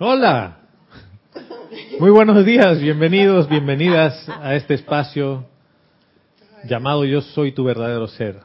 Hola. 0.00 0.58
Muy 1.98 2.12
buenos 2.12 2.44
días, 2.44 2.80
bienvenidos, 2.80 3.48
bienvenidas 3.48 4.28
a 4.28 4.54
este 4.54 4.74
espacio 4.74 5.44
llamado 6.62 7.04
Yo 7.04 7.20
soy 7.20 7.50
tu 7.50 7.64
verdadero 7.64 8.06
ser. 8.06 8.38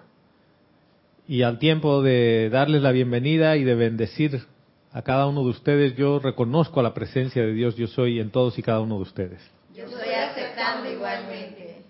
Y 1.28 1.44
al 1.44 1.60
tiempo 1.60 2.02
de 2.02 2.50
darles 2.50 2.82
la 2.82 2.92
bienvenida 2.92 3.56
y 3.56 3.64
de 3.64 3.76
bendecir 3.76 4.48
a 4.92 5.04
cada 5.04 5.28
uno 5.28 5.44
de 5.44 5.50
ustedes, 5.50 5.96
yo 5.96 6.18
reconozco 6.18 6.82
la 6.82 6.96
presencia 6.96 7.44
de 7.44 7.54
Dios 7.54 7.76
Yo 7.76 7.86
soy 7.86 8.20
en 8.20 8.32
todos 8.32 8.58
y 8.58 8.64
cada 8.64 8.80
uno 8.80 8.96
de 8.96 9.02
ustedes. 9.04 9.52
Yo 9.76 9.84
estoy 9.84 10.10
aceptando 10.10 10.92
igualmente. 10.92 11.84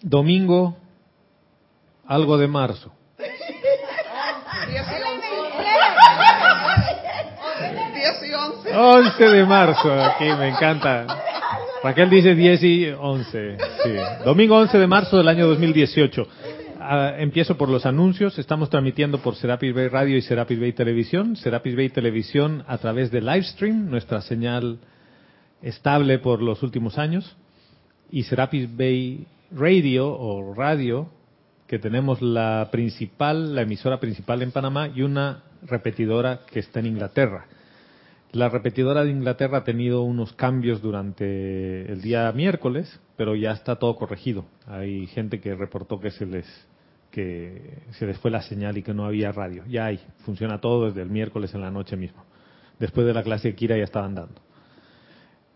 Domingo, 0.00 0.78
algo 2.06 2.38
de 2.38 2.48
marzo. 2.48 2.90
11 8.72 9.24
de 9.24 9.44
marzo, 9.44 9.92
aquí 9.92 10.24
me 10.38 10.48
encanta. 10.48 11.06
Raquel 11.82 12.10
dice 12.10 12.34
10 12.34 12.62
y 12.62 12.86
11. 12.88 13.56
Sí. 13.82 13.90
Domingo 14.24 14.56
11 14.58 14.78
de 14.78 14.86
marzo 14.86 15.16
del 15.16 15.28
año 15.28 15.46
2018. 15.48 16.26
Ah, 16.78 17.14
empiezo 17.18 17.56
por 17.56 17.68
los 17.68 17.86
anuncios. 17.86 18.38
Estamos 18.38 18.70
transmitiendo 18.70 19.18
por 19.18 19.34
Serapis 19.34 19.74
Bay 19.74 19.88
Radio 19.88 20.16
y 20.16 20.22
Serapis 20.22 20.60
Bay 20.60 20.72
Televisión. 20.72 21.36
Serapis 21.36 21.74
Bay 21.74 21.88
Televisión 21.88 22.64
a 22.68 22.78
través 22.78 23.10
de 23.10 23.20
Livestream, 23.20 23.90
nuestra 23.90 24.20
señal 24.20 24.78
estable 25.62 26.18
por 26.18 26.42
los 26.42 26.62
últimos 26.62 26.98
años. 26.98 27.36
Y 28.10 28.24
Serapis 28.24 28.76
Bay 28.76 29.26
Radio 29.50 30.08
o 30.10 30.54
Radio, 30.54 31.08
que 31.66 31.78
tenemos 31.78 32.22
la 32.22 32.68
principal, 32.70 33.54
la 33.54 33.62
emisora 33.62 33.98
principal 33.98 34.42
en 34.42 34.52
Panamá 34.52 34.88
y 34.94 35.02
una 35.02 35.42
repetidora 35.62 36.40
que 36.50 36.60
está 36.60 36.80
en 36.80 36.86
Inglaterra. 36.86 37.46
La 38.32 38.48
repetidora 38.48 39.02
de 39.02 39.10
Inglaterra 39.10 39.58
ha 39.58 39.64
tenido 39.64 40.02
unos 40.02 40.32
cambios 40.34 40.80
durante 40.80 41.90
el 41.90 42.00
día 42.00 42.30
miércoles, 42.30 43.00
pero 43.16 43.34
ya 43.34 43.50
está 43.50 43.76
todo 43.76 43.96
corregido. 43.96 44.44
Hay 44.68 45.08
gente 45.08 45.40
que 45.40 45.56
reportó 45.56 45.98
que 45.98 46.12
se 46.12 46.26
les 46.26 46.46
que 47.10 47.82
se 47.98 48.06
les 48.06 48.16
fue 48.18 48.30
la 48.30 48.40
señal 48.42 48.78
y 48.78 48.84
que 48.84 48.94
no 48.94 49.04
había 49.04 49.32
radio. 49.32 49.64
Ya 49.68 49.86
hay, 49.86 49.98
funciona 50.24 50.60
todo 50.60 50.86
desde 50.86 51.02
el 51.02 51.10
miércoles 51.10 51.52
en 51.54 51.60
la 51.60 51.72
noche 51.72 51.96
mismo. 51.96 52.22
Después 52.78 53.04
de 53.04 53.12
la 53.12 53.24
clase 53.24 53.48
de 53.48 53.54
Kira 53.56 53.76
ya 53.76 53.82
estaban 53.82 54.14
dando. 54.14 54.40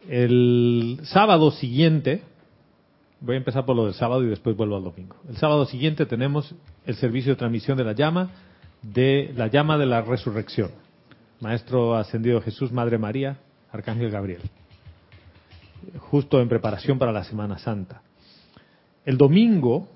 El 0.08 0.98
sábado 1.04 1.52
siguiente, 1.52 2.22
voy 3.20 3.36
a 3.36 3.38
empezar 3.38 3.64
por 3.64 3.76
lo 3.76 3.84
del 3.84 3.94
sábado 3.94 4.24
y 4.24 4.26
después 4.26 4.56
vuelvo 4.56 4.74
al 4.74 4.82
domingo. 4.82 5.14
El 5.28 5.36
sábado 5.36 5.64
siguiente 5.66 6.06
tenemos 6.06 6.52
el 6.86 6.96
servicio 6.96 7.34
de 7.34 7.36
transmisión 7.36 7.78
de 7.78 7.84
la 7.84 7.92
llama, 7.92 8.30
de 8.82 9.32
la 9.36 9.46
llama 9.46 9.78
de 9.78 9.86
la 9.86 10.02
resurrección 10.02 10.83
Maestro 11.44 11.94
Ascendido 11.94 12.40
Jesús, 12.40 12.72
Madre 12.72 12.96
María, 12.96 13.36
Arcángel 13.70 14.10
Gabriel. 14.10 14.40
Justo 15.98 16.40
en 16.40 16.48
preparación 16.48 16.98
para 16.98 17.12
la 17.12 17.22
Semana 17.22 17.58
Santa. 17.58 18.00
El 19.04 19.18
domingo, 19.18 19.86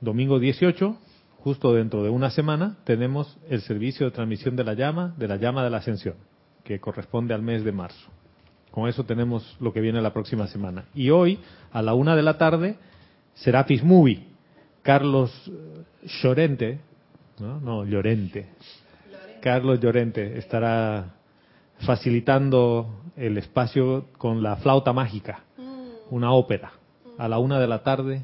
domingo 0.00 0.40
18, 0.40 0.98
justo 1.38 1.72
dentro 1.72 2.02
de 2.02 2.10
una 2.10 2.30
semana, 2.30 2.78
tenemos 2.82 3.38
el 3.48 3.60
servicio 3.60 4.06
de 4.06 4.10
transmisión 4.10 4.56
de 4.56 4.64
la 4.64 4.74
llama, 4.74 5.14
de 5.16 5.28
la 5.28 5.36
llama 5.36 5.62
de 5.62 5.70
la 5.70 5.76
ascensión, 5.76 6.16
que 6.64 6.80
corresponde 6.80 7.32
al 7.32 7.42
mes 7.42 7.62
de 7.62 7.70
marzo. 7.70 8.10
Con 8.72 8.88
eso 8.88 9.04
tenemos 9.04 9.56
lo 9.60 9.72
que 9.72 9.80
viene 9.80 10.02
la 10.02 10.12
próxima 10.12 10.48
semana. 10.48 10.86
Y 10.96 11.10
hoy, 11.10 11.38
a 11.70 11.80
la 11.80 11.94
una 11.94 12.16
de 12.16 12.22
la 12.24 12.38
tarde, 12.38 12.76
Serapis 13.34 13.84
Movie. 13.84 14.26
Carlos 14.82 15.30
Llorente, 16.02 16.80
no, 17.38 17.60
no, 17.60 17.84
Llorente, 17.84 18.48
Carlos 19.40 19.80
Llorente 19.80 20.38
estará 20.38 21.14
facilitando 21.80 23.02
el 23.16 23.38
espacio 23.38 24.06
con 24.18 24.42
la 24.42 24.56
flauta 24.56 24.92
mágica, 24.92 25.44
mm. 25.56 26.14
una 26.14 26.32
ópera. 26.32 26.72
A 27.18 27.28
la 27.28 27.38
una 27.38 27.58
de 27.58 27.66
la 27.66 27.82
tarde 27.82 28.22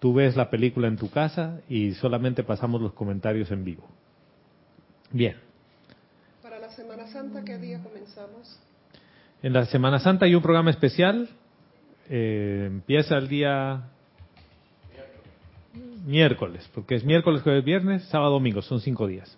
tú 0.00 0.14
ves 0.14 0.36
la 0.36 0.50
película 0.50 0.88
en 0.88 0.96
tu 0.96 1.10
casa 1.10 1.60
y 1.68 1.92
solamente 1.92 2.42
pasamos 2.42 2.80
los 2.80 2.92
comentarios 2.92 3.50
en 3.50 3.64
vivo. 3.64 3.84
Bien. 5.10 5.36
Para 6.42 6.58
la 6.58 6.70
Semana 6.70 7.06
Santa, 7.06 7.44
¿qué 7.44 7.58
día 7.58 7.82
comenzamos? 7.82 8.60
En 9.42 9.52
la 9.52 9.66
Semana 9.66 9.98
Santa 9.98 10.26
hay 10.26 10.34
un 10.34 10.42
programa 10.42 10.70
especial. 10.70 11.28
Eh, 12.10 12.64
empieza 12.66 13.16
el 13.16 13.28
día 13.28 13.84
miércoles, 16.06 16.68
porque 16.74 16.94
es 16.94 17.04
miércoles, 17.04 17.42
jueves, 17.42 17.64
viernes, 17.64 18.04
sábado, 18.04 18.32
domingo, 18.32 18.62
son 18.62 18.80
cinco 18.80 19.06
días. 19.06 19.36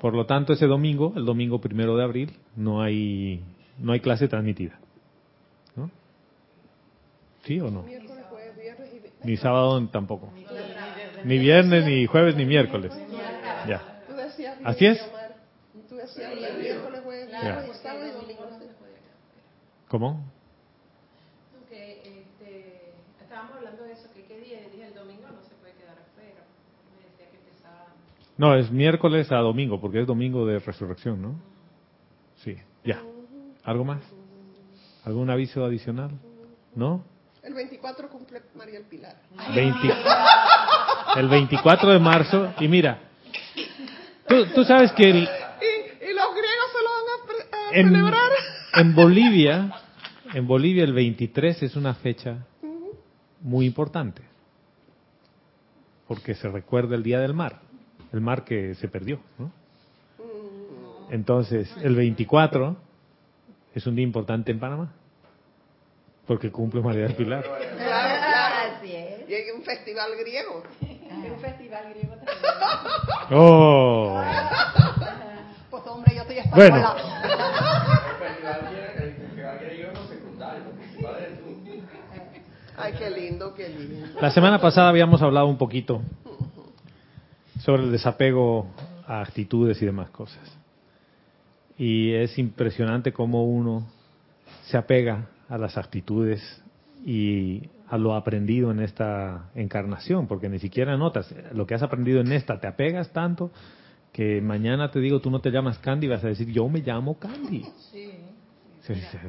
Por 0.00 0.14
lo 0.14 0.26
tanto, 0.26 0.52
ese 0.52 0.66
domingo, 0.66 1.12
el 1.16 1.24
domingo 1.24 1.60
primero 1.60 1.96
de 1.96 2.04
abril, 2.04 2.36
no 2.56 2.82
hay, 2.82 3.42
no 3.78 3.92
hay 3.92 4.00
clase 4.00 4.28
transmitida. 4.28 4.78
¿No? 5.74 5.90
¿Sí 7.44 7.60
o 7.60 7.70
no? 7.70 7.84
Ni 9.24 9.36
sábado 9.36 9.84
tampoco. 9.88 10.32
Ni 11.24 11.38
viernes, 11.38 11.84
ni 11.84 12.06
jueves, 12.06 12.36
ni 12.36 12.44
miércoles. 12.44 12.92
Ya. 13.66 14.02
¿Así 14.64 14.86
es? 14.86 15.04
¿Cómo? 19.88 20.37
No, 28.38 28.54
es 28.54 28.70
miércoles 28.70 29.30
a 29.32 29.38
domingo, 29.38 29.80
porque 29.80 30.00
es 30.00 30.06
domingo 30.06 30.46
de 30.46 30.60
resurrección, 30.60 31.20
¿no? 31.20 31.34
Sí, 32.36 32.56
ya. 32.84 33.02
¿Algo 33.64 33.84
más? 33.84 34.00
¿Algún 35.04 35.28
aviso 35.28 35.64
adicional? 35.64 36.12
¿No? 36.76 37.04
El 37.42 37.54
24 37.54 38.08
cumple 38.08 38.42
María 38.54 38.78
el 38.78 38.84
Pilar. 38.84 39.16
el 41.16 41.28
24 41.28 41.90
de 41.90 41.98
marzo, 41.98 42.54
y 42.60 42.68
mira, 42.68 43.00
tú, 44.54 44.62
sabes 44.62 44.92
que... 44.92 45.10
El, 45.10 45.16
¿Y, 45.16 46.14
los 46.14 46.30
griegos 46.30 46.68
se 46.72 46.82
lo 46.84 46.90
van 46.94 47.90
a, 47.90 47.90
celebrar? 47.90 48.30
En 48.74 48.94
Bolivia, 48.94 49.74
en 50.32 50.46
Bolivia 50.46 50.84
el 50.84 50.92
23 50.92 51.64
es 51.64 51.74
una 51.74 51.94
fecha 51.94 52.46
muy 53.40 53.66
importante, 53.66 54.22
porque 56.06 56.36
se 56.36 56.48
recuerda 56.48 56.94
el 56.94 57.02
Día 57.02 57.18
del 57.18 57.34
Mar 57.34 57.67
el 58.12 58.20
mar 58.20 58.44
que 58.44 58.74
se 58.74 58.88
perdió. 58.88 59.20
¿no? 59.38 59.50
Entonces, 61.10 61.74
el 61.82 61.94
24 61.94 62.76
es 63.74 63.86
un 63.86 63.96
día 63.96 64.04
importante 64.04 64.52
en 64.52 64.58
Panamá, 64.58 64.92
porque 66.26 66.50
cumple 66.50 66.80
María 66.80 67.02
del 67.02 67.14
Pilar. 67.14 67.44
Así 67.44 68.94
es. 68.94 69.28
Y 69.28 69.34
hay 69.34 69.50
un 69.54 69.62
festival 69.62 70.10
griego. 70.20 70.62
Hay 70.82 71.30
un 71.30 71.40
festival 71.40 71.90
griego 71.90 72.14
también. 72.14 72.36
¡Oh! 73.30 74.22
Pues 75.70 75.86
hombre, 75.86 76.14
yo 76.14 76.22
estoy 76.22 76.38
española. 76.38 76.68
Bueno. 76.68 76.94
Ay, 82.76 82.94
qué 82.96 83.10
lindo, 83.10 83.54
qué 83.54 83.68
lindo. 83.68 84.20
La 84.20 84.30
semana 84.30 84.60
pasada 84.60 84.88
habíamos 84.88 85.20
hablado 85.20 85.46
un 85.46 85.58
poquito 85.58 86.00
sobre 87.68 87.82
el 87.82 87.92
desapego 87.92 88.66
a 89.06 89.20
actitudes 89.20 89.82
y 89.82 89.84
demás 89.84 90.08
cosas. 90.08 90.58
Y 91.76 92.14
es 92.14 92.38
impresionante 92.38 93.12
cómo 93.12 93.44
uno 93.44 93.86
se 94.62 94.78
apega 94.78 95.26
a 95.50 95.58
las 95.58 95.76
actitudes 95.76 96.40
y 97.04 97.68
a 97.86 97.98
lo 97.98 98.14
aprendido 98.14 98.70
en 98.70 98.80
esta 98.80 99.50
encarnación, 99.54 100.26
porque 100.26 100.48
ni 100.48 100.58
siquiera 100.60 100.96
notas 100.96 101.34
lo 101.52 101.66
que 101.66 101.74
has 101.74 101.82
aprendido 101.82 102.22
en 102.22 102.32
esta, 102.32 102.58
te 102.58 102.68
apegas 102.68 103.12
tanto 103.12 103.50
que 104.14 104.40
mañana 104.40 104.90
te 104.90 105.00
digo, 105.00 105.20
tú 105.20 105.30
no 105.30 105.42
te 105.42 105.50
llamas 105.50 105.78
Candy, 105.80 106.08
vas 106.08 106.24
a 106.24 106.28
decir, 106.28 106.50
yo 106.50 106.70
me 106.70 106.80
llamo 106.80 107.18
Candy. 107.18 107.66
Sí. 107.92 108.12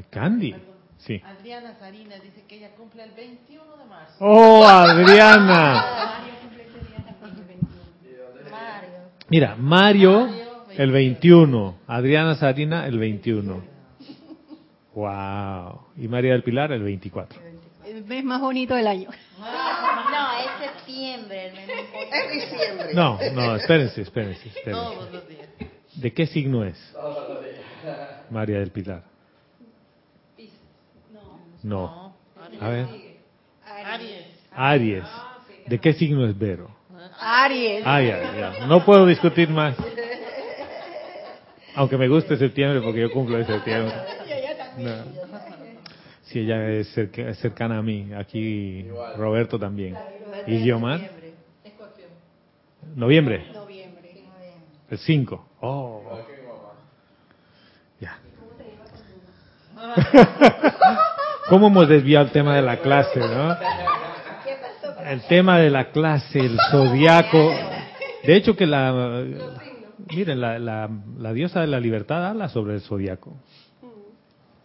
Candy. 0.09 0.55
Sí. 0.97 1.21
Adriana 1.25 1.77
Sarina 1.77 2.15
dice 2.15 2.45
que 2.47 2.55
ella 2.55 2.73
cumple 2.77 3.03
el 3.03 3.11
21 3.11 3.75
de 3.75 3.85
marzo. 3.85 4.15
¡Oh, 4.19 4.63
Adriana! 4.65 6.18
Mira, 9.29 9.55
Mario 9.55 10.27
el 10.71 10.91
21, 10.91 11.77
Adriana 11.87 12.35
Sarina 12.35 12.87
el 12.87 12.97
21. 12.97 13.61
Wow. 14.95 15.81
Y 15.97 16.07
María 16.07 16.33
del 16.33 16.43
Pilar 16.43 16.71
el 16.71 16.81
24. 16.81 17.39
El 17.85 18.05
mes 18.05 18.23
más 18.23 18.41
bonito 18.41 18.75
del 18.75 18.87
año. 18.87 19.09
No, 19.39 20.37
es 20.39 20.71
septiembre. 20.73 21.47
Es 21.47 22.31
diciembre. 22.31 22.93
No, 22.93 23.19
no, 23.33 23.55
espérense, 23.55 24.01
espérense, 24.01 24.47
espérense. 24.49 25.37
¿De 25.95 26.13
qué 26.13 26.25
signo 26.25 26.63
es? 26.63 26.95
María 28.31 28.59
del 28.59 28.71
Pilar. 28.71 29.03
No. 31.61 32.15
A 32.59 32.69
ver. 32.69 32.87
Aries. 33.65 34.25
Aries. 34.51 35.03
¿De 35.67 35.79
qué 35.79 35.93
signo 35.93 36.25
es 36.25 36.37
Vero? 36.37 36.78
Aries. 37.19 37.83
Ah, 37.85 38.01
ya, 38.01 38.33
ya. 38.59 38.65
No 38.67 38.83
puedo 38.85 39.05
discutir 39.05 39.49
más. 39.49 39.75
Aunque 41.75 41.97
me 41.97 42.07
guste 42.07 42.37
septiembre 42.37 42.81
porque 42.81 43.01
yo 43.01 43.11
cumplo 43.11 43.37
en 43.39 43.45
septiembre. 43.45 43.93
No. 44.77 44.91
Sí, 46.23 46.39
ella 46.39 46.69
es 46.69 46.87
cerca- 46.93 47.27
es 47.27 47.37
cercana 47.39 47.79
a 47.79 47.81
mí. 47.81 48.11
Aquí 48.17 48.87
Roberto 49.17 49.59
también. 49.59 49.97
¿Y 50.47 50.59
Guiomar? 50.63 51.01
Noviembre. 52.95 53.47
Noviembre. 53.53 54.13
El 54.89 54.97
5. 54.99 55.47
Oh. 55.59 56.19
Ya. 57.99 58.19
¿Cómo 61.49 61.67
hemos 61.67 61.89
desviado 61.89 62.27
el 62.27 62.31
tema 62.31 62.55
de 62.55 62.61
la 62.61 62.77
clase, 62.77 63.19
no? 63.19 63.57
El 65.09 65.21
tema 65.23 65.57
de 65.57 65.71
la 65.71 65.89
clase, 65.89 66.39
el 66.39 66.55
zodiaco. 66.69 67.51
De 68.23 68.35
hecho 68.35 68.55
que 68.55 68.67
la... 68.67 69.25
Miren, 70.15 70.39
la, 70.39 70.59
la, 70.59 70.87
la 71.17 71.33
diosa 71.33 71.61
de 71.61 71.67
la 71.67 71.79
libertad 71.79 72.27
habla 72.27 72.47
sobre 72.47 72.75
el 72.75 72.81
zodiaco. 72.81 73.35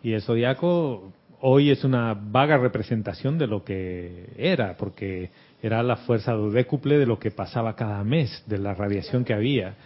Y 0.02 0.12
el 0.12 0.20
zodiaco 0.20 1.14
hoy 1.40 1.70
es 1.70 1.82
una 1.82 2.12
vaga 2.12 2.58
representación 2.58 3.38
de 3.38 3.46
lo 3.46 3.64
que 3.64 4.26
era, 4.36 4.76
porque 4.76 5.30
era 5.62 5.82
la 5.82 5.96
fuerza 5.96 6.32
dodécuple 6.32 6.98
de 6.98 7.06
lo 7.06 7.18
que 7.18 7.30
pasaba 7.30 7.74
cada 7.74 8.04
mes, 8.04 8.44
de 8.46 8.58
la 8.58 8.74
radiación 8.74 9.24
que 9.24 9.32
había. 9.32 9.76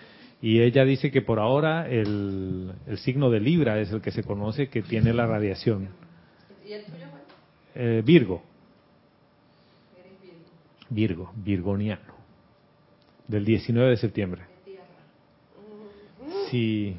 Y 0.43 0.61
ella 0.61 0.85
dice 0.85 1.13
que 1.13 1.23
por 1.23 1.39
ahora 1.39 1.89
el, 1.89 2.73
el 2.89 2.99
signo 2.99 3.31
de 3.31 3.39
Libra 3.39 3.79
es 3.79 3.93
el 3.93 4.01
que 4.01 4.11
se 4.11 4.25
conoce 4.25 4.69
que 4.69 4.83
tiene 4.83 5.13
la 5.13 5.27
radiación. 5.27 5.89
¿Y 6.67 6.73
el 6.73 6.85
tuyo? 6.85 7.07
Eh, 7.77 8.03
Virgo, 8.05 8.43
Virgo. 10.91 11.33
Virgo, 11.35 11.37
virgoniano, 11.37 12.15
del 13.27 13.45
19 13.45 13.91
de 13.91 13.97
septiembre. 13.97 14.43
Sí, 16.51 16.97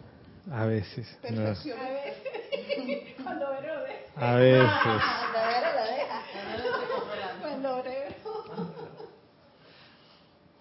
a 0.51 0.65
veces. 0.65 1.17
no, 1.31 1.41
a 4.15 4.35
veces. 4.35 5.01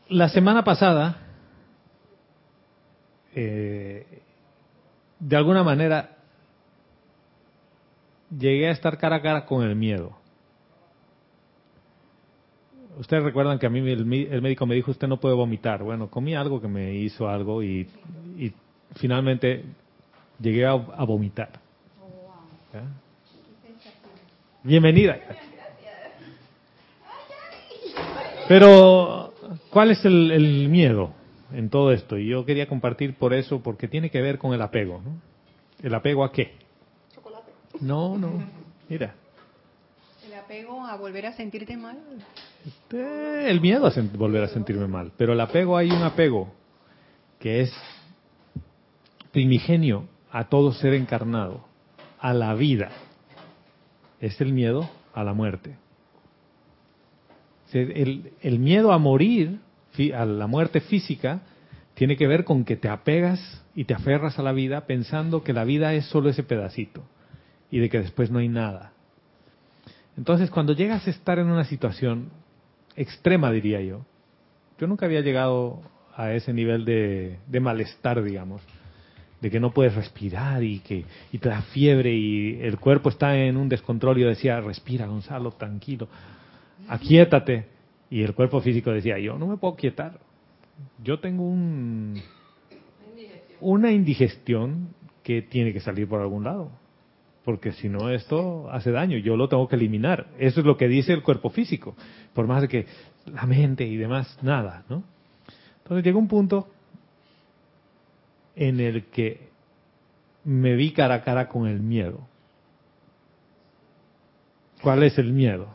La 0.08 0.31
semana 0.31 0.64
pasada, 0.64 1.19
eh, 3.34 4.22
de 5.19 5.36
alguna 5.36 5.62
manera, 5.62 6.16
llegué 8.31 8.69
a 8.69 8.70
estar 8.70 8.96
cara 8.96 9.16
a 9.16 9.22
cara 9.22 9.44
con 9.44 9.64
el 9.64 9.76
miedo. 9.76 10.16
Ustedes 12.98 13.22
recuerdan 13.22 13.58
que 13.58 13.66
a 13.66 13.70
mí 13.70 13.78
el, 13.90 14.04
mi- 14.04 14.26
el 14.28 14.42
médico 14.42 14.66
me 14.66 14.74
dijo, 14.74 14.90
usted 14.90 15.06
no 15.06 15.18
puede 15.18 15.34
vomitar. 15.34 15.82
Bueno, 15.82 16.08
comí 16.10 16.34
algo 16.34 16.60
que 16.60 16.68
me 16.68 16.94
hizo 16.94 17.28
algo 17.28 17.62
y, 17.62 17.88
y 18.36 18.52
finalmente 18.96 19.64
llegué 20.40 20.66
a, 20.66 20.72
a 20.72 21.04
vomitar. 21.04 21.50
¿Ya? 22.72 22.82
Bienvenida. 24.64 25.18
Pero, 28.48 29.32
¿cuál 29.70 29.90
es 29.92 30.04
el, 30.04 30.30
el 30.32 30.68
miedo 30.68 31.12
en 31.52 31.70
todo 31.70 31.92
esto? 31.92 32.18
Y 32.18 32.28
yo 32.28 32.44
quería 32.44 32.66
compartir 32.66 33.14
por 33.14 33.32
eso, 33.34 33.60
porque 33.62 33.86
tiene 33.88 34.10
que 34.10 34.20
ver 34.20 34.38
con 34.38 34.54
el 34.54 34.62
apego. 34.62 35.00
¿no? 35.04 35.20
¿El 35.82 35.94
apego 35.94 36.24
a 36.24 36.32
qué? 36.32 36.54
Chocolate. 37.14 37.52
No, 37.80 38.16
no. 38.18 38.42
Mira, 38.88 39.14
El 40.26 40.34
apego 40.34 40.84
a 40.84 40.96
volver 40.96 41.26
a 41.26 41.32
sentirte 41.34 41.76
mal. 41.76 41.98
Eh, 42.93 43.46
el 43.49 43.60
miedo 43.60 43.87
a 43.87 43.93
volver 44.16 44.44
a 44.44 44.49
sentirme 44.49 44.87
mal. 44.87 45.12
Pero 45.16 45.32
el 45.32 45.40
apego, 45.40 45.76
hay 45.76 45.90
un 45.90 46.02
apego 46.02 46.52
que 47.38 47.60
es 47.60 47.72
primigenio 49.32 50.06
a 50.31 50.49
todo 50.49 50.72
ser 50.72 50.94
encarnado, 50.94 51.64
a 52.19 52.32
la 52.32 52.55
vida. 52.55 52.90
Es 54.20 54.40
el 54.40 54.52
miedo 54.52 54.88
a 55.14 55.25
la 55.25 55.32
muerte. 55.32 55.76
El, 57.72 58.32
el 58.40 58.58
miedo 58.58 58.93
a 58.93 58.99
morir, 58.99 59.60
a 60.14 60.25
la 60.25 60.46
muerte 60.46 60.81
física, 60.81 61.43
tiene 61.94 62.16
que 62.16 62.26
ver 62.26 62.44
con 62.44 62.64
que 62.64 62.76
te 62.76 62.88
apegas 62.88 63.64
y 63.75 63.84
te 63.84 63.94
aferras 63.94 64.38
a 64.38 64.43
la 64.43 64.52
vida 64.52 64.87
pensando 64.87 65.43
que 65.43 65.52
la 65.52 65.64
vida 65.64 65.94
es 65.94 66.06
solo 66.06 66.31
ese 66.31 66.43
pedacito 66.43 67.02
y 67.70 67.78
de 67.78 67.88
que 67.88 67.99
después 68.00 68.31
no 68.31 68.38
hay 68.38 68.49
nada. 68.49 68.93
Entonces, 70.16 70.50
cuando 70.50 70.72
llegas 70.72 71.06
a 71.06 71.10
estar 71.10 71.38
en 71.38 71.46
una 71.46 71.64
situación 71.64 72.31
extrema, 72.98 73.50
diría 73.50 73.80
yo, 73.80 74.04
yo 74.78 74.86
nunca 74.86 75.06
había 75.06 75.20
llegado 75.20 75.80
a 76.14 76.32
ese 76.32 76.52
nivel 76.52 76.84
de, 76.84 77.38
de 77.46 77.60
malestar, 77.60 78.22
digamos, 78.22 78.62
de 79.40 79.50
que 79.50 79.60
no 79.60 79.70
puedes 79.70 79.94
respirar 79.94 80.62
y 80.64 80.80
que 80.80 81.04
y 81.32 81.38
te 81.38 81.48
da 81.48 81.62
fiebre 81.62 82.12
y 82.12 82.60
el 82.60 82.78
cuerpo 82.78 83.08
está 83.08 83.36
en 83.36 83.56
un 83.56 83.68
descontrol. 83.68 84.18
y 84.18 84.22
Yo 84.22 84.28
decía, 84.28 84.60
respira, 84.60 85.06
Gonzalo, 85.06 85.52
tranquilo, 85.52 86.08
aquíétate. 86.88 87.66
Y 88.10 88.22
el 88.22 88.34
cuerpo 88.34 88.60
físico 88.60 88.90
decía, 88.90 89.18
yo 89.18 89.38
no 89.38 89.46
me 89.46 89.58
puedo 89.58 89.76
quietar. 89.76 90.18
Yo 91.04 91.20
tengo 91.20 91.44
un, 91.44 92.20
una 93.60 93.92
indigestión 93.92 94.94
que 95.22 95.42
tiene 95.42 95.72
que 95.72 95.80
salir 95.80 96.08
por 96.08 96.20
algún 96.20 96.44
lado. 96.44 96.70
Porque 97.48 97.72
si 97.72 97.88
no, 97.88 98.10
esto 98.10 98.68
hace 98.70 98.90
daño. 98.90 99.16
Yo 99.16 99.34
lo 99.34 99.48
tengo 99.48 99.66
que 99.68 99.76
eliminar. 99.76 100.26
Eso 100.38 100.60
es 100.60 100.66
lo 100.66 100.76
que 100.76 100.86
dice 100.86 101.14
el 101.14 101.22
cuerpo 101.22 101.48
físico. 101.48 101.96
Por 102.34 102.46
más 102.46 102.68
que 102.68 102.84
la 103.24 103.46
mente 103.46 103.86
y 103.86 103.96
demás, 103.96 104.36
nada, 104.42 104.84
¿no? 104.90 105.02
Entonces 105.78 106.04
llegó 106.04 106.18
un 106.18 106.28
punto 106.28 106.68
en 108.54 108.80
el 108.80 109.06
que 109.06 109.48
me 110.44 110.74
vi 110.74 110.90
cara 110.92 111.14
a 111.14 111.22
cara 111.22 111.48
con 111.48 111.66
el 111.66 111.80
miedo. 111.80 112.20
¿Cuál 114.82 115.02
es 115.02 115.16
el 115.16 115.32
miedo? 115.32 115.68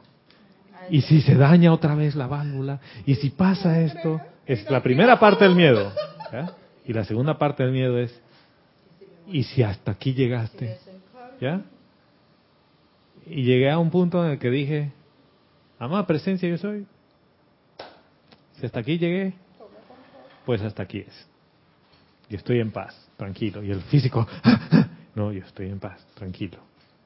Y 0.91 1.01
si 1.01 1.21
se 1.21 1.33
daña 1.33 1.73
otra 1.73 1.95
vez 1.95 2.13
la 2.13 2.27
válvula, 2.27 2.81
y 3.07 3.15
si 3.15 3.31
pasa 3.31 3.81
esto, 3.81 4.21
es 4.45 4.69
la 4.69 4.83
primera 4.83 5.19
parte 5.19 5.45
del 5.45 5.55
miedo. 5.55 5.91
Y 6.85 6.93
la 6.93 7.03
segunda 7.03 7.39
parte 7.39 7.63
del 7.63 7.71
miedo 7.71 7.97
es, 7.97 8.21
¿y 9.27 9.41
si 9.41 9.63
hasta 9.63 9.89
aquí 9.89 10.13
llegaste? 10.13 10.92
¿Ya? 11.43 11.61
Y 13.25 13.43
llegué 13.43 13.69
a 13.69 13.77
un 13.77 13.91
punto 13.91 14.23
en 14.23 14.31
el 14.31 14.39
que 14.39 14.49
dije, 14.49 14.93
amada 15.77 16.07
presencia 16.07 16.47
yo 16.47 16.57
soy. 16.57 16.87
Si 18.53 18.65
hasta 18.65 18.79
aquí 18.79 18.97
llegué, 18.97 19.33
pues 20.45 20.61
hasta 20.61 20.83
aquí 20.83 20.99
es. 20.99 21.27
Y 22.29 22.35
estoy 22.35 22.61
en 22.61 22.71
paz, 22.71 22.95
tranquilo. 23.17 23.61
Y 23.61 23.71
el 23.71 23.81
físico, 23.81 24.25
no, 25.15 25.33
yo 25.33 25.43
estoy 25.43 25.67
en 25.67 25.81
paz, 25.81 26.07
tranquilo. 26.13 26.59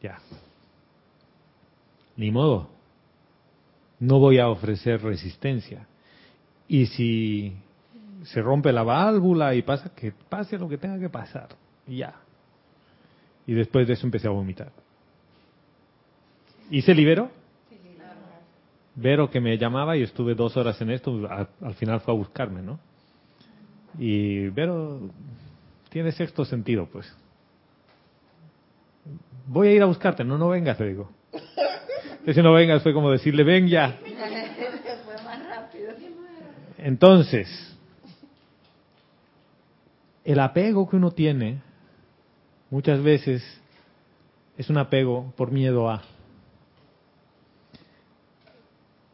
Ya. 0.03 0.19
Ni 2.15 2.29
modo. 2.29 2.69
No 3.99 4.19
voy 4.19 4.37
a 4.37 4.49
ofrecer 4.49 5.01
resistencia. 5.01 5.87
Y 6.67 6.85
si 6.85 7.55
se 8.25 8.43
rompe 8.43 8.71
la 8.71 8.83
válvula 8.83 9.55
y 9.55 9.63
pasa, 9.63 9.95
que 9.95 10.11
pase 10.11 10.59
lo 10.59 10.69
que 10.69 10.77
tenga 10.77 10.99
que 10.99 11.09
pasar. 11.09 11.47
Ya. 11.87 12.26
Y 13.47 13.53
después 13.53 13.87
de 13.87 13.93
eso 13.93 14.05
empecé 14.05 14.27
a 14.27 14.31
vomitar. 14.31 14.71
¿Y 16.69 16.81
se 16.81 16.93
liberó? 16.93 17.31
Vero 18.95 19.29
que 19.29 19.39
me 19.39 19.57
llamaba 19.57 19.95
y 19.95 20.03
estuve 20.03 20.35
dos 20.35 20.57
horas 20.57 20.81
en 20.81 20.89
esto, 20.89 21.27
al 21.29 21.75
final 21.75 22.01
fue 22.01 22.13
a 22.13 22.17
buscarme, 22.17 22.61
¿no? 22.61 22.79
Y 23.97 24.49
Vero 24.49 25.09
tiene 25.89 26.11
sexto 26.11 26.43
sentido, 26.43 26.87
pues. 26.91 27.11
Voy 29.45 29.69
a 29.69 29.71
ir 29.73 29.81
a 29.81 29.85
buscarte, 29.85 30.23
no, 30.23 30.37
no 30.37 30.49
vengas, 30.49 30.79
le 30.79 30.89
digo. 30.89 31.09
Ese 32.25 32.43
no 32.43 32.51
vengas 32.53 32.83
fue 32.83 32.93
como 32.93 33.11
decirle, 33.11 33.43
ven 33.43 33.67
ya. 33.67 33.97
Entonces, 36.79 37.77
el 40.25 40.39
apego 40.39 40.89
que 40.89 40.97
uno 40.97 41.11
tiene 41.11 41.61
muchas 42.69 43.01
veces 43.01 43.43
es 44.57 44.69
un 44.69 44.77
apego 44.77 45.33
por 45.35 45.51
miedo 45.51 45.89
a. 45.89 46.01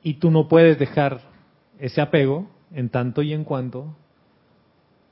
Y 0.01 0.15
tú 0.15 0.31
no 0.31 0.47
puedes 0.47 0.77
dejar 0.79 1.21
ese 1.79 2.01
apego 2.01 2.49
en 2.71 2.89
tanto 2.89 3.21
y 3.21 3.33
en 3.33 3.43
cuanto 3.43 3.95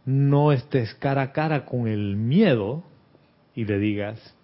no 0.06 0.52
estés 0.52 0.94
cara 0.96 1.22
a 1.22 1.32
cara 1.32 1.66
con 1.66 1.88
el 1.88 2.16
miedo 2.16 2.84
y 3.54 3.66
le 3.66 3.78
digas, 3.78 4.36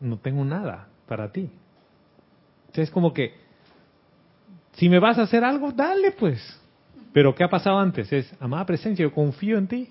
no 0.00 0.18
tengo 0.18 0.44
nada 0.44 0.88
para 1.06 1.32
ti. 1.32 1.50
Entonces 2.60 2.88
es 2.88 2.90
como 2.90 3.12
que, 3.12 3.34
si 4.72 4.88
me 4.88 4.98
vas 4.98 5.18
a 5.18 5.22
hacer 5.22 5.44
algo, 5.44 5.72
dale 5.72 6.12
pues. 6.12 6.60
Pero 7.12 7.34
¿qué 7.34 7.44
ha 7.44 7.48
pasado 7.48 7.78
antes? 7.78 8.12
Es, 8.12 8.32
amada 8.40 8.66
presencia, 8.66 9.02
yo 9.02 9.12
confío 9.12 9.58
en 9.58 9.66
ti. 9.66 9.88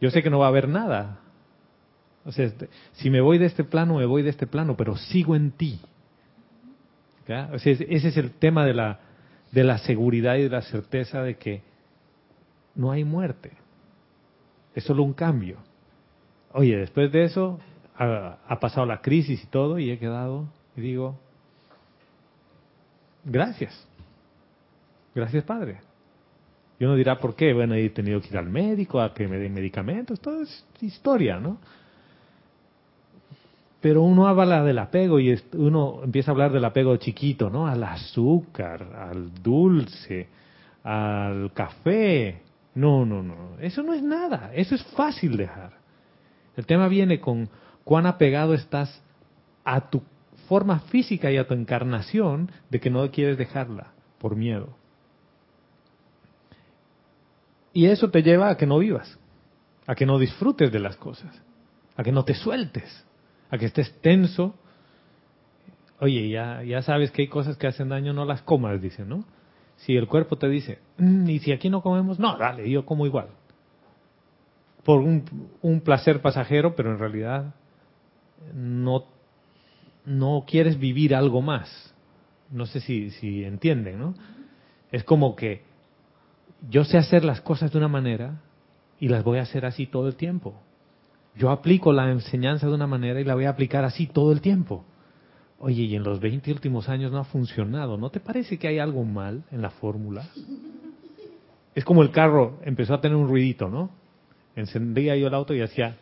Yo 0.00 0.10
sé 0.10 0.22
que 0.22 0.30
no 0.30 0.38
va 0.38 0.46
a 0.46 0.48
haber 0.48 0.68
nada. 0.68 1.20
O 2.24 2.32
sea, 2.32 2.46
este, 2.46 2.68
si 2.94 3.08
me 3.08 3.20
voy 3.20 3.38
de 3.38 3.46
este 3.46 3.64
plano, 3.64 3.96
me 3.96 4.06
voy 4.06 4.22
de 4.22 4.30
este 4.30 4.46
plano, 4.46 4.76
pero 4.76 4.96
sigo 4.96 5.36
en 5.36 5.52
ti. 5.52 5.80
¿Ya? 7.28 7.50
O 7.52 7.58
sea, 7.58 7.72
ese 7.72 8.08
es 8.08 8.16
el 8.16 8.32
tema 8.32 8.64
de 8.64 8.74
la, 8.74 9.00
de 9.52 9.64
la 9.64 9.78
seguridad 9.78 10.36
y 10.36 10.42
de 10.42 10.50
la 10.50 10.62
certeza 10.62 11.22
de 11.22 11.36
que 11.36 11.62
no 12.74 12.90
hay 12.90 13.04
muerte. 13.04 13.52
es 14.74 14.84
solo 14.84 15.02
un 15.02 15.14
cambio. 15.14 15.58
Oye, 16.52 16.76
después 16.76 17.10
de 17.10 17.24
eso 17.24 17.58
ha, 17.96 18.38
ha 18.46 18.60
pasado 18.60 18.86
la 18.86 19.00
crisis 19.00 19.42
y 19.42 19.46
todo 19.46 19.78
y 19.78 19.90
he 19.90 19.98
quedado 19.98 20.46
y 20.76 20.82
digo, 20.82 21.18
gracias, 23.24 23.88
gracias 25.14 25.44
Padre. 25.44 25.80
Y 26.78 26.84
uno 26.84 26.94
dirá, 26.94 27.18
¿por 27.18 27.34
qué? 27.34 27.52
Bueno, 27.52 27.74
he 27.74 27.88
tenido 27.90 28.20
que 28.20 28.28
ir 28.28 28.36
al 28.36 28.50
médico, 28.50 29.00
a 29.00 29.14
que 29.14 29.26
me 29.28 29.38
den 29.38 29.54
medicamentos, 29.54 30.20
todo 30.20 30.42
es 30.42 30.66
historia, 30.80 31.38
¿no? 31.40 31.58
Pero 33.80 34.02
uno 34.02 34.26
habla 34.26 34.62
del 34.64 34.78
apego 34.78 35.20
y 35.20 35.38
uno 35.52 36.00
empieza 36.02 36.30
a 36.30 36.32
hablar 36.32 36.52
del 36.52 36.64
apego 36.64 36.96
chiquito, 36.96 37.50
¿no? 37.50 37.66
Al 37.66 37.82
azúcar, 37.84 38.82
al 38.94 39.32
dulce, 39.42 40.28
al 40.82 41.52
café. 41.52 42.42
No, 42.74 43.06
no, 43.06 43.22
no. 43.22 43.58
Eso 43.60 43.82
no 43.82 43.94
es 43.94 44.02
nada. 44.02 44.50
Eso 44.54 44.74
es 44.74 44.82
fácil 44.94 45.36
dejar. 45.36 45.72
El 46.56 46.66
tema 46.66 46.88
viene 46.88 47.20
con 47.20 47.48
cuán 47.84 48.06
apegado 48.06 48.54
estás 48.54 49.02
a 49.64 49.88
tu 49.88 50.02
forma 50.48 50.80
física 50.80 51.30
y 51.30 51.36
a 51.36 51.46
tu 51.46 51.54
encarnación 51.54 52.50
de 52.70 52.80
que 52.80 52.90
no 52.90 53.08
quieres 53.10 53.38
dejarla 53.38 53.92
por 54.18 54.36
miedo. 54.36 54.68
Y 57.76 57.88
eso 57.88 58.08
te 58.08 58.22
lleva 58.22 58.48
a 58.48 58.56
que 58.56 58.64
no 58.64 58.78
vivas, 58.78 59.18
a 59.86 59.94
que 59.94 60.06
no 60.06 60.18
disfrutes 60.18 60.72
de 60.72 60.80
las 60.80 60.96
cosas, 60.96 61.42
a 61.94 62.02
que 62.02 62.10
no 62.10 62.24
te 62.24 62.32
sueltes, 62.32 63.04
a 63.50 63.58
que 63.58 63.66
estés 63.66 64.00
tenso. 64.00 64.54
Oye, 66.00 66.30
ya, 66.30 66.62
ya 66.62 66.80
sabes 66.80 67.10
que 67.10 67.20
hay 67.20 67.28
cosas 67.28 67.58
que 67.58 67.66
hacen 67.66 67.90
daño, 67.90 68.14
no 68.14 68.24
las 68.24 68.40
comas, 68.40 68.80
dice, 68.80 69.04
¿no? 69.04 69.26
Si 69.76 69.94
el 69.94 70.08
cuerpo 70.08 70.38
te 70.38 70.48
dice, 70.48 70.78
"Mm, 70.96 71.28
¿y 71.28 71.38
si 71.40 71.52
aquí 71.52 71.68
no 71.68 71.82
comemos? 71.82 72.18
No, 72.18 72.38
dale, 72.38 72.70
yo 72.70 72.86
como 72.86 73.04
igual. 73.04 73.28
Por 74.82 75.00
un, 75.00 75.50
un 75.60 75.82
placer 75.82 76.22
pasajero, 76.22 76.74
pero 76.76 76.92
en 76.92 76.98
realidad 76.98 77.54
no, 78.54 79.04
no 80.06 80.44
quieres 80.46 80.78
vivir 80.78 81.14
algo 81.14 81.42
más. 81.42 81.94
No 82.50 82.64
sé 82.64 82.80
si, 82.80 83.10
si 83.10 83.44
entienden, 83.44 83.98
¿no? 83.98 84.14
Es 84.90 85.04
como 85.04 85.36
que 85.36 85.65
yo 86.68 86.84
sé 86.84 86.98
hacer 86.98 87.24
las 87.24 87.40
cosas 87.40 87.72
de 87.72 87.78
una 87.78 87.88
manera 87.88 88.40
y 88.98 89.08
las 89.08 89.22
voy 89.24 89.38
a 89.38 89.42
hacer 89.42 89.66
así 89.66 89.86
todo 89.86 90.08
el 90.08 90.16
tiempo. 90.16 90.54
Yo 91.36 91.50
aplico 91.50 91.92
la 91.92 92.10
enseñanza 92.10 92.66
de 92.66 92.74
una 92.74 92.86
manera 92.86 93.20
y 93.20 93.24
la 93.24 93.34
voy 93.34 93.44
a 93.44 93.50
aplicar 93.50 93.84
así 93.84 94.06
todo 94.06 94.32
el 94.32 94.40
tiempo. 94.40 94.84
Oye, 95.58 95.82
y 95.82 95.96
en 95.96 96.02
los 96.02 96.20
20 96.20 96.50
últimos 96.52 96.88
años 96.88 97.12
no 97.12 97.18
ha 97.18 97.24
funcionado. 97.24 97.96
¿No 97.96 98.10
te 98.10 98.20
parece 98.20 98.58
que 98.58 98.68
hay 98.68 98.78
algo 98.78 99.04
mal 99.04 99.44
en 99.50 99.62
la 99.62 99.70
fórmula? 99.70 100.26
Es 101.74 101.84
como 101.84 102.02
el 102.02 102.10
carro 102.10 102.58
empezó 102.62 102.94
a 102.94 103.00
tener 103.00 103.16
un 103.16 103.28
ruidito, 103.28 103.68
¿no? 103.68 103.90
Encendía 104.54 105.16
yo 105.16 105.28
el 105.28 105.34
auto 105.34 105.54
y 105.54 105.60
hacía... 105.60 105.96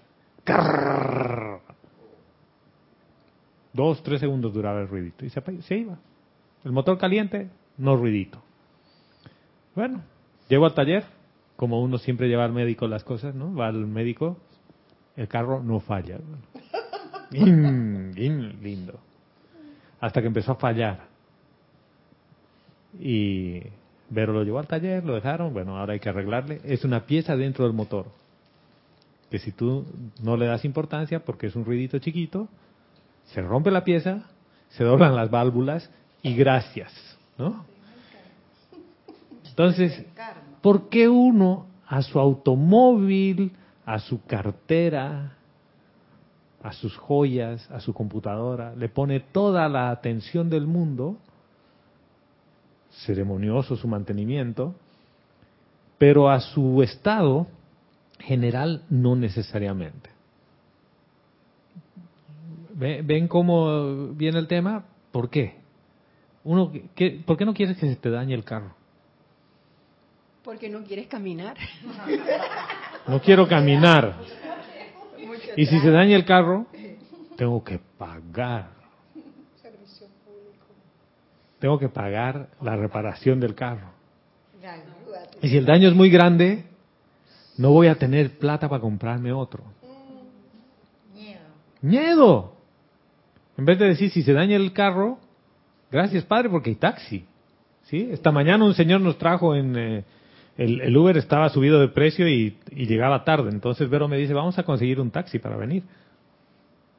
Dos, 3.73 4.03
tres 4.05 4.21
segundos 4.21 4.55
duraba 4.55 4.81
el 4.81 4.89
ruidito 4.89 5.25
y 5.25 5.31
se 5.31 5.77
iba. 5.77 5.99
El 6.65 6.71
motor 6.71 6.97
caliente, 6.97 7.51
no 7.77 7.97
ruidito. 7.97 8.41
Bueno, 9.75 10.03
llego 10.49 10.67
al 10.67 10.75
taller, 10.75 11.05
como 11.57 11.81
uno 11.83 11.99
siempre 11.99 12.29
lleva 12.29 12.45
al 12.45 12.53
médico 12.53 12.87
las 12.87 13.05
cosas, 13.05 13.35
¿no? 13.35 13.55
Va 13.55 13.69
al 13.69 13.87
médico, 13.87 14.39
el 15.17 15.29
carro 15.29 15.63
no 15.63 15.81
falla. 15.81 16.19
Lindo. 17.31 18.99
Hasta 20.01 20.21
que 20.21 20.27
empezó 20.27 20.53
a 20.53 20.57
fallar. 20.57 21.07
Y 22.99 23.63
Vero 24.11 24.33
lo 24.33 24.45
llevó 24.45 24.59
al 24.59 24.67
taller, 24.67 25.05
lo 25.05 25.15
dejaron, 25.15 25.53
bueno, 25.53 25.77
ahora 25.79 25.95
hay 25.95 26.01
que 26.01 26.09
arreglarle. 26.09 26.61
Es 26.65 26.85
una 26.85 27.07
pieza 27.07 27.37
dentro 27.37 27.65
del 27.65 27.75
motor. 27.75 28.07
Que 29.31 29.39
si 29.39 29.53
tú 29.53 29.85
no 30.23 30.37
le 30.37 30.47
das 30.47 30.65
importancia, 30.65 31.25
porque 31.25 31.47
es 31.49 31.57
un 31.57 31.65
ruidito 31.65 31.99
chiquito, 31.99 32.49
se 33.25 33.41
rompe 33.41 33.71
la 33.71 33.83
pieza, 33.85 34.29
se 34.69 34.85
doblan 34.85 35.17
las 35.17 35.31
válvulas 35.31 35.91
y 36.23 36.35
gracias, 36.37 36.93
¿no? 37.39 37.65
Entonces, 39.55 40.05
¿por 40.61 40.89
qué 40.89 41.09
uno 41.09 41.67
a 41.87 42.03
su 42.03 42.19
automóvil, 42.19 43.53
a 43.87 44.01
su 44.01 44.21
cartera, 44.25 45.37
a 46.61 46.73
sus 46.73 46.97
joyas, 46.97 47.71
a 47.71 47.79
su 47.79 47.95
computadora, 47.95 48.75
le 48.75 48.89
pone 48.89 49.21
toda 49.21 49.69
la 49.69 49.91
atención 49.93 50.51
del 50.51 50.67
mundo, 50.67 51.19
ceremonioso 53.07 53.77
su 53.77 53.87
mantenimiento, 53.87 54.75
pero 55.99 56.29
a 56.31 56.41
su 56.41 56.83
estado 56.83 57.47
general 58.19 58.83
no 58.91 59.15
necesariamente? 59.15 60.11
¿Ve- 62.75 63.03
¿Ven 63.03 63.29
cómo 63.29 64.09
viene 64.15 64.41
el 64.41 64.49
tema? 64.49 64.85
¿Por 65.13 65.31
qué? 65.31 65.59
Uno, 66.43 66.73
¿qué- 66.97 67.23
¿Por 67.25 67.37
qué 67.37 67.45
no 67.45 67.55
quieres 67.55 67.77
que 67.79 67.87
se 67.87 67.95
te 67.95 68.11
dañe 68.11 68.35
el 68.35 68.43
carro? 68.43 68.75
Porque 70.45 70.69
no 70.69 70.85
quieres 70.85 71.07
caminar. 71.07 71.57
No 73.07 73.21
quiero 73.21 73.47
caminar. 73.47 74.15
Y 75.57 75.67
si 75.67 75.79
se 75.81 75.91
daña 75.91 76.17
el 76.17 76.25
carro, 76.25 76.67
tengo 77.37 77.63
que 77.63 77.79
pagar. 77.99 78.71
Servicio 79.61 80.07
público. 80.25 80.65
Tengo 81.59 81.79
que 81.79 81.91
pagar 81.91 82.49
la 82.63 82.77
reparación 82.77 83.41
del 83.41 83.55
carro. 83.55 83.91
Y 85.43 85.51
si 85.51 85.59
el 85.59 85.67
daño 85.67 85.91
es 85.91 85.95
muy 85.95 86.09
grande, 86.09 86.65
no 87.59 87.73
voy 87.73 87.89
a 87.89 87.97
tener 87.97 88.39
plata 88.39 88.71
para 88.71 88.81
comprarme 88.81 89.35
otro. 89.35 89.65
Miedo. 91.13 91.41
Miedo. 91.83 92.57
En 93.59 93.67
vez 93.67 93.79
de 93.79 93.89
decir, 93.89 94.11
si 94.11 94.23
se 94.23 94.33
daña 94.33 94.57
el 94.57 94.73
carro, 94.73 95.19
gracias 95.93 96.25
padre 96.25 96.49
porque 96.49 96.71
hay 96.71 96.77
taxi. 96.77 97.27
¿Sí? 97.83 98.09
Esta 98.11 98.33
mañana 98.33 98.65
un 98.65 98.73
señor 98.73 99.03
nos 99.03 99.19
trajo 99.19 99.55
en... 99.55 99.77
eh, 99.77 100.05
el, 100.57 100.81
el 100.81 100.97
Uber 100.97 101.17
estaba 101.17 101.49
subido 101.49 101.81
de 101.81 101.89
precio 101.89 102.29
y, 102.29 102.59
y 102.71 102.87
llegaba 102.87 103.25
tarde. 103.25 103.51
Entonces 103.51 103.89
Vero 103.91 104.09
me 104.09 104.17
dice, 104.17 104.35
vamos 104.35 104.59
a 104.59 104.63
conseguir 104.63 105.01
un 105.01 105.11
taxi 105.11 105.39
para 105.39 105.57
venir. 105.57 105.83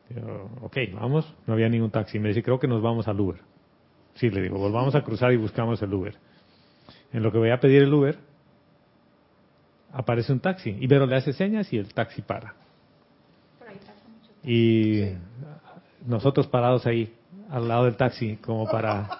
Yo, 0.09 0.50
ok, 0.62 0.77
vamos. 0.93 1.33
No 1.47 1.53
había 1.53 1.69
ningún 1.69 1.91
taxi. 1.91 2.19
Me 2.19 2.29
dice, 2.29 2.43
creo 2.43 2.59
que 2.59 2.67
nos 2.67 2.81
vamos 2.81 3.07
al 3.07 3.19
Uber. 3.19 3.39
Sí, 4.15 4.29
le 4.29 4.41
digo, 4.41 4.57
volvamos 4.57 4.95
a 4.95 5.03
cruzar 5.03 5.31
y 5.31 5.38
buscamos 5.38 5.81
el 5.81 5.93
Uber. 5.93 6.15
En 7.13 7.24
lo 7.24 7.31
que 7.31 7.38
voy 7.38 7.50
a 7.50 7.59
pedir 7.59 7.83
el 7.83 7.93
Uber, 7.93 8.17
aparece 9.93 10.33
un 10.33 10.41
taxi. 10.41 10.75
Y 10.79 10.88
Vero 10.88 11.05
le 11.05 11.15
hace 11.15 11.33
señas 11.33 11.71
y 11.71 11.77
el 11.77 11.93
taxi 11.93 12.21
para. 12.21 12.55
Y 14.43 15.05
nosotros 16.05 16.45
parados 16.47 16.85
ahí, 16.85 17.13
al 17.50 17.67
lado 17.67 17.85
del 17.85 17.95
taxi, 17.95 18.38
como 18.38 18.67
para... 18.67 19.07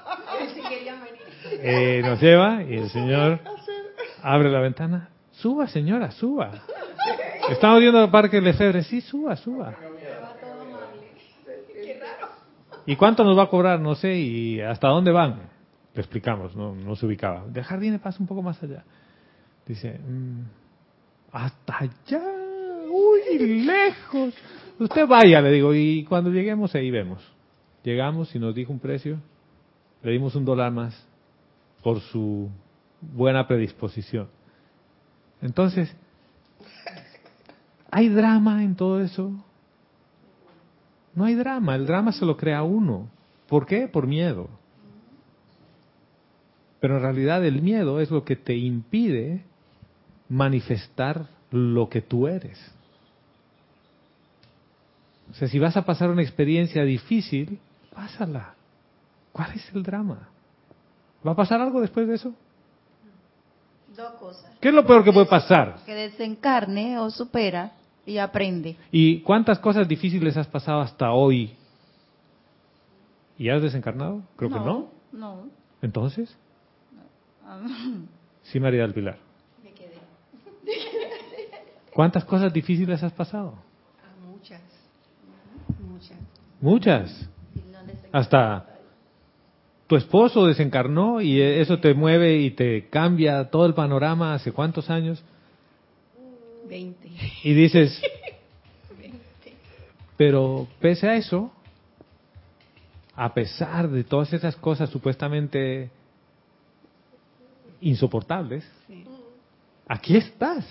Eh, 1.68 2.01
nos 2.04 2.22
lleva 2.22 2.63
y 2.63 2.75
el 2.75 2.89
señor 2.89 3.39
abre 4.25 4.50
la 4.50 4.60
ventana. 4.60 5.10
Suba, 5.34 5.67
señora, 5.67 6.10
suba. 6.10 6.51
Estamos 7.50 7.79
viendo 7.79 8.03
el 8.03 8.10
Parque 8.10 8.41
Lefebvre. 8.41 8.84
Sí, 8.84 9.01
suba, 9.01 9.36
suba. 9.36 9.75
¿Y 12.88 12.96
cuánto 12.96 13.24
nos 13.24 13.38
va 13.38 13.44
a 13.44 13.50
cobrar? 13.50 13.79
No 13.79 13.94
sé. 13.94 14.15
¿Y 14.15 14.62
hasta 14.62 14.88
dónde 14.88 15.12
van? 15.12 15.41
Le 15.94 16.01
explicamos, 16.01 16.55
no, 16.55 16.74
no 16.74 16.96
se 16.96 17.05
ubicaba. 17.05 17.46
De 17.48 17.63
jardín 17.63 18.00
pasa 18.00 18.17
un 18.20 18.27
poco 18.27 18.41
más 18.41 18.62
allá. 18.63 18.84
Dice, 19.65 20.00
"Mm, 20.00 20.41
hasta 21.32 21.77
allá, 21.77 22.22
uy, 22.89 23.63
lejos. 23.63 24.34
Usted 24.79 25.08
vaya, 25.08 25.39
le 25.41 25.51
digo, 25.51 25.74
y 25.74 26.03
cuando 26.03 26.32
lleguemos 26.32 26.74
ahí 26.75 26.91
vemos. 26.91 27.24
Llegamos 27.84 28.36
y 28.36 28.39
nos 28.39 28.55
dijo 28.55 28.74
un 28.74 28.79
precio, 28.79 29.20
le 30.01 30.12
dimos 30.12 30.36
un 30.36 30.46
dólar 30.46 30.72
más 30.72 31.08
por 31.82 32.00
su 32.01 32.50
buena 33.14 33.48
predisposición. 33.48 34.28
Entonces, 35.42 35.96
¿hay 37.92 38.10
drama 38.10 38.64
en 38.64 38.76
todo 38.76 39.02
eso? 39.02 39.32
No 41.14 41.26
hay 41.26 41.36
drama, 41.36 41.76
el 41.76 41.86
drama 41.86 42.12
se 42.12 42.26
lo 42.26 42.36
crea 42.36 42.64
uno. 42.64 43.10
¿Por 43.48 43.66
qué? 43.66 43.88
Por 43.88 44.08
miedo. 44.08 44.50
Pero 46.80 46.98
en 46.98 47.04
realidad 47.04 47.46
el 47.46 47.62
miedo 47.62 48.00
es 48.00 48.12
lo 48.12 48.24
que 48.26 48.36
te 48.36 48.56
impide 48.56 49.44
manifestar 50.30 51.28
lo 51.52 51.90
que 51.90 52.02
tú 52.02 52.28
eres. 52.28 52.60
O 55.32 55.34
sea, 55.34 55.48
si 55.48 55.58
vas 55.60 55.76
a 55.78 55.86
pasar 55.86 56.10
una 56.10 56.22
experiencia 56.22 56.84
difícil, 56.84 57.60
pásala. 57.94 58.56
¿Cuál 59.32 59.52
es 59.54 59.74
el 59.74 59.84
drama? 59.84 60.30
¿Va 61.26 61.32
a 61.32 61.36
pasar 61.36 61.62
algo 61.62 61.82
después 61.82 62.08
de 62.08 62.16
eso? 62.16 62.36
Dos 63.96 64.14
cosas. 64.20 64.52
¿Qué 64.60 64.70
es 64.70 64.74
lo 64.74 64.86
peor 64.86 65.04
que 65.04 65.12
puede 65.12 65.25
pasar? 65.28 65.78
Que 65.86 65.94
desencarne 65.94 67.00
o 67.00 67.10
supera 67.10 67.72
y 68.06 68.18
aprende. 68.18 68.75
¿Y 68.92 69.22
cuántas 69.22 69.60
cosas 69.60 69.88
difíciles 69.88 70.36
has 70.38 70.48
pasado 70.48 70.82
hasta 70.82 71.12
hoy? 71.12 71.56
¿Y 73.38 73.50
has 73.50 73.62
desencarnado? 73.62 74.22
Creo 74.36 74.50
que 74.50 74.60
no. 74.60 74.90
No. 75.12 75.48
Entonces, 75.82 76.36
Ah, 77.48 77.62
sí, 78.44 78.60
María 78.60 78.82
del 78.82 78.94
Pilar. 78.94 79.18
Me 79.64 79.72
quedé. 79.72 79.94
¿Cuántas 81.94 82.25
cosas 82.25 82.52
difíciles 82.52 83.04
has 83.04 83.14
pasado? 83.14 83.54
A 84.04 84.25
muchas. 84.28 84.62
Muchas. 85.80 86.18
Muchas. 86.60 87.30
Hasta 88.12 88.66
tu 89.88 89.96
esposo 89.96 90.48
desencarnó 90.48 91.22
y 91.22 91.39
eso 91.42 91.80
te 91.80 91.94
mueve 91.94 92.38
y 92.39 92.51
te 92.51 92.88
cambia 92.89 93.50
todo 93.51 93.65
el 93.65 93.74
panorama 93.74 94.34
hace 94.34 94.51
cuántos 94.51 94.89
años. 94.89 95.24
20. 96.68 97.10
Y 97.44 97.54
dices, 97.54 98.01
pero 100.18 100.68
pese 100.80 101.08
a 101.08 101.15
eso, 101.15 101.51
a 103.15 103.34
pesar 103.34 103.89
de 103.89 104.04
todas 104.04 104.34
esas 104.34 104.56
cosas 104.56 104.89
supuestamente 104.89 105.89
insoportables, 107.82 108.63
Sí. 108.88 109.06
aquí 109.88 110.18
estás. 110.18 110.65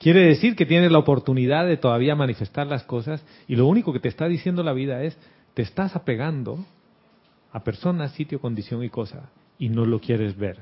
Quiere 0.00 0.26
decir 0.26 0.54
que 0.56 0.66
tienes 0.66 0.90
la 0.90 0.98
oportunidad 0.98 1.64
de 1.66 1.76
todavía 1.76 2.14
manifestar 2.14 2.66
las 2.66 2.82
cosas 2.82 3.24
y 3.46 3.56
lo 3.56 3.66
único 3.66 3.92
que 3.92 4.00
te 4.00 4.08
está 4.08 4.26
diciendo 4.28 4.62
la 4.62 4.72
vida 4.72 5.02
es, 5.04 5.16
te 5.54 5.62
estás 5.62 5.94
apegando 5.96 6.58
a 7.54 7.62
personas, 7.62 8.10
sitio, 8.12 8.40
condición 8.40 8.82
y 8.82 8.90
cosa 8.90 9.30
y 9.58 9.68
no 9.68 9.86
lo 9.86 10.00
quieres 10.00 10.36
ver. 10.36 10.58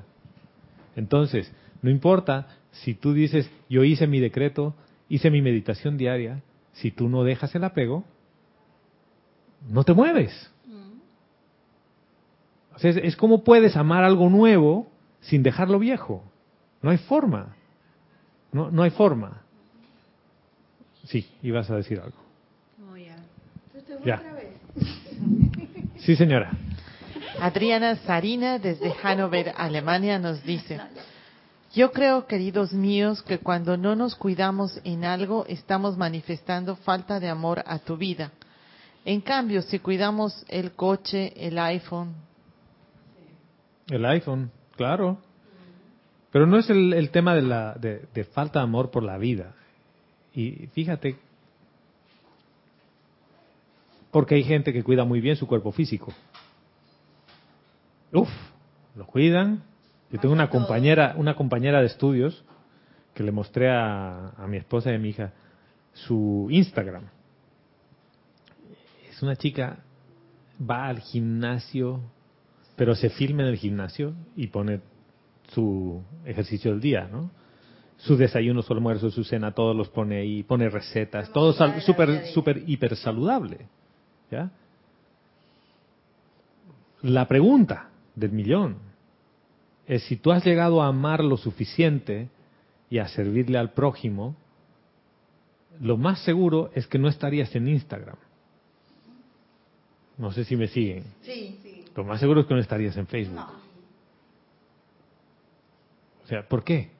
Entonces, 0.95 1.51
no 1.81 1.89
importa 1.91 2.49
si 2.71 2.93
tú 2.93 3.15
dices, 3.15 3.51
yo 3.71 3.83
hice 3.83 4.07
mi 4.07 4.21
decreto, 4.21 4.75
hice 5.09 5.31
mi 5.31 5.41
meditación 5.41 5.97
diaria, 5.97 6.43
si 6.75 6.91
tú 6.91 7.09
no 7.09 7.25
dejas 7.25 7.55
el 7.55 7.65
apego, 7.65 8.05
no 9.71 9.85
te 9.85 9.95
mueves. 9.95 10.51
O 12.75 12.79
sea, 12.79 12.91
es, 12.91 12.99
es 12.99 13.17
como 13.17 13.43
puedes 13.43 13.75
amar 13.75 14.05
algo 14.05 14.29
nuevo 14.29 14.87
sin 15.23 15.43
dejarlo 15.43 15.79
viejo. 15.79 16.23
No 16.83 16.91
hay 16.91 16.99
forma. 16.99 17.57
No, 18.53 18.71
no 18.71 18.83
hay 18.83 18.91
forma. 18.91 19.43
Sí, 21.05 21.27
ibas 21.43 21.71
a 21.71 21.77
decir 21.77 22.01
algo. 22.01 22.19
No, 22.79 22.99
ya. 22.99 23.17
Ya. 24.05 24.23
Sí, 26.01 26.17
señora. 26.17 26.51
Adriana 27.43 27.97
Sarina 27.97 28.61
desde 28.61 28.93
Hannover, 28.93 29.53
Alemania, 29.57 30.17
nos 30.17 30.45
dice, 30.45 30.81
yo 31.75 31.91
creo, 31.91 32.29
queridos 32.29 32.73
míos, 32.73 33.21
que 33.21 33.39
cuando 33.39 33.77
no 33.77 33.97
nos 33.97 34.15
cuidamos 34.15 34.81
en 34.85 35.05
algo, 35.05 35.45
estamos 35.49 35.97
manifestando 35.97 36.77
falta 36.77 37.19
de 37.19 37.29
amor 37.29 37.65
a 37.67 37.81
tu 37.81 37.97
vida. 37.97 38.31
En 39.05 39.21
cambio, 39.21 39.61
si 39.63 39.81
cuidamos 39.81 40.45
el 40.47 40.71
coche, 40.71 41.33
el 41.37 41.59
iPhone, 41.59 42.15
El 43.89 44.07
iPhone, 44.07 44.53
claro. 44.77 45.19
Pero 46.31 46.47
no 46.47 46.61
es 46.61 46.71
el, 46.71 47.11
tema 47.11 47.35
de, 47.35 47.43
la, 47.43 47.75
de 47.75 48.25
falta 48.33 48.61
de 48.61 48.67
amor 48.67 48.93
por 48.93 49.03
la 49.03 49.19
vida. 49.19 49.53
Y 50.33 50.69
fíjate, 50.69 51.17
porque 54.13 54.37
hay 54.37 54.45
gente 54.45 54.73
que 54.73 54.85
cuida 54.85 55.05
muy 55.05 55.21
bien 55.21 55.35
su 55.35 55.49
cuerpo 55.49 55.73
físico. 55.73 56.13
Uf, 58.13 58.29
lo 58.95 59.07
cuidan. 59.07 59.63
Yo 60.11 60.21
tengo 60.21 60.35
una 60.35 60.51
compañera, 60.51 61.15
una 61.17 61.35
compañera 61.35 61.81
de 61.81 61.87
estudios 61.87 62.45
que 63.15 63.23
le 63.23 63.33
mostré 63.33 63.71
a, 63.71 64.31
a 64.31 64.47
mi 64.47 64.59
esposa 64.59 64.91
y 64.93 64.95
a 64.95 64.99
mi 64.99 65.09
hija 65.11 65.33
su 65.95 66.49
Instagram. 66.51 67.05
Es 69.11 69.23
una 69.23 69.37
chica, 69.37 69.79
va 70.61 70.87
al 70.89 71.01
gimnasio, 71.01 72.01
pero 72.77 72.95
se 72.95 73.11
filma 73.11 73.43
en 73.43 73.49
el 73.49 73.57
gimnasio 73.57 74.15
y 74.37 74.49
pone 74.49 74.81
su 75.53 76.03
ejercicio 76.25 76.71
del 76.73 76.81
día, 76.81 77.09
¿no? 77.11 77.31
Su 77.99 78.17
desayuno, 78.17 78.63
su 78.63 78.73
almuerzo, 78.73 79.11
su 79.11 79.23
cena, 79.25 79.53
todos 79.53 79.77
los 79.77 79.89
pone 79.89 80.17
ahí, 80.19 80.43
pone 80.43 80.69
recetas, 80.69 81.31
todo 81.33 81.53
sal- 81.53 81.81
súper, 81.83 82.27
súper, 82.29 82.65
hiper 82.67 82.97
saludable, 82.97 83.67
¿ya? 84.31 84.51
La 87.03 87.27
pregunta 87.29 87.89
del 88.15 88.33
millón 88.33 88.93
es 89.87 90.05
si 90.05 90.17
tú 90.17 90.33
has 90.33 90.45
llegado 90.45 90.83
a 90.83 90.87
amar 90.87 91.23
lo 91.23 91.37
suficiente 91.37 92.29
y 92.89 92.99
a 92.99 93.09
servirle 93.09 93.59
al 93.59 93.73
prójimo, 93.73 94.37
lo 95.81 95.97
más 95.97 96.21
seguro 96.21 96.71
es 96.75 96.87
que 96.87 96.99
no 96.99 97.09
estarías 97.09 97.55
en 97.55 97.69
Instagram. 97.69 98.17
No 100.19 100.31
sé 100.31 100.45
si 100.45 100.57
me 100.57 100.69
siguen. 100.69 101.05
Sí, 101.23 101.59
sí. 101.63 101.85
Lo 101.97 102.05
más 102.05 102.21
seguro 102.21 102.43
es 102.43 102.47
que 102.47 102.55
no 102.55 102.61
estarías 102.61 102.97
en 102.97 103.07
Facebook. 103.07 103.45
O 106.23 106.27
sea, 106.27 106.47
¿por 106.47 106.63
qué? 106.63 106.91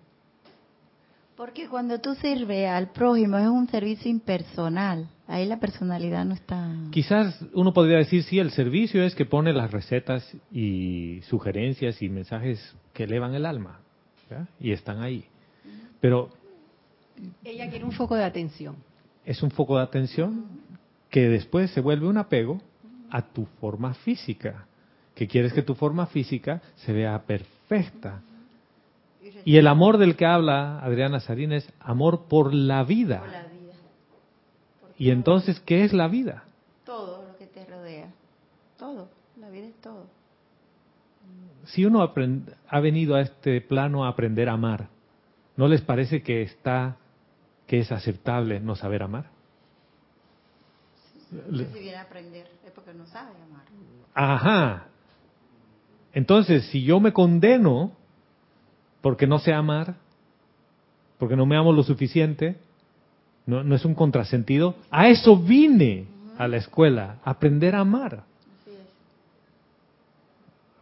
Porque 1.37 1.69
cuando 1.69 2.01
tú 2.01 2.15
sirves 2.15 2.69
al 2.69 2.91
prójimo 2.91 3.39
es 3.39 3.47
un 3.47 3.69
servicio 3.69 4.11
impersonal. 4.11 5.09
Ahí 5.33 5.47
la 5.47 5.59
personalidad 5.59 6.27
no 6.27 6.35
está. 6.35 6.71
Quizás 6.91 7.43
uno 7.55 7.73
podría 7.73 7.97
decir, 7.97 8.23
sí, 8.23 8.39
el 8.39 8.51
servicio 8.51 9.03
es 9.03 9.15
que 9.15 9.25
pone 9.25 9.55
las 9.55 9.71
recetas 9.71 10.31
y 10.53 11.23
sugerencias 11.23 12.03
y 12.03 12.11
mensajes 12.11 12.77
que 12.93 13.05
elevan 13.05 13.33
el 13.35 13.47
alma. 13.47 13.81
¿ya? 14.31 14.47
Y 14.61 14.73
están 14.73 15.01
ahí. 15.01 15.25
Pero 16.03 16.29
Ella 17.43 17.71
quiere 17.71 17.83
un 17.87 17.93
foco 17.93 18.15
de 18.15 18.25
atención. 18.25 18.77
es 19.25 19.43
un 19.43 19.51
foco 19.51 19.79
de 19.79 19.85
atención 19.85 20.45
que 21.09 21.31
después 21.31 21.71
se 21.71 21.81
vuelve 21.81 22.09
un 22.09 22.19
apego 22.19 22.61
a 23.09 23.23
tu 23.23 23.47
forma 23.59 23.95
física, 23.95 24.67
que 25.15 25.27
quieres 25.27 25.55
que 25.55 25.63
tu 25.63 25.75
forma 25.75 26.09
física 26.09 26.61
se 26.77 26.93
vea 26.93 27.19
perfecta. 27.23 28.21
Y 29.47 29.57
el 29.57 29.67
amor 29.67 29.97
del 29.97 30.15
que 30.15 30.27
habla 30.27 30.79
Adriana 30.81 31.21
Sarín 31.21 31.53
es 31.53 31.67
amor 31.81 32.27
por 32.29 32.53
la 32.53 32.85
vida. 32.85 33.23
Y 35.03 35.11
entonces, 35.11 35.59
¿qué 35.59 35.83
es 35.83 35.93
la 35.93 36.07
vida? 36.07 36.45
Todo 36.85 37.25
lo 37.27 37.37
que 37.37 37.49
te 37.49 37.65
rodea. 37.67 38.13
Todo. 38.79 39.09
La 39.37 39.51
vida 39.51 39.67
es 39.67 39.75
todo. 39.81 40.07
Si 41.65 41.85
uno 41.85 42.09
ha 42.69 42.81
venido 42.81 43.17
a 43.17 43.23
este 43.23 43.61
plano 43.63 44.05
a 44.05 44.11
aprender 44.11 44.49
a 44.49 44.53
amar, 44.53 44.91
¿no 45.57 45.67
les 45.67 45.81
parece 45.81 46.23
que 46.23 46.43
está, 46.43 46.99
que 47.67 47.81
es 47.81 47.91
aceptable 47.91 48.61
no 48.61 48.77
saber 48.77 49.03
amar? 49.03 49.27
Si 51.51 51.81
viene 51.81 51.97
a 51.97 52.03
aprender 52.03 52.47
es 52.65 52.71
porque 52.71 52.95
no 52.95 53.05
sabe 53.07 53.33
amar. 53.43 53.65
Ajá. 54.15 54.87
Entonces, 56.13 56.67
si 56.67 56.85
yo 56.85 57.01
me 57.01 57.13
condeno 57.13 57.91
porque 59.01 59.27
no 59.27 59.41
sé 59.41 59.53
amar, 59.53 59.97
porque 61.19 61.35
no 61.35 61.45
me 61.45 61.57
amo 61.57 61.73
lo 61.73 61.83
suficiente, 61.83 62.57
no, 63.47 63.63
no 63.65 63.75
es 63.75 63.85
un 63.85 63.95
contrasentido. 63.95 64.75
A 64.91 65.09
eso 65.09 65.37
vine 65.37 66.07
a 66.39 66.49
la 66.49 66.57
escuela, 66.59 67.17
aprender 67.25 67.75
a 67.75 67.81
amar. 67.81 68.25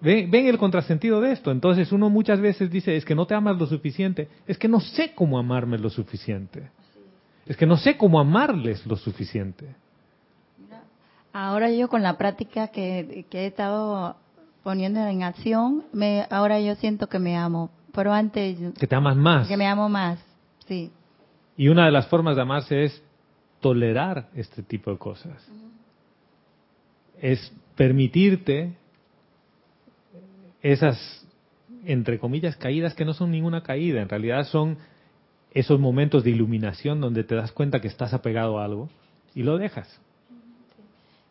¿Ven, 0.01 0.31
ven 0.31 0.46
el 0.46 0.57
contrasentido 0.57 1.20
de 1.20 1.33
esto? 1.33 1.51
Entonces 1.51 1.92
uno 1.92 2.09
muchas 2.09 2.40
veces 2.40 2.70
dice, 2.70 2.96
es 2.96 3.05
que 3.05 3.14
no 3.14 3.27
te 3.27 3.35
amas 3.35 3.59
lo 3.59 3.66
suficiente, 3.66 4.29
es 4.46 4.57
que 4.57 4.66
no 4.68 4.81
sé 4.81 5.12
cómo 5.14 5.38
amarme 5.38 5.79
lo 5.79 5.90
suficiente. 5.90 6.70
Es 7.46 7.57
que 7.57 7.66
no 7.66 7.77
sé 7.77 7.96
cómo 7.96 8.18
amarles 8.20 8.87
lo 8.87 8.96
suficiente. 8.96 9.66
Ahora 11.33 11.70
yo 11.70 11.88
con 11.88 12.03
la 12.03 12.16
práctica 12.16 12.68
que, 12.68 13.27
que 13.29 13.40
he 13.40 13.46
estado 13.46 14.16
poniendo 14.62 15.01
en 15.01 15.23
acción, 15.23 15.85
me, 15.92 16.27
ahora 16.31 16.61
yo 16.61 16.75
siento 16.77 17.09
que 17.09 17.18
me 17.18 17.37
amo. 17.37 17.70
Pero 17.92 18.12
antes 18.12 18.57
Que 18.79 18.87
te 18.87 18.94
amas 18.94 19.16
más. 19.16 19.49
que 19.49 19.57
me 19.57 19.66
amo 19.66 19.88
más. 19.88 20.18
Sí. 20.66 20.90
Y 21.61 21.68
una 21.68 21.85
de 21.85 21.92
las 21.92 22.07
formas 22.07 22.37
de 22.37 22.42
amarse 22.42 22.85
es 22.85 23.03
tolerar 23.61 24.31
este 24.35 24.62
tipo 24.62 24.90
de 24.92 24.96
cosas. 24.96 25.46
Es 27.20 27.53
permitirte 27.77 28.73
esas, 30.62 30.96
entre 31.85 32.18
comillas, 32.18 32.57
caídas 32.57 32.94
que 32.94 33.05
no 33.05 33.12
son 33.12 33.31
ninguna 33.31 33.62
caída, 33.62 34.01
en 34.01 34.09
realidad 34.09 34.46
son 34.46 34.79
esos 35.53 35.79
momentos 35.79 36.25
de 36.25 36.31
iluminación 36.31 36.99
donde 36.99 37.25
te 37.25 37.35
das 37.35 37.53
cuenta 37.53 37.79
que 37.83 37.88
estás 37.88 38.14
apegado 38.14 38.59
a 38.59 38.64
algo 38.64 38.88
y 39.35 39.42
lo 39.42 39.59
dejas. 39.59 40.01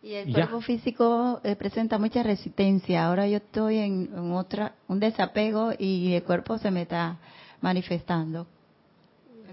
Y 0.04 0.14
el 0.14 0.28
ya. 0.28 0.34
cuerpo 0.34 0.62
físico 0.62 1.42
eh, 1.44 1.56
presenta 1.56 1.98
mucha 1.98 2.22
resistencia. 2.22 3.08
Ahora 3.08 3.28
yo 3.28 3.38
estoy 3.38 3.80
en, 3.80 4.12
en 4.14 4.32
otra, 4.34 4.76
un 4.88 5.00
desapego 5.00 5.72
y 5.76 6.14
el 6.14 6.22
cuerpo 6.22 6.60
se 6.60 6.70
me 6.70 6.84
está 6.84 7.18
manifestando. 7.62 8.46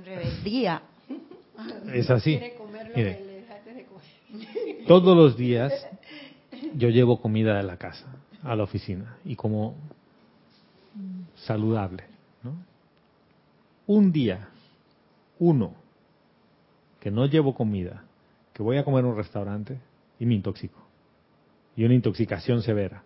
Rebeldía. 0.07 0.83
Es 1.92 2.11
así. 2.11 2.38
Quiere 2.38 2.55
comer 2.55 2.88
lo 2.90 2.97
Mire. 2.97 3.16
que 3.16 3.25
le 3.25 3.33
dejaste 3.40 3.75
de 3.75 3.87
comer. 3.87 4.87
Todos 4.87 5.16
los 5.16 5.37
días 5.37 5.73
yo 6.75 6.90
llevo 6.90 7.21
comida 7.21 7.57
de 7.57 7.62
la 7.62 7.77
casa 7.77 8.07
a 8.42 8.55
la 8.55 8.62
oficina 8.62 9.16
y 9.25 9.37
como 9.37 9.75
saludable, 11.35 12.05
¿no? 12.42 12.55
Un 13.87 14.12
día, 14.12 14.49
uno, 15.38 15.75
que 17.01 17.11
no 17.11 17.27
llevo 17.27 17.55
comida, 17.55 18.05
que 18.53 18.62
voy 18.62 18.77
a 18.79 18.85
comer 18.85 19.01
en 19.05 19.11
un 19.11 19.16
restaurante 19.16 19.79
y 20.19 20.27
me 20.27 20.35
intoxico. 20.35 20.81
Y 21.77 21.85
una 21.85 21.95
intoxicación 21.95 22.62
severa. 22.62 23.03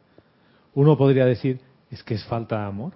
Uno 0.74 0.96
podría 0.96 1.24
decir, 1.24 1.60
es 1.90 2.02
que 2.02 2.14
es 2.14 2.24
falta 2.24 2.60
de 2.60 2.66
amor. 2.66 2.92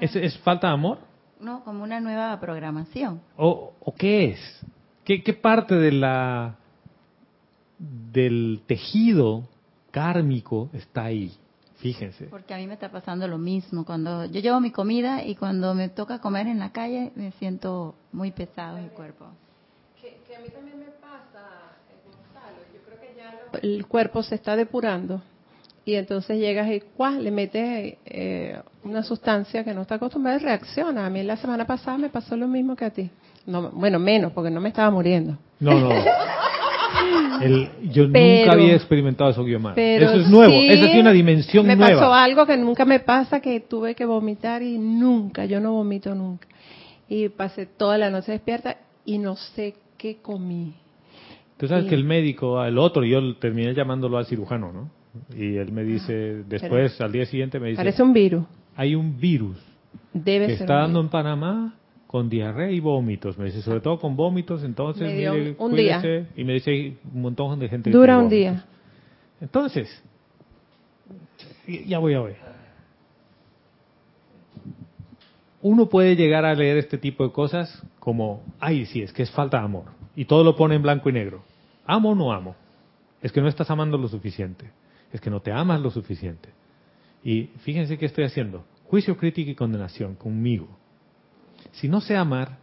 ¿Es, 0.00 0.16
es 0.16 0.38
falta 0.38 0.68
de 0.68 0.72
amor? 0.74 0.98
No, 1.40 1.62
como 1.64 1.82
una 1.82 2.00
nueva 2.00 2.38
programación. 2.40 3.20
¿O, 3.36 3.72
o 3.80 3.94
qué 3.94 4.30
es? 4.30 4.60
¿Qué, 5.04 5.22
¿Qué 5.22 5.32
parte 5.34 5.74
de 5.74 5.92
la 5.92 6.56
del 7.78 8.62
tejido 8.66 9.48
kármico 9.90 10.70
está 10.72 11.04
ahí? 11.04 11.32
Fíjense. 11.76 12.26
Porque 12.26 12.54
a 12.54 12.58
mí 12.58 12.66
me 12.68 12.74
está 12.74 12.90
pasando 12.92 13.26
lo 13.26 13.38
mismo. 13.38 13.84
Cuando 13.84 14.24
yo 14.26 14.40
llevo 14.40 14.60
mi 14.60 14.70
comida 14.70 15.24
y 15.24 15.34
cuando 15.34 15.74
me 15.74 15.88
toca 15.88 16.20
comer 16.20 16.46
en 16.46 16.60
la 16.60 16.70
calle 16.70 17.10
me 17.16 17.32
siento 17.32 17.96
muy 18.12 18.30
pesado 18.30 18.78
en 18.78 18.84
el 18.84 18.90
cuerpo. 18.90 19.26
Que, 20.00 20.20
que 20.28 20.36
a 20.36 20.40
mí 20.40 20.48
también 20.50 20.78
me 20.78 20.86
pasa, 20.86 21.42
eh, 21.90 21.96
Gonzalo, 22.06 22.58
yo 22.72 22.80
creo 22.86 23.00
que 23.00 23.16
ya 23.16 23.32
lo- 23.52 23.58
el 23.76 23.86
cuerpo 23.88 24.22
se 24.22 24.36
está 24.36 24.54
depurando 24.54 25.22
y 25.84 25.94
entonces 25.94 26.38
llegas 26.38 26.70
y 26.70 26.80
¡cuá! 26.96 27.10
le 27.12 27.30
metes 27.30 27.96
eh, 28.06 28.56
una 28.84 29.02
sustancia 29.02 29.64
que 29.64 29.74
no 29.74 29.82
está 29.82 29.96
acostumbrada 29.96 30.38
y 30.38 30.42
reacciona. 30.44 31.06
A 31.06 31.10
mí 31.10 31.22
la 31.22 31.36
semana 31.36 31.66
pasada 31.66 31.98
me 31.98 32.08
pasó 32.08 32.36
lo 32.36 32.46
mismo 32.48 32.76
que 32.76 32.84
a 32.84 32.90
ti. 32.90 33.10
No, 33.46 33.70
bueno, 33.70 33.98
menos, 33.98 34.32
porque 34.32 34.50
no 34.50 34.60
me 34.60 34.68
estaba 34.68 34.90
muriendo. 34.90 35.36
No, 35.58 35.72
no. 35.80 35.90
El- 37.40 37.68
yo 37.90 38.10
Pero- 38.12 38.40
nunca 38.40 38.52
había 38.52 38.74
experimentado 38.76 39.30
eso. 39.30 39.44
Pero 39.74 40.06
Eso 40.06 40.20
es 40.20 40.28
nuevo. 40.28 40.52
sí, 40.52 40.68
Esa 40.68 40.84
es 40.92 41.00
una 41.00 41.10
dimensión 41.12 41.66
me 41.66 41.74
nueva. 41.74 41.94
pasó 42.00 42.14
algo 42.14 42.46
que 42.46 42.56
nunca 42.56 42.84
me 42.84 43.00
pasa, 43.00 43.40
que 43.40 43.58
tuve 43.60 43.94
que 43.96 44.04
vomitar 44.04 44.62
y 44.62 44.78
nunca, 44.78 45.44
yo 45.46 45.58
no 45.58 45.72
vomito 45.72 46.14
nunca. 46.14 46.46
Y 47.08 47.28
pasé 47.30 47.66
toda 47.66 47.98
la 47.98 48.10
noche 48.10 48.32
despierta 48.32 48.76
y 49.04 49.18
no 49.18 49.34
sé 49.36 49.74
qué 49.98 50.18
comí. 50.22 50.74
Tú 51.56 51.66
sabes 51.66 51.86
que 51.86 51.94
el 51.94 52.04
médico, 52.04 52.62
el 52.64 52.78
otro, 52.78 53.04
yo 53.04 53.36
terminé 53.36 53.74
llamándolo 53.74 54.18
al 54.18 54.26
cirujano, 54.26 54.72
¿no? 54.72 54.90
Y 55.36 55.56
él 55.56 55.72
me 55.72 55.84
dice, 55.84 56.42
después, 56.48 57.00
al 57.00 57.12
día 57.12 57.26
siguiente 57.26 57.60
me 57.60 57.68
dice, 57.68 57.76
Parece 57.78 58.02
un 58.02 58.12
virus. 58.12 58.44
hay 58.76 58.94
un 58.94 59.18
virus 59.18 59.58
Debe 60.14 60.46
que 60.46 60.52
ser 60.54 60.62
está 60.62 60.74
un 60.76 60.80
dando 60.82 60.98
virus. 61.00 61.04
en 61.06 61.10
Panamá 61.10 61.74
con 62.06 62.28
diarrea 62.28 62.70
y 62.70 62.80
vómitos. 62.80 63.38
Me 63.38 63.46
dice, 63.46 63.62
sobre 63.62 63.80
todo 63.80 63.98
con 63.98 64.16
vómitos, 64.16 64.62
entonces, 64.64 65.02
Me 65.08 65.16
dio 65.16 65.32
mire, 65.34 65.56
un 65.58 65.70
cuídese. 65.70 66.26
Y 66.36 66.44
me 66.44 66.54
dice, 66.54 66.70
hay 66.70 66.98
un 67.14 67.22
montón 67.22 67.58
de 67.58 67.68
gente 67.68 67.90
Dura 67.90 68.18
un 68.18 68.28
día. 68.28 68.64
Entonces, 69.40 70.02
ya 71.86 71.98
voy 71.98 72.14
a 72.14 72.20
ver. 72.20 72.36
Uno 75.62 75.88
puede 75.88 76.16
llegar 76.16 76.44
a 76.44 76.54
leer 76.54 76.76
este 76.78 76.98
tipo 76.98 77.24
de 77.24 77.32
cosas 77.32 77.82
como, 78.00 78.42
ay, 78.58 78.84
sí, 78.86 79.00
es 79.02 79.12
que 79.12 79.22
es 79.22 79.30
falta 79.30 79.58
de 79.58 79.64
amor. 79.64 79.84
Y 80.16 80.24
todo 80.24 80.42
lo 80.42 80.56
pone 80.56 80.74
en 80.74 80.82
blanco 80.82 81.08
y 81.08 81.12
negro. 81.12 81.42
¿Amo 81.86 82.10
o 82.10 82.14
no 82.14 82.32
amo? 82.32 82.56
Es 83.22 83.30
que 83.32 83.40
no 83.40 83.48
estás 83.48 83.70
amando 83.70 83.96
lo 83.96 84.08
suficiente. 84.08 84.70
Es 85.12 85.20
que 85.20 85.30
no 85.30 85.40
te 85.40 85.52
amas 85.52 85.80
lo 85.80 85.90
suficiente. 85.90 86.48
Y 87.22 87.44
fíjense 87.60 87.98
qué 87.98 88.06
estoy 88.06 88.24
haciendo. 88.24 88.64
Juicio, 88.84 89.16
crítica 89.16 89.50
y 89.50 89.54
condenación 89.54 90.14
conmigo. 90.14 90.68
Si 91.72 91.88
no 91.88 92.00
sé 92.00 92.16
amar, 92.16 92.58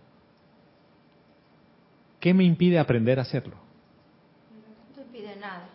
¿qué 2.20 2.34
me 2.34 2.44
impide 2.44 2.80
aprender 2.80 3.20
a 3.20 3.22
hacerlo? 3.22 3.56
No 3.56 4.96
te 4.96 5.10
pide 5.12 5.36
nada. 5.38 5.70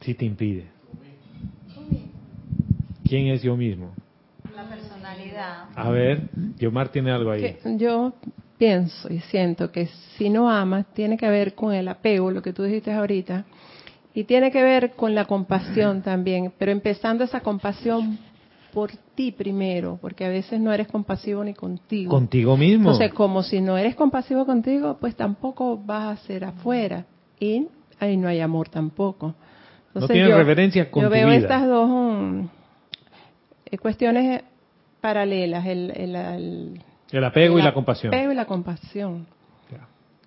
Si 0.00 0.14
te 0.14 0.24
impide. 0.24 0.66
¿Quién 3.10 3.26
es 3.26 3.42
yo 3.42 3.56
mismo? 3.56 3.92
La 4.54 4.68
personalidad. 4.68 5.68
A 5.74 5.90
ver, 5.90 6.28
Yomar 6.58 6.90
tiene 6.90 7.10
algo 7.10 7.32
ahí. 7.32 7.40
Que 7.40 7.76
yo 7.76 8.14
pienso 8.56 9.12
y 9.12 9.18
siento 9.18 9.72
que 9.72 9.88
si 10.16 10.30
no 10.30 10.48
amas, 10.48 10.86
tiene 10.94 11.16
que 11.16 11.28
ver 11.28 11.56
con 11.56 11.74
el 11.74 11.88
apego, 11.88 12.30
lo 12.30 12.40
que 12.40 12.52
tú 12.52 12.62
dijiste 12.62 12.92
ahorita, 12.92 13.44
y 14.14 14.24
tiene 14.24 14.50
que 14.50 14.62
ver 14.62 14.92
con 14.92 15.14
la 15.14 15.24
compasión 15.26 16.02
también, 16.02 16.52
pero 16.58 16.72
empezando 16.72 17.24
esa 17.24 17.40
compasión 17.40 18.18
por 18.72 18.90
ti 19.14 19.32
primero, 19.32 19.98
porque 20.00 20.24
a 20.24 20.28
veces 20.28 20.60
no 20.60 20.72
eres 20.72 20.86
compasivo 20.88 21.42
ni 21.44 21.54
contigo. 21.54 22.10
Contigo 22.10 22.56
mismo. 22.56 22.90
Entonces, 22.90 23.12
como 23.12 23.42
si 23.42 23.60
no 23.60 23.76
eres 23.76 23.94
compasivo 23.96 24.46
contigo, 24.46 24.96
pues 25.00 25.16
tampoco 25.16 25.76
vas 25.76 26.18
a 26.18 26.22
ser 26.26 26.44
afuera. 26.44 27.04
Y 27.38 27.66
ahí 27.98 28.16
no 28.16 28.28
hay 28.28 28.40
amor 28.40 28.68
tampoco. 28.68 29.34
No 29.94 30.06
tienes 30.06 30.34
reverencia 30.36 30.88
con 30.90 31.02
yo 31.02 31.08
tu 31.08 31.14
veo 31.14 31.26
vida. 31.28 31.38
estas 31.38 31.66
dos 31.66 32.46
eh, 33.66 33.78
cuestiones 33.78 34.42
paralelas, 35.00 35.66
el, 35.66 35.90
el- 35.96 36.14
el- 36.16 36.82
El 37.10 37.24
apego 37.24 37.56
y 37.56 37.60
el 37.60 37.64
la 37.64 37.74
compasión. 37.74 38.14
apego 38.14 38.32
y 38.32 38.34
la 38.34 38.44
compasión. 38.44 39.26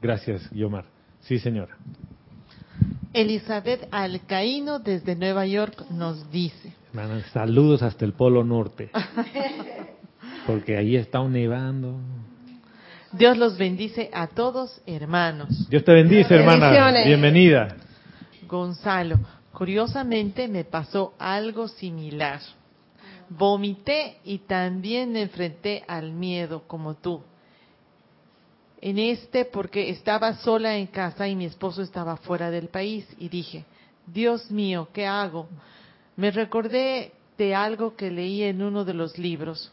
Gracias, 0.02 0.50
Yomar. 0.52 0.84
Sí, 1.22 1.40
señora. 1.40 1.78
Elizabeth 3.14 3.88
Alcaíno 3.92 4.80
desde 4.80 5.16
Nueva 5.16 5.46
York 5.46 5.86
nos 5.92 6.32
dice, 6.32 6.74
Hermanas, 6.90 7.26
saludos 7.32 7.84
hasta 7.84 8.06
el 8.06 8.14
Polo 8.14 8.44
Norte. 8.44 8.90
Porque 10.48 10.78
ahí 10.78 10.96
está 10.96 11.24
nevando. 11.24 12.00
Dios 13.12 13.38
los 13.38 13.58
bendice 13.58 14.10
a 14.12 14.28
todos, 14.28 14.82
hermanos. 14.88 15.70
Dios 15.70 15.84
te 15.84 15.94
bendice, 15.94 16.34
hermana. 16.36 17.04
Bienvenida. 17.06 17.76
Gonzalo, 18.48 19.20
curiosamente 19.54 20.48
me 20.48 20.64
pasó 20.64 21.14
algo 21.20 21.68
similar. 21.68 22.42
Vomité 23.30 24.18
y 24.24 24.40
también 24.40 25.14
me 25.14 25.22
enfrenté 25.22 25.84
al 25.88 26.12
miedo 26.12 26.64
como 26.68 26.96
tú. 26.96 27.22
En 28.86 29.00
este 29.00 29.46
porque 29.46 29.92
estaba 29.92 30.34
sola 30.34 30.76
en 30.76 30.88
casa 30.88 31.26
y 31.26 31.38
mi 31.38 31.46
esposo 31.46 31.82
estaba 31.82 32.18
fuera 32.18 32.52
del 32.52 32.68
país 32.68 33.08
y 33.18 33.30
dije, 33.30 33.64
Dios 34.06 34.52
mío, 34.52 34.90
¿qué 34.92 35.08
hago? 35.08 35.48
Me 36.18 36.32
recordé 36.32 37.14
de 37.38 37.56
algo 37.56 37.96
que 37.96 38.12
leí 38.12 38.44
en 38.44 38.62
uno 38.62 38.84
de 38.84 38.94
los 38.94 39.18
libros. 39.18 39.72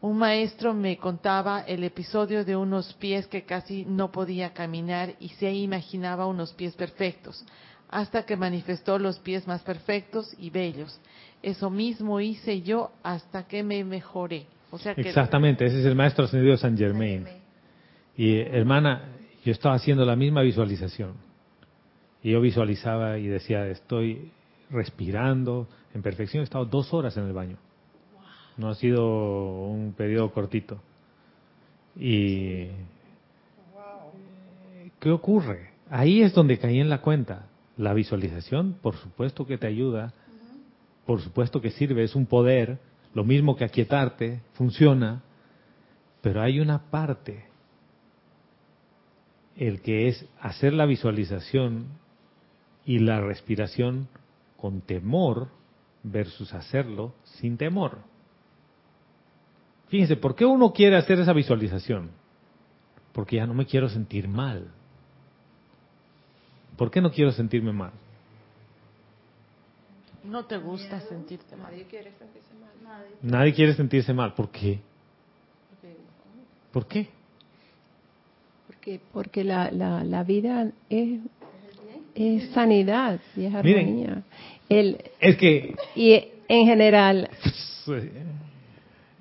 Un 0.00 0.18
maestro 0.18 0.72
me 0.72 0.98
contaba 0.98 1.62
el 1.62 1.82
episodio 1.82 2.44
de 2.44 2.54
unos 2.54 2.94
pies 2.94 3.26
que 3.26 3.42
casi 3.42 3.84
no 3.86 4.12
podía 4.12 4.52
caminar 4.52 5.16
y 5.18 5.30
se 5.30 5.52
imaginaba 5.52 6.28
unos 6.28 6.52
pies 6.52 6.76
perfectos, 6.76 7.44
hasta 7.90 8.24
que 8.24 8.36
manifestó 8.36 9.00
los 9.00 9.18
pies 9.18 9.48
más 9.48 9.62
perfectos 9.62 10.32
y 10.38 10.50
bellos. 10.50 10.96
Eso 11.42 11.70
mismo 11.70 12.20
hice 12.20 12.62
yo 12.62 12.92
hasta 13.02 13.48
que 13.48 13.64
me 13.64 13.82
mejoré. 13.82 14.46
O 14.70 14.78
sea 14.78 14.94
que 14.94 15.00
Exactamente, 15.00 15.66
ese 15.66 15.80
es 15.80 15.86
el 15.86 15.96
maestro 15.96 16.26
ascendido 16.26 16.56
San 16.56 16.78
Germain. 16.78 17.41
Y 18.16 18.36
hermana, 18.36 19.12
yo 19.44 19.52
estaba 19.52 19.74
haciendo 19.74 20.04
la 20.04 20.16
misma 20.16 20.42
visualización. 20.42 21.14
Y 22.22 22.32
yo 22.32 22.40
visualizaba 22.40 23.18
y 23.18 23.26
decía, 23.26 23.66
estoy 23.66 24.30
respirando 24.70 25.66
en 25.94 26.02
perfección. 26.02 26.42
He 26.42 26.44
estado 26.44 26.64
dos 26.64 26.92
horas 26.94 27.16
en 27.16 27.24
el 27.24 27.32
baño. 27.32 27.56
No 28.56 28.68
ha 28.68 28.74
sido 28.74 29.66
un 29.68 29.92
periodo 29.96 30.30
cortito. 30.30 30.80
Y 31.96 32.68
¿qué 35.00 35.10
ocurre? 35.10 35.70
Ahí 35.90 36.22
es 36.22 36.32
donde 36.32 36.58
caí 36.58 36.78
en 36.78 36.88
la 36.88 37.00
cuenta. 37.00 37.46
La 37.76 37.94
visualización, 37.94 38.76
por 38.80 38.96
supuesto 38.96 39.46
que 39.46 39.58
te 39.58 39.66
ayuda, 39.66 40.12
por 41.06 41.20
supuesto 41.20 41.60
que 41.60 41.70
sirve, 41.70 42.04
es 42.04 42.14
un 42.14 42.26
poder, 42.26 42.78
lo 43.14 43.24
mismo 43.24 43.56
que 43.56 43.64
aquietarte, 43.64 44.40
funciona, 44.52 45.22
pero 46.20 46.42
hay 46.42 46.60
una 46.60 46.90
parte, 46.90 47.44
el 49.56 49.80
que 49.80 50.08
es 50.08 50.26
hacer 50.40 50.72
la 50.72 50.86
visualización 50.86 51.86
y 52.84 52.98
la 52.98 53.20
respiración 53.20 54.08
con 54.56 54.80
temor 54.80 55.48
versus 56.02 56.52
hacerlo 56.54 57.14
sin 57.24 57.56
temor. 57.56 57.98
Fíjense, 59.88 60.16
¿por 60.16 60.34
qué 60.34 60.44
uno 60.44 60.72
quiere 60.72 60.96
hacer 60.96 61.20
esa 61.20 61.32
visualización? 61.32 62.10
Porque 63.12 63.36
ya 63.36 63.46
no 63.46 63.54
me 63.54 63.66
quiero 63.66 63.88
sentir 63.88 64.26
mal. 64.26 64.68
¿Por 66.76 66.90
qué 66.90 67.00
no 67.00 67.10
quiero 67.10 67.30
sentirme 67.32 67.72
mal? 67.72 67.92
no 70.24 70.44
te 70.44 70.56
gusta 70.56 71.00
sentirte 71.00 71.56
mal. 71.56 71.72
Nadie 73.22 73.54
quiere 73.54 73.74
sentirse 73.74 74.12
mal. 74.12 74.34
¿Por 74.34 74.50
qué? 74.50 74.80
¿Por 76.72 76.86
qué? 76.86 77.10
Porque, 78.82 79.00
porque 79.12 79.44
la, 79.44 79.70
la, 79.70 80.02
la 80.02 80.24
vida 80.24 80.72
es, 80.90 81.20
es 82.16 82.50
sanidad 82.50 83.20
y 83.36 83.44
es 83.44 83.52
Miren. 83.62 83.78
armonía. 83.86 84.22
El, 84.68 84.98
Es 85.20 85.36
que 85.36 85.76
y 85.94 86.14
en 86.48 86.66
general, 86.66 87.30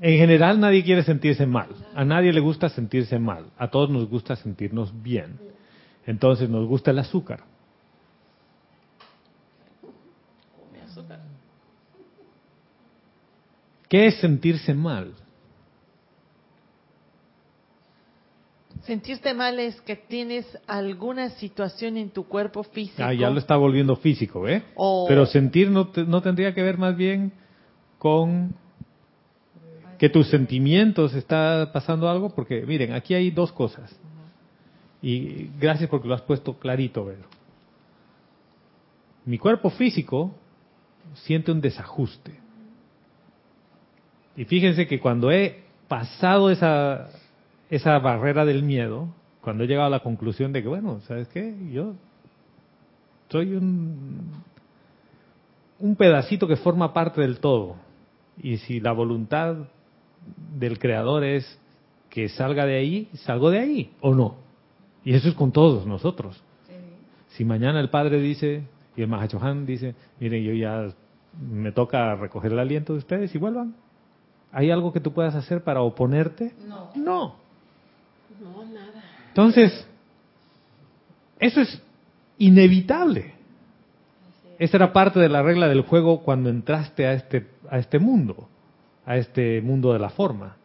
en 0.02 0.18
general 0.18 0.60
nadie 0.60 0.84
quiere 0.84 1.04
sentirse 1.04 1.46
mal. 1.46 1.68
A 1.94 2.04
nadie 2.04 2.34
le 2.34 2.40
gusta 2.40 2.70
sentirse 2.70 3.20
mal. 3.20 3.52
A 3.56 3.68
todos 3.70 3.92
nos 3.92 4.10
gusta 4.10 4.36
sentirnos 4.36 5.00
bien. 5.04 5.38
Entonces 6.08 6.50
nos 6.50 6.68
gusta 6.68 6.90
el 6.90 6.98
azúcar. 6.98 7.42
¿Qué 13.88 14.08
es 14.08 14.16
sentirse 14.16 14.74
mal? 14.74 15.14
Sentirte 18.92 19.34
mal 19.34 19.58
es 19.58 19.80
que 19.84 19.96
tienes 19.96 20.46
alguna 20.68 21.30
situación 21.30 21.96
en 21.96 22.10
tu 22.10 22.26
cuerpo 22.26 22.62
físico. 22.62 23.02
Ah, 23.02 23.14
ya 23.14 23.30
lo 23.30 23.40
está 23.40 23.56
volviendo 23.56 23.96
físico, 23.96 24.50
¿eh? 24.50 24.64
O- 24.76 25.06
Pero 25.08 25.26
sentir 25.26 25.72
no, 25.72 25.88
te- 25.88 26.04
no 26.04 26.22
tendría 26.22 26.54
que 26.54 26.62
ver 26.62 26.78
más 26.78 26.98
bien 26.98 27.32
con 27.98 28.54
que 29.98 30.10
tus 30.10 30.28
sentimientos 30.28 31.14
está 31.14 31.70
pasando 31.72 32.10
algo, 32.10 32.32
porque 32.36 32.66
miren, 32.66 32.92
aquí 32.92 33.14
hay 33.14 33.32
dos 33.32 33.54
cosas. 33.54 33.98
Y 35.02 35.48
gracias 35.58 35.90
porque 35.90 36.10
lo 36.10 36.14
has 36.16 36.24
puesto 36.24 36.60
clarito, 36.60 37.06
Vero. 37.06 37.24
Mi 39.24 39.38
cuerpo 39.38 39.70
físico 39.70 40.36
siente 41.14 41.50
un 41.54 41.62
desajuste. 41.62 42.38
Y 44.36 44.44
fíjense 44.44 44.86
que 44.86 45.00
cuando 45.00 45.32
he 45.32 45.64
pasado 45.88 46.50
esa, 46.52 47.08
esa 47.72 47.98
barrera 48.00 48.46
del 48.46 48.62
miedo, 48.62 49.08
cuando 49.42 49.64
he 49.64 49.68
llegado 49.68 49.88
a 49.88 49.90
la 49.90 50.02
conclusión 50.02 50.52
de 50.54 50.62
que, 50.62 50.68
bueno, 50.68 51.00
¿sabes 51.08 51.28
qué? 51.30 51.56
Yo 51.72 51.96
soy 53.30 53.54
un, 53.54 54.30
un 55.80 55.96
pedacito 55.96 56.48
que 56.48 56.58
forma 56.58 56.94
parte 56.94 57.22
del 57.22 57.40
todo. 57.40 57.78
Y 58.38 58.58
si 58.58 58.80
la 58.80 58.92
voluntad 58.92 59.56
del 60.58 60.78
creador 60.80 61.24
es 61.24 61.60
que 62.10 62.28
salga 62.28 62.66
de 62.66 62.76
ahí, 62.76 63.10
salgo 63.14 63.50
de 63.50 63.60
ahí, 63.60 63.94
o 64.02 64.14
no. 64.14 64.36
Y 65.04 65.14
eso 65.14 65.30
es 65.30 65.34
con 65.34 65.52
todos 65.52 65.88
nosotros. 65.88 66.44
Si 67.30 67.46
mañana 67.46 67.80
el 67.80 67.90
Padre 67.90 68.20
dice, 68.20 68.66
y 68.98 69.02
el 69.02 69.08
Mahachohan 69.08 69.66
dice, 69.66 69.96
miren, 70.20 70.44
yo 70.44 70.54
ya 70.54 70.94
me 71.40 71.72
toca 71.72 72.16
recoger 72.16 72.52
el 72.52 72.60
aliento 72.60 72.92
de 72.92 73.00
ustedes 73.00 73.34
y 73.34 73.38
vuelvan. 73.38 73.76
¿Hay 74.52 74.70
algo 74.70 74.92
que 74.92 75.00
tú 75.00 75.14
puedas 75.14 75.34
hacer 75.34 75.64
para 75.64 75.82
oponerte? 75.82 76.54
No. 76.68 76.90
No. 76.96 77.36
No, 78.42 78.66
nada. 78.66 79.04
Entonces, 79.30 79.88
eso 81.40 81.62
es 81.62 81.82
inevitable. 82.38 83.34
Esa 84.60 84.78
era 84.78 84.94
parte 84.94 85.20
de 85.20 85.30
la 85.30 85.42
regla 85.42 85.68
del 85.68 85.82
juego 85.82 86.24
cuando 86.24 86.50
entraste 86.50 87.06
a 87.06 87.14
este, 87.14 87.48
a 87.70 87.80
este 87.80 88.00
mundo, 88.00 88.48
a 89.06 89.18
este 89.18 89.62
mundo 89.62 89.94
de 89.94 90.00
la 90.00 90.10
forma. 90.10 90.58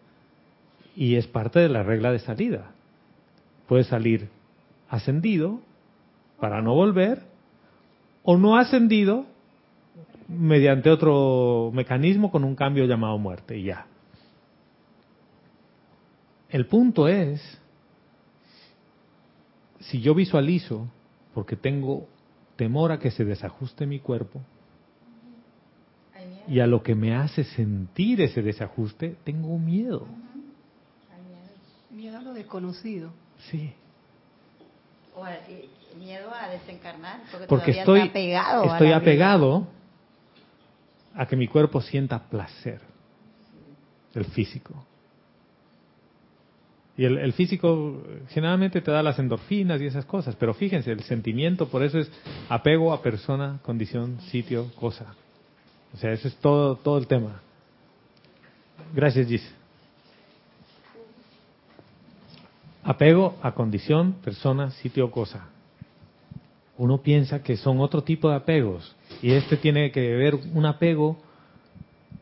Y 0.94 1.16
es 1.16 1.26
parte 1.26 1.60
de 1.60 1.68
la 1.68 1.82
regla 1.82 2.10
de 2.10 2.18
salida. 2.18 2.72
Puedes 3.68 3.86
salir 3.86 4.28
ascendido 4.88 5.60
para 6.40 6.62
no 6.62 6.74
volver, 6.74 7.22
o 8.22 8.36
no 8.36 8.56
ascendido 8.56 9.24
mediante 10.28 10.90
otro 10.90 11.70
mecanismo 11.72 12.30
con 12.30 12.44
un 12.44 12.56
cambio 12.56 12.84
llamado 12.84 13.16
muerte 13.18 13.56
y 13.56 13.64
ya. 13.64 13.86
El 16.48 16.66
punto 16.66 17.08
es, 17.08 17.40
si 19.80 20.00
yo 20.00 20.14
visualizo, 20.14 20.86
porque 21.34 21.56
tengo 21.56 22.06
temor 22.56 22.92
a 22.92 22.98
que 22.98 23.10
se 23.10 23.24
desajuste 23.24 23.86
mi 23.86 24.00
cuerpo, 24.00 24.40
y 26.48 26.60
a 26.60 26.66
lo 26.66 26.82
que 26.82 26.94
me 26.94 27.14
hace 27.14 27.42
sentir 27.42 28.20
ese 28.20 28.40
desajuste, 28.40 29.16
tengo 29.24 29.58
miedo. 29.58 30.06
Miedo 31.90 32.18
a 32.18 32.22
lo 32.22 32.34
desconocido. 32.34 33.10
Sí. 33.50 33.72
O 35.16 35.24
a- 35.24 35.34
y- 35.48 35.68
miedo 35.98 36.30
a 36.32 36.48
desencarnar, 36.48 37.22
porque, 37.32 37.46
Porque 37.46 37.72
todavía 37.72 37.80
estoy, 37.82 38.00
está 38.00 38.10
apegado. 38.10 38.62
a 38.62 38.66
estoy 38.74 38.86
vida. 38.88 38.96
apegado 38.98 39.66
a 41.14 41.26
que 41.26 41.36
mi 41.36 41.48
cuerpo 41.48 41.80
sienta 41.80 42.18
placer, 42.28 42.80
el 44.14 44.24
físico. 44.26 44.84
Y 46.98 47.04
el, 47.04 47.32
físico 47.34 48.02
generalmente 48.30 48.80
te 48.80 48.90
da 48.90 49.02
las 49.02 49.18
endorfinas 49.18 49.80
y 49.82 49.86
esas 49.86 50.06
cosas, 50.06 50.34
pero 50.36 50.54
fíjense, 50.54 50.90
el 50.90 51.02
sentimiento 51.02 51.68
por 51.68 51.82
eso 51.82 51.98
es 51.98 52.10
apego 52.48 52.92
a 52.92 53.02
persona, 53.02 53.58
condición, 53.62 54.18
sitio, 54.30 54.70
cosa. 54.76 55.14
O 55.92 55.98
sea, 55.98 56.12
ese 56.12 56.28
es 56.28 56.36
todo, 56.36 56.76
todo 56.76 56.96
el 56.96 57.06
tema. 57.06 57.42
Gracias, 58.94 59.28
Gis. 59.28 59.54
Apego 62.82 63.36
a 63.42 63.52
condición, 63.52 64.14
persona, 64.22 64.70
sitio, 64.70 65.10
cosa 65.10 65.48
uno 66.78 66.98
piensa 66.98 67.42
que 67.42 67.56
son 67.56 67.80
otro 67.80 68.02
tipo 68.02 68.28
de 68.28 68.36
apegos 68.36 68.94
y 69.22 69.32
este 69.32 69.56
tiene 69.56 69.90
que 69.90 70.14
ver 70.14 70.34
un 70.34 70.66
apego 70.66 71.16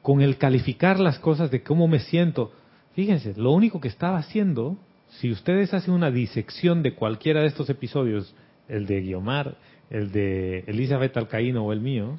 con 0.02 0.20
el 0.20 0.37
calificar 0.37 1.00
las 1.00 1.18
cosas 1.18 1.50
de 1.50 1.62
cómo 1.62 1.88
me 1.88 1.98
siento. 1.98 2.52
Fíjense, 2.94 3.35
lo 3.37 3.50
único 3.50 3.80
que 3.80 3.88
estaba 3.88 4.18
haciendo, 4.18 4.76
si 5.09 5.30
ustedes 5.30 5.74
hacen 5.74 5.94
una 5.94 6.11
disección 6.11 6.83
de 6.83 6.94
cualquiera 6.94 7.40
de 7.40 7.48
estos 7.48 7.68
episodios, 7.68 8.35
el 8.68 8.87
de 8.87 9.00
Guiomar, 9.00 9.57
el 9.90 10.12
de 10.12 10.61
Elizabeth 10.66 11.16
Alcaíno 11.16 11.64
o 11.64 11.72
el 11.72 11.80
mío, 11.80 12.18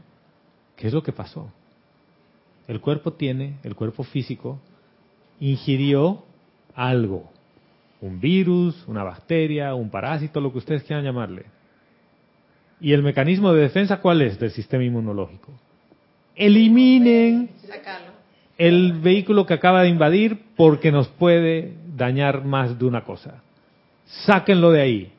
¿qué 0.76 0.88
es 0.88 0.94
lo 0.94 1.02
que 1.02 1.14
pasó? 1.14 1.52
El 2.68 2.82
cuerpo 2.82 3.14
tiene, 3.14 3.58
el 3.64 3.76
cuerpo 3.76 4.04
físico, 4.04 4.60
ingirió 5.40 6.24
algo, 6.74 7.32
un 8.02 8.20
virus, 8.20 8.86
una 8.88 9.04
bacteria, 9.04 9.76
un 9.76 9.90
parásito, 9.90 10.42
lo 10.42 10.52
que 10.52 10.58
ustedes 10.58 10.84
quieran 10.84 11.06
llamarle. 11.06 11.46
¿Y 12.82 12.92
el 12.92 13.02
mecanismo 13.02 13.54
de 13.54 13.62
defensa 13.62 14.02
cuál 14.02 14.22
es 14.22 14.38
del 14.40 14.52
sistema 14.52 14.84
inmunológico? 14.84 15.54
Eliminen 16.36 17.50
Sacarlo. 17.66 18.15
El 18.58 18.94
vehículo 18.94 19.46
que 19.46 19.54
acaba 19.54 19.82
de 19.82 19.90
invadir 19.90 20.40
porque 20.56 20.92
nos 20.92 21.08
puede 21.08 21.74
dañar 21.96 22.44
más 22.44 22.78
de 22.78 22.86
una 22.86 23.04
cosa. 23.04 23.42
Sáquenlo 24.26 24.72
de 24.72 24.82
ahí. 24.82 25.12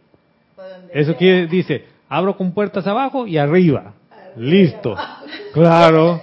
Eso 0.92 1.16
quiere, 1.16 1.46
dice, 1.46 1.84
abro 2.08 2.36
con 2.36 2.52
puertas 2.52 2.86
abajo 2.86 3.26
y 3.26 3.38
arriba. 3.38 3.94
Listo. 4.36 4.96
Claro. 5.52 6.20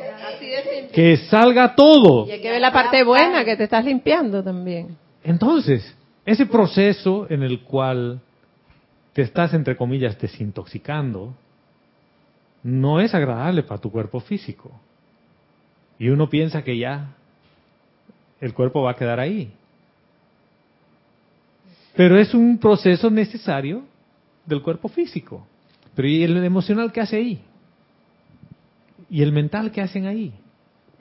Que 0.92 1.18
salga 1.18 1.76
todo. 1.76 2.28
Y 2.28 2.32
hay 2.32 2.42
que 2.42 2.52
ver 2.52 2.62
la 2.62 2.72
parte 2.72 3.04
buena, 3.04 3.44
que 3.44 3.56
te 3.56 3.64
estás 3.64 3.84
limpiando 3.84 4.44
también. 4.44 4.96
Entonces, 5.24 5.96
ese 6.26 6.46
proceso 6.46 7.28
en 7.30 7.44
el 7.44 7.62
cual 7.62 8.20
te 9.14 9.24
estás, 9.24 9.54
entre 9.54 9.76
comillas, 9.76 10.20
desintoxicando, 10.20 11.34
no 12.64 13.00
es 13.00 13.14
agradable 13.14 13.64
para 13.64 13.82
tu 13.82 13.92
cuerpo 13.92 14.20
físico. 14.20 14.72
Y 16.00 16.10
uno 16.10 16.30
piensa 16.30 16.64
que 16.64 16.78
ya 16.78 17.16
el 18.42 18.54
cuerpo 18.54 18.82
va 18.82 18.92
a 18.92 18.96
quedar 18.96 19.20
ahí. 19.20 19.52
Pero 21.96 22.18
es 22.18 22.34
un 22.34 22.58
proceso 22.58 23.10
necesario 23.10 23.84
del 24.46 24.62
cuerpo 24.62 24.90
físico. 24.90 25.46
Pero 25.96 26.08
¿y 26.08 26.24
el 26.24 26.44
emocional 26.44 26.92
qué 26.92 27.02
hace 27.02 27.18
ahí? 27.18 27.42
¿Y 29.10 29.22
el 29.22 29.32
mental 29.32 29.72
qué 29.72 29.82
hacen 29.82 30.08
ahí? 30.08 30.34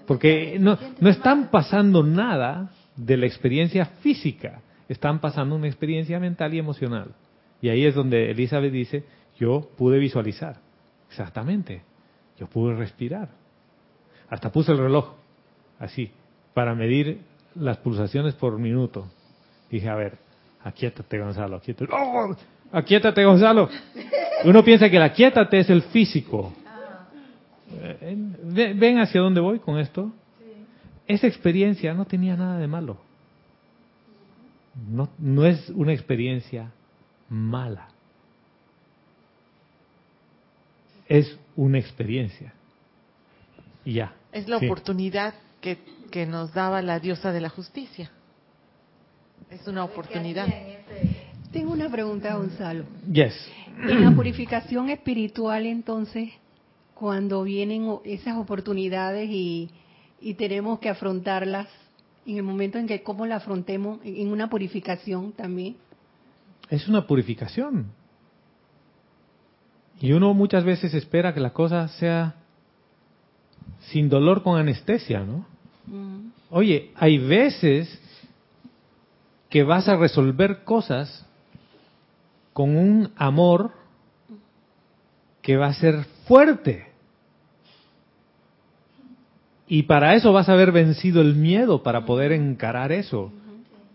Porque 0.07 0.59
no, 0.61 0.79
no 1.01 1.09
están 1.09 1.51
pasando 1.51 2.03
nada 2.03 2.71
de 2.97 3.17
la 3.17 3.27
experiencia 3.27 3.87
física, 3.87 4.61
están 4.89 5.21
pasando 5.21 5.57
una 5.57 5.67
experiencia 5.67 6.21
mental 6.21 6.53
y 6.53 6.59
emocional. 6.59 7.15
Y 7.63 7.71
ahí 7.71 7.87
es 7.87 7.95
donde 7.95 8.31
Elizabeth 8.31 8.73
dice, 8.73 9.05
yo 9.39 9.69
pude 9.79 9.99
visualizar. 9.99 10.57
Exactamente, 11.09 11.83
yo 12.39 12.47
pude 12.49 12.75
respirar. 12.75 13.31
Hasta 14.31 14.51
puse 14.51 14.73
el 14.73 14.79
reloj, 14.79 15.13
así, 15.79 16.11
para 16.55 16.75
medir 16.75 17.21
las 17.55 17.77
pulsaciones 17.79 18.35
por 18.35 18.59
minuto. 18.59 19.07
Dije, 19.71 19.89
a 19.89 19.95
ver, 19.95 20.19
aquíétate 20.65 21.19
Gonzalo, 21.19 21.57
aquíétate. 21.57 21.93
¡Oh! 21.93 22.35
Aquíétate 22.73 23.25
Gonzalo. 23.25 23.69
Uno 24.45 24.65
piensa 24.65 24.89
que 24.89 24.97
el 24.97 25.03
aquíétate 25.03 25.59
es 25.61 25.69
el 25.71 25.83
físico. 25.83 26.53
Eh, 27.81 28.17
ve- 28.45 28.75
¿Ven 28.75 28.99
hacia 28.99 29.21
dónde 29.21 29.41
voy 29.41 29.59
con 29.59 29.79
esto? 29.79 30.11
Esa 31.07 31.27
experiencia 31.27 31.93
no 31.95 32.05
tenía 32.07 32.37
nada 32.37 32.59
de 32.59 32.67
malo. 32.67 32.97
No, 34.91 35.11
no 35.19 35.45
es 35.45 35.69
una 35.71 35.93
experiencia 35.93 36.71
mala. 37.29 37.89
Es 41.09 41.39
una 41.57 41.79
experiencia. 41.79 42.55
Y 43.85 43.95
ya. 43.95 44.15
Es 44.33 44.49
la 44.49 44.59
Sí. 44.59 44.67
oportunidad 44.67 45.35
que, 45.61 45.79
que 46.11 46.27
nos 46.27 46.53
daba 46.55 46.83
la 46.83 47.01
diosa 47.01 47.33
de 47.33 47.41
la 47.41 47.49
justicia. 47.49 48.11
Es 49.51 49.67
una 49.67 49.85
oportunidad. 49.85 50.47
Tengo 51.53 51.73
una 51.73 51.91
pregunta, 51.91 52.35
Gonzalo. 52.35 52.85
Yes. 53.13 53.35
En 53.83 54.05
la 54.05 54.11
purificación 54.13 54.89
espiritual, 54.89 55.67
entonces, 55.67 56.31
cuando 56.95 57.43
vienen 57.43 57.99
esas 58.05 58.37
oportunidades 58.37 59.29
y, 59.31 59.71
y 60.21 60.35
tenemos 60.35 60.79
que 60.79 60.89
afrontarlas, 60.89 61.69
en 62.25 62.37
el 62.37 62.43
momento 62.45 62.79
en 62.79 62.87
que 62.87 63.03
cómo 63.03 63.27
la 63.27 63.37
afrontemos, 63.37 63.99
en 64.05 64.17
en 64.17 64.29
una 64.29 64.49
purificación 64.49 65.33
también. 65.33 65.77
Es 66.71 66.89
una 66.89 67.07
purificación. 67.07 67.87
Y 70.01 70.13
uno 70.13 70.33
muchas 70.35 70.65
veces 70.65 70.95
espera 70.95 71.35
que 71.35 71.41
la 71.41 71.53
cosa 71.53 71.89
sea 71.89 72.37
sin 73.81 74.09
dolor 74.09 74.43
con 74.43 74.59
anestesia, 74.59 75.21
¿no? 75.21 75.47
Mm, 75.87 76.31
Oye, 76.51 76.91
hay 76.97 77.17
veces 77.17 77.99
que 79.49 79.63
vas 79.63 79.89
a 79.89 79.97
resolver 79.97 80.65
cosas 80.65 81.27
con 82.53 82.77
un 82.77 83.11
amor 83.17 83.73
que 85.41 85.57
va 85.57 85.69
a 85.69 85.75
ser 85.75 86.05
fuerte. 86.27 86.89
Y 89.67 89.85
para 89.85 90.15
eso 90.15 90.33
vas 90.35 90.51
a 90.51 90.53
haber 90.53 90.73
vencido 90.73 91.23
el 91.23 91.35
miedo 91.35 91.83
para 91.83 92.05
poder 92.05 92.33
encarar 92.33 92.93
eso. 92.93 93.33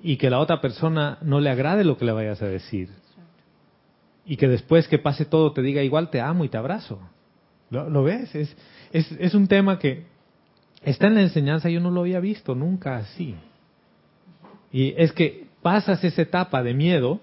Y 0.01 0.17
que 0.17 0.31
la 0.31 0.39
otra 0.39 0.59
persona 0.59 1.19
no 1.21 1.39
le 1.39 1.51
agrade 1.51 1.83
lo 1.83 1.97
que 1.97 2.05
le 2.05 2.11
vayas 2.11 2.41
a 2.41 2.47
decir. 2.47 2.89
Y 4.25 4.37
que 4.37 4.47
después 4.47 4.87
que 4.87 4.97
pase 4.97 5.25
todo 5.25 5.53
te 5.53 5.61
diga 5.61 5.83
igual 5.83 6.09
te 6.09 6.21
amo 6.21 6.43
y 6.43 6.49
te 6.49 6.57
abrazo. 6.57 6.99
¿Lo, 7.69 7.87
lo 7.89 8.03
ves? 8.03 8.33
Es, 8.33 8.55
es, 8.91 9.11
es 9.13 9.33
un 9.33 9.47
tema 9.47 9.79
que 9.79 10.05
está 10.83 11.07
en 11.07 11.15
la 11.15 11.21
enseñanza, 11.21 11.69
yo 11.69 11.79
no 11.79 11.91
lo 11.91 12.01
había 12.01 12.19
visto 12.19 12.55
nunca 12.55 12.97
así. 12.97 13.35
Y 14.71 14.93
es 14.97 15.11
que 15.11 15.47
pasas 15.61 16.03
esa 16.03 16.21
etapa 16.21 16.63
de 16.63 16.73
miedo 16.73 17.19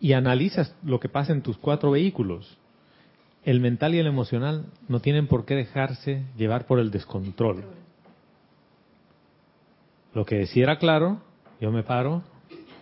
y 0.00 0.12
analizas 0.12 0.74
lo 0.82 1.00
que 1.00 1.08
pasa 1.08 1.32
en 1.32 1.42
tus 1.42 1.56
cuatro 1.56 1.92
vehículos. 1.92 2.58
El 3.44 3.60
mental 3.60 3.94
y 3.94 3.98
el 3.98 4.06
emocional 4.06 4.66
no 4.88 5.00
tienen 5.00 5.26
por 5.26 5.44
qué 5.44 5.54
dejarse 5.54 6.24
llevar 6.36 6.66
por 6.66 6.78
el 6.78 6.90
descontrol. 6.90 7.64
Lo 10.14 10.24
que 10.24 10.36
decía 10.36 10.64
era 10.64 10.78
claro, 10.78 11.20
yo 11.60 11.72
me 11.72 11.82
paro, 11.82 12.22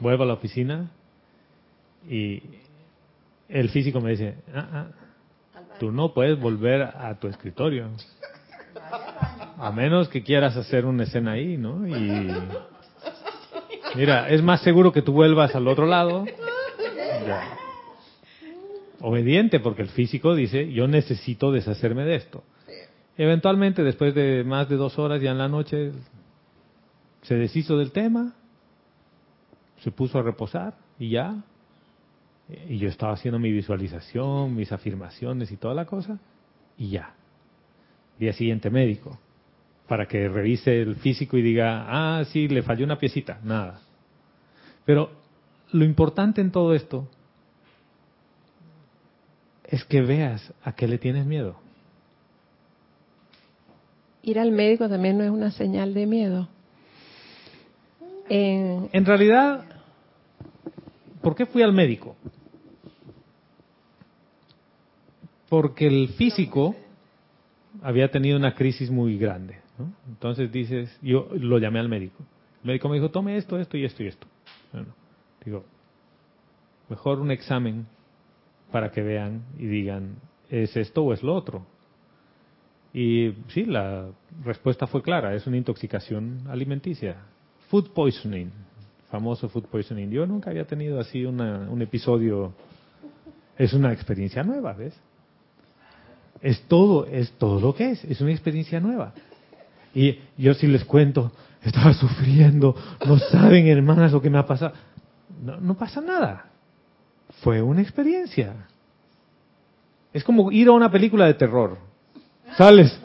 vuelvo 0.01 0.25
a 0.25 0.27
la 0.27 0.35
oficina 0.35 0.91
y 2.09 2.43
el 3.49 3.71
físico 3.71 4.01
me 4.01 4.11
dice, 4.11 4.37
ah, 4.55 4.69
ah, 4.73 4.87
tú 5.83 5.91
no 5.91 6.15
puedes 6.15 6.39
volver 6.39 6.81
a 6.81 7.19
tu 7.19 7.27
escritorio. 7.27 7.89
A 9.59 9.73
menos 9.73 10.09
que 10.09 10.23
quieras 10.23 10.57
hacer 10.57 10.87
una 10.87 11.03
escena 11.03 11.33
ahí, 11.33 11.57
¿no? 11.57 11.85
Y 11.89 12.33
mira, 13.97 14.29
es 14.29 14.41
más 14.45 14.63
seguro 14.63 14.93
que 14.93 15.03
tú 15.03 15.13
vuelvas 15.13 15.57
al 15.57 15.67
otro 15.67 15.87
lado. 15.87 16.25
Obediente, 19.01 19.59
porque 19.59 19.83
el 19.83 19.89
físico 19.89 20.37
dice, 20.37 20.73
yo 20.73 20.87
necesito 20.87 21.51
deshacerme 21.51 22.05
de 22.05 22.15
esto. 22.15 22.45
Eventualmente, 23.17 23.83
después 23.83 24.15
de 24.15 24.45
más 24.45 24.69
de 24.69 24.77
dos 24.77 25.01
horas, 25.01 25.21
ya 25.21 25.33
en 25.33 25.39
la 25.39 25.49
noche, 25.49 25.91
se 27.23 27.35
deshizo 27.35 27.77
del 27.77 27.91
tema, 27.91 28.37
se 29.81 29.91
puso 29.91 30.21
a 30.21 30.23
reposar 30.23 30.75
y 31.01 31.11
ya. 31.11 31.43
Y 32.69 32.79
yo 32.79 32.89
estaba 32.89 33.13
haciendo 33.13 33.39
mi 33.39 33.51
visualización, 33.51 34.55
mis 34.55 34.73
afirmaciones 34.73 35.51
y 35.53 35.57
toda 35.57 35.75
la 35.75 35.87
cosa, 35.87 36.19
y 36.77 36.91
ya. 36.91 37.15
Día 38.19 38.33
siguiente 38.33 38.71
médico, 38.71 39.19
para 39.89 40.07
que 40.07 40.29
revise 40.29 40.81
el 40.81 40.97
físico 40.97 41.37
y 41.37 41.43
diga, 41.43 41.87
ah, 41.89 42.25
sí, 42.27 42.49
le 42.49 42.63
falló 42.63 42.85
una 42.85 42.99
piecita, 42.99 43.41
nada. 43.43 43.81
Pero 44.85 45.11
lo 45.73 45.85
importante 45.85 46.41
en 46.41 46.51
todo 46.51 46.75
esto 46.75 47.09
es 49.65 49.85
que 49.85 50.03
veas 50.03 50.53
a 50.63 50.73
qué 50.73 50.87
le 50.87 50.99
tienes 50.99 51.25
miedo. 51.25 51.57
Ir 54.23 54.39
al 54.39 54.53
médico 54.53 54.89
también 54.89 55.19
no 55.19 55.25
es 55.25 55.31
una 55.31 55.51
señal 55.51 55.95
de 55.95 56.07
miedo. 56.07 56.49
En, 58.29 58.89
En 58.93 59.05
realidad, 59.05 59.65
¿por 61.23 61.35
qué 61.35 61.47
fui 61.47 61.63
al 61.63 61.73
médico? 61.73 62.17
Porque 65.49 65.87
el 65.87 66.09
físico 66.11 66.75
había 67.83 68.11
tenido 68.11 68.37
una 68.37 68.55
crisis 68.55 68.91
muy 68.91 69.19
grande. 69.19 69.59
¿no? 69.79 69.93
Entonces 70.09 70.51
dices, 70.51 70.99
yo 71.03 71.29
lo 71.33 71.59
llamé 71.59 71.79
al 71.79 71.89
médico. 71.89 72.25
El 72.63 72.69
médico 72.69 72.89
me 72.89 72.97
dijo, 72.97 73.11
tome 73.11 73.37
esto, 73.37 73.59
esto 73.59 73.77
y 73.77 73.85
esto 73.85 74.03
y 74.03 74.07
esto. 74.07 74.27
Bueno, 74.73 74.89
digo, 75.45 75.65
mejor 76.89 77.21
un 77.21 77.31
examen 77.31 77.87
para 78.71 78.91
que 78.91 79.03
vean 79.03 79.43
y 79.59 79.67
digan, 79.67 80.17
¿es 80.49 80.77
esto 80.77 81.03
o 81.03 81.13
es 81.13 81.23
lo 81.23 81.35
otro? 81.35 81.67
Y 82.95 83.33
sí, 83.49 83.65
la 83.65 84.11
respuesta 84.45 84.87
fue 84.87 85.03
clara, 85.03 85.35
es 85.35 85.47
una 85.47 85.57
intoxicación 85.57 86.43
alimenticia. 86.49 87.17
Food 87.69 87.91
poisoning, 87.93 88.51
famoso 89.13 89.51
food 89.51 89.67
poisoning. 89.67 90.11
Yo 90.11 90.27
nunca 90.27 90.51
había 90.51 90.65
tenido 90.65 90.99
así 90.99 91.27
una, 91.27 91.69
un 91.71 91.83
episodio, 91.83 92.55
es 93.59 93.75
una 93.75 93.93
experiencia 93.93 94.43
nueva, 94.43 94.73
¿ves? 94.73 94.95
Es 96.41 96.63
todo, 96.63 97.07
es 97.07 97.31
todo 97.33 97.61
lo 97.61 97.75
que 97.75 97.91
es, 97.91 98.03
es 98.05 98.23
una 98.23 98.33
experiencia 98.33 98.81
nueva. 98.81 99.13
Y 99.95 100.19
yo 100.39 100.55
si 100.55 100.67
les 100.67 100.85
cuento, 100.87 101.31
estaba 101.63 101.93
sufriendo, 101.93 102.75
no 103.07 103.19
saben 103.19 103.67
hermanas 103.67 104.13
lo 104.13 104.23
que 104.23 104.31
me 104.31 104.39
ha 104.39 104.47
pasado. 104.47 104.73
No, 105.45 105.61
no 105.61 105.75
pasa 105.77 106.01
nada. 106.01 106.47
Fue 107.43 107.61
una 107.61 107.83
experiencia. 107.83 108.67
Es 110.15 110.25
como 110.25 110.51
ir 110.51 110.69
a 110.69 110.73
una 110.73 110.91
película 110.91 111.27
de 111.27 111.35
terror. 111.35 111.77
Sales 112.57 112.99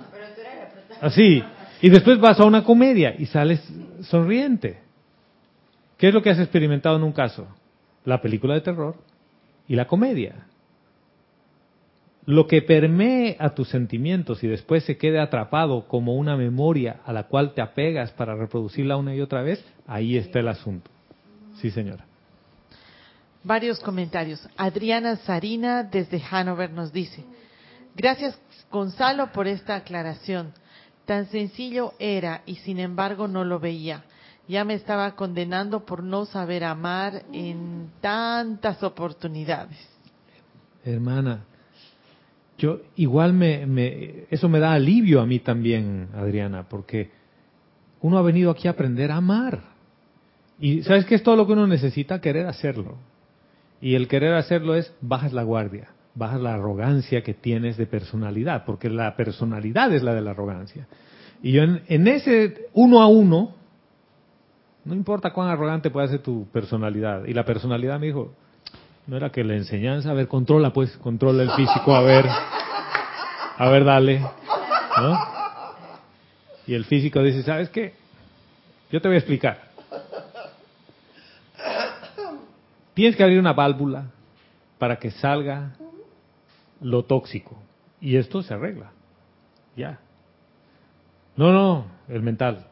así. 1.01 1.43
Y 1.81 1.89
después 1.89 2.17
vas 2.19 2.39
a 2.39 2.45
una 2.45 2.63
comedia 2.63 3.13
y 3.17 3.25
sales 3.25 3.61
sonriente. 4.03 4.86
¿Qué 5.97 6.09
es 6.09 6.13
lo 6.13 6.21
que 6.21 6.29
has 6.29 6.39
experimentado 6.39 6.95
en 6.97 7.03
un 7.03 7.11
caso? 7.11 7.47
La 8.05 8.21
película 8.21 8.53
de 8.53 8.61
terror 8.61 8.95
y 9.67 9.75
la 9.75 9.87
comedia. 9.87 10.45
Lo 12.25 12.45
que 12.45 12.61
permee 12.61 13.37
a 13.39 13.51
tus 13.51 13.69
sentimientos 13.69 14.43
y 14.43 14.47
después 14.47 14.83
se 14.83 14.97
quede 14.97 15.19
atrapado 15.19 15.87
como 15.87 16.15
una 16.15 16.35
memoria 16.35 16.99
a 17.05 17.13
la 17.13 17.23
cual 17.23 17.53
te 17.53 17.61
apegas 17.61 18.11
para 18.11 18.35
reproducirla 18.35 18.97
una 18.97 19.15
y 19.15 19.21
otra 19.21 19.41
vez, 19.41 19.63
ahí 19.87 20.17
está 20.17 20.39
el 20.39 20.49
asunto. 20.49 20.91
Sí, 21.55 21.71
señora. 21.71 22.05
Varios 23.43 23.79
comentarios. 23.79 24.47
Adriana 24.57 25.15
Sarina 25.15 25.83
desde 25.83 26.21
Hanover 26.29 26.69
nos 26.71 26.91
dice, 26.91 27.23
gracias 27.95 28.37
Gonzalo 28.69 29.31
por 29.31 29.47
esta 29.47 29.75
aclaración. 29.75 30.51
Tan 31.05 31.27
sencillo 31.27 31.93
era 31.99 32.41
y 32.45 32.55
sin 32.55 32.79
embargo 32.79 33.29
no 33.29 33.45
lo 33.45 33.59
veía. 33.59 34.03
Ya 34.47 34.63
me 34.63 34.75
estaba 34.75 35.15
condenando 35.15 35.85
por 35.85 36.03
no 36.03 36.25
saber 36.25 36.63
amar 36.63 37.23
en 37.33 37.89
tantas 37.99 38.81
oportunidades. 38.81 39.77
Hermana, 40.85 41.43
yo 42.57 42.81
igual 42.95 43.33
me, 43.33 43.65
me, 43.65 44.25
eso 44.29 44.47
me 44.49 44.59
da 44.59 44.73
alivio 44.73 45.21
a 45.21 45.25
mí 45.25 45.39
también, 45.39 46.09
Adriana, 46.15 46.67
porque 46.69 47.11
uno 48.01 48.17
ha 48.17 48.21
venido 48.21 48.51
aquí 48.51 48.67
a 48.67 48.71
aprender 48.71 49.11
a 49.11 49.17
amar. 49.17 49.61
Y 50.59 50.81
sabes 50.83 51.05
que 51.05 51.15
es 51.15 51.23
todo 51.23 51.35
lo 51.35 51.45
que 51.45 51.53
uno 51.53 51.67
necesita, 51.67 52.21
querer 52.21 52.47
hacerlo. 52.47 52.97
Y 53.79 53.95
el 53.95 54.07
querer 54.07 54.33
hacerlo 54.33 54.75
es 54.75 54.91
bajas 55.01 55.33
la 55.33 55.43
guardia, 55.43 55.89
bajas 56.15 56.41
la 56.41 56.55
arrogancia 56.55 57.21
que 57.21 57.35
tienes 57.35 57.77
de 57.77 57.85
personalidad, 57.85 58.65
porque 58.65 58.89
la 58.89 59.15
personalidad 59.15 59.93
es 59.93 60.01
la 60.01 60.15
de 60.15 60.21
la 60.21 60.31
arrogancia. 60.31 60.87
Y 61.43 61.51
yo 61.51 61.61
en, 61.61 61.83
en 61.87 62.07
ese 62.07 62.69
uno 62.73 63.01
a 63.01 63.07
uno, 63.07 63.56
no 64.87 64.95
importa 64.95 65.33
cuán 65.33 65.49
arrogante 65.49 65.89
pueda 65.89 66.07
ser 66.07 66.19
tu 66.19 66.47
personalidad, 66.47 67.25
y 67.25 67.33
la 67.33 67.43
personalidad 67.43 67.99
me 67.99 68.07
dijo, 68.07 68.33
no 69.05 69.17
era 69.17 69.29
que 69.29 69.43
la 69.43 69.55
enseñanza, 69.55 70.11
a 70.11 70.13
ver, 70.13 70.29
controla 70.29 70.71
pues, 70.71 70.95
controla 70.97 71.43
el 71.43 71.51
físico, 71.51 71.93
a 71.93 72.01
ver, 72.01 72.25
a 73.57 73.69
ver, 73.69 73.83
dale, 73.83 74.19
¿no? 74.19 75.19
Y 76.67 76.73
el 76.73 76.85
físico 76.85 77.21
dice, 77.21 77.43
¿sabes 77.43 77.69
qué? 77.69 77.93
Yo 78.89 79.01
te 79.01 79.09
voy 79.09 79.15
a 79.15 79.19
explicar. 79.19 79.67
Tienes 82.93 83.15
que 83.15 83.23
abrir 83.23 83.39
una 83.39 83.53
válvula 83.53 84.05
para 84.77 84.97
que 84.97 85.11
salga 85.11 85.73
lo 86.81 87.03
tóxico. 87.03 87.57
Y 87.99 88.15
esto 88.15 88.41
se 88.41 88.53
arregla. 88.53 88.91
Ya. 89.75 89.99
No, 91.35 91.51
no, 91.51 91.85
el 92.07 92.21
mental. 92.21 92.65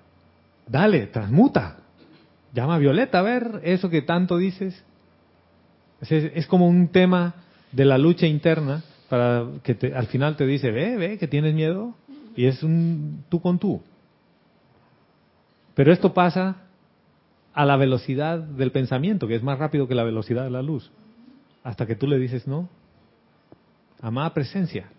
Dale, 0.68 1.08
transmuta. 1.08 1.78
Llama 2.56 2.76
a 2.76 2.80
Violeta 2.80 3.20
a 3.20 3.22
ver 3.22 3.62
eso 3.64 3.90
que 3.90 4.02
tanto 4.02 4.38
dices. 4.38 4.82
Es, 6.02 6.12
es 6.12 6.48
como 6.48 6.68
un 6.68 6.88
tema 6.88 7.36
de 7.74 7.84
la 7.84 7.98
lucha 7.98 8.28
interna 8.28 8.82
para 9.10 9.46
que 9.62 9.94
al 9.94 10.08
final 10.08 10.38
te 10.38 10.48
dice, 10.48 10.72
ve, 10.72 10.96
ve, 10.96 11.18
que 11.18 11.28
tienes 11.28 11.54
miedo. 11.54 11.94
Y 12.36 12.46
es 12.46 12.64
un 12.64 13.26
tú 13.30 13.42
con 13.42 13.60
tú. 13.60 13.82
Pero 15.74 15.92
esto 15.92 16.14
pasa 16.14 16.56
a 17.54 17.66
la 17.66 17.76
velocidad 17.76 18.40
del 18.40 18.72
pensamiento, 18.72 19.28
que 19.28 19.36
es 19.36 19.44
más 19.44 19.60
rápido 19.60 19.88
que 19.88 19.96
la 19.96 20.04
velocidad 20.04 20.46
de 20.46 20.50
la 20.50 20.62
luz. 20.62 20.92
Hasta 21.64 21.86
que 21.86 21.96
tú 21.96 22.08
le 22.08 22.18
dices, 22.20 22.48
no, 22.48 22.70
amada 24.02 24.34
presencia, 24.34 24.90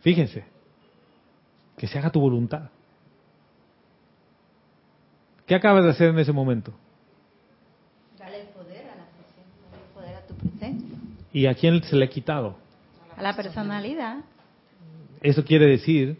fíjense, 0.00 0.44
que 1.76 1.86
se 1.86 1.98
haga 1.98 2.10
tu 2.10 2.20
voluntad. 2.20 2.70
¿Qué 5.46 5.54
acabas 5.54 5.84
de 5.84 5.90
hacer 5.90 6.10
en 6.10 6.18
ese 6.18 6.32
momento? 6.32 6.72
Dale 8.18 8.42
el 8.42 8.48
poder 8.48 8.86
a 8.88 8.96
la 8.96 9.06
presencia, 9.06 9.62
dale 9.70 9.82
el 9.82 9.90
poder 9.94 10.14
a 10.16 10.26
tu 10.26 10.34
presencia. 10.34 10.98
¿Y 11.32 11.46
a 11.46 11.54
quién 11.54 11.82
se 11.82 11.96
le 11.96 12.06
ha 12.06 12.08
quitado? 12.08 12.56
A 13.16 13.22
la 13.22 13.36
personalidad. 13.36 14.24
Eso 15.20 15.44
quiere 15.44 15.66
decir 15.66 16.18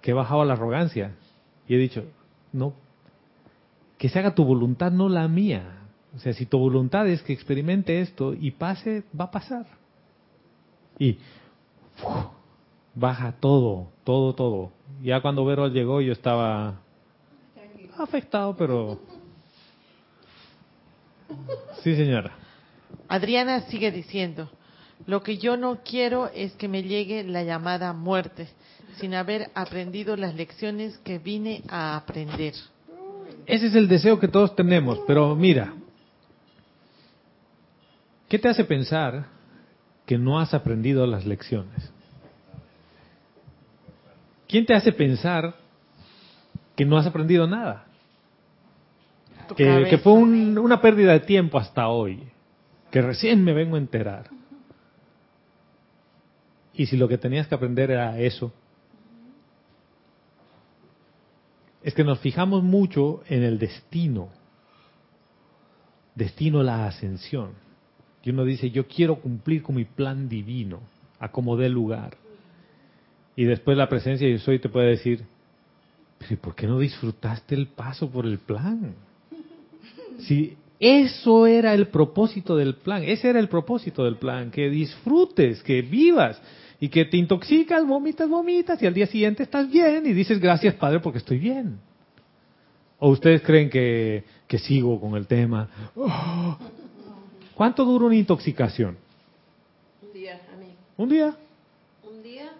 que 0.00 0.12
he 0.12 0.14
bajado 0.14 0.44
la 0.44 0.54
arrogancia 0.54 1.14
y 1.68 1.74
he 1.74 1.78
dicho, 1.78 2.04
no, 2.52 2.74
que 3.98 4.08
se 4.08 4.18
haga 4.18 4.34
tu 4.34 4.44
voluntad, 4.44 4.92
no 4.92 5.08
la 5.08 5.28
mía. 5.28 5.80
O 6.14 6.18
sea, 6.18 6.32
si 6.32 6.46
tu 6.46 6.58
voluntad 6.58 7.06
es 7.08 7.22
que 7.22 7.32
experimente 7.32 8.00
esto 8.00 8.32
y 8.32 8.50
pase, 8.52 9.04
va 9.18 9.26
a 9.26 9.30
pasar. 9.30 9.66
Y 10.98 11.18
uf, 12.02 12.26
baja 12.94 13.32
todo, 13.38 13.88
todo, 14.04 14.34
todo. 14.34 14.72
Ya 15.02 15.20
cuando 15.20 15.44
Vero 15.44 15.68
llegó 15.68 16.00
yo 16.00 16.12
estaba 16.12 16.80
afectado, 17.98 18.56
pero... 18.56 19.00
Sí, 21.82 21.94
señora. 21.96 22.36
Adriana 23.08 23.62
sigue 23.62 23.90
diciendo, 23.90 24.50
lo 25.06 25.22
que 25.22 25.38
yo 25.38 25.56
no 25.56 25.80
quiero 25.84 26.30
es 26.34 26.52
que 26.52 26.68
me 26.68 26.82
llegue 26.82 27.24
la 27.24 27.42
llamada 27.42 27.92
muerte, 27.92 28.48
sin 28.98 29.14
haber 29.14 29.50
aprendido 29.54 30.16
las 30.16 30.34
lecciones 30.34 30.98
que 30.98 31.18
vine 31.18 31.62
a 31.68 31.96
aprender. 31.96 32.54
Ese 33.46 33.66
es 33.66 33.74
el 33.74 33.88
deseo 33.88 34.18
que 34.18 34.28
todos 34.28 34.56
tenemos, 34.56 34.98
pero 35.06 35.36
mira, 35.36 35.74
¿qué 38.28 38.38
te 38.38 38.48
hace 38.48 38.64
pensar 38.64 39.26
que 40.06 40.18
no 40.18 40.40
has 40.40 40.54
aprendido 40.54 41.06
las 41.06 41.26
lecciones? 41.26 41.92
¿Quién 44.48 44.64
te 44.64 44.74
hace 44.74 44.92
pensar 44.92 45.54
que 46.74 46.84
no 46.84 46.96
has 46.96 47.06
aprendido 47.06 47.46
nada? 47.46 47.85
Que, 49.54 49.64
que 49.90 49.98
fue 49.98 50.12
un- 50.12 50.58
una 50.58 50.80
pérdida 50.80 51.12
de 51.12 51.20
tiempo 51.20 51.58
hasta 51.58 51.88
hoy, 51.88 52.22
que 52.90 53.00
recién 53.02 53.44
me 53.44 53.52
vengo 53.52 53.76
a 53.76 53.78
enterar. 53.78 54.30
Y 56.74 56.86
si 56.86 56.96
lo 56.96 57.08
que 57.08 57.16
tenías 57.18 57.46
que 57.46 57.54
aprender 57.54 57.90
era 57.90 58.18
eso, 58.18 58.52
es 61.82 61.94
que 61.94 62.04
nos 62.04 62.18
fijamos 62.20 62.62
mucho 62.62 63.22
en 63.28 63.42
el 63.44 63.58
destino, 63.58 64.28
destino 66.14 66.62
la 66.62 66.86
ascensión. 66.86 67.50
Y 68.22 68.30
uno 68.30 68.44
dice, 68.44 68.70
yo 68.70 68.88
quiero 68.88 69.16
cumplir 69.20 69.62
con 69.62 69.76
mi 69.76 69.84
plan 69.84 70.28
divino, 70.28 70.80
a 71.20 71.30
como 71.30 71.56
dé 71.56 71.68
lugar. 71.68 72.16
Y 73.36 73.44
después 73.44 73.76
la 73.76 73.88
presencia 73.88 74.26
de 74.26 74.32
yo 74.34 74.38
soy 74.40 74.58
te 74.58 74.68
puede 74.68 74.88
decir, 74.88 75.24
pero 76.18 76.34
¿y 76.34 76.36
por 76.36 76.54
qué 76.56 76.66
no 76.66 76.78
disfrutaste 76.78 77.54
el 77.54 77.68
paso 77.68 78.10
por 78.10 78.26
el 78.26 78.38
plan? 78.38 78.94
Si 80.18 80.56
eso 80.78 81.46
era 81.46 81.74
el 81.74 81.88
propósito 81.88 82.56
del 82.56 82.76
plan, 82.76 83.02
ese 83.02 83.28
era 83.28 83.38
el 83.38 83.48
propósito 83.48 84.04
del 84.04 84.16
plan, 84.16 84.50
que 84.50 84.68
disfrutes, 84.68 85.62
que 85.62 85.82
vivas 85.82 86.40
y 86.78 86.88
que 86.88 87.04
te 87.06 87.16
intoxicas, 87.16 87.86
vomitas, 87.86 88.28
vomitas 88.28 88.82
y 88.82 88.86
al 88.86 88.94
día 88.94 89.06
siguiente 89.06 89.42
estás 89.42 89.70
bien 89.70 90.06
y 90.06 90.12
dices 90.12 90.38
gracias 90.38 90.74
Padre 90.74 91.00
porque 91.00 91.18
estoy 91.18 91.38
bien. 91.38 91.78
¿O 92.98 93.10
ustedes 93.10 93.42
creen 93.42 93.68
que, 93.68 94.24
que 94.46 94.58
sigo 94.58 95.00
con 95.00 95.16
el 95.16 95.26
tema? 95.26 95.68
Oh. 95.94 96.56
¿Cuánto 97.54 97.84
dura 97.84 98.06
una 98.06 98.16
intoxicación? 98.16 98.96
Un 100.02 100.12
día, 100.12 100.40
a 100.52 100.56
mí. 100.56 100.74
¿Un 100.96 101.08
día? 101.08 101.36
Un 102.02 102.22
día. 102.22 102.52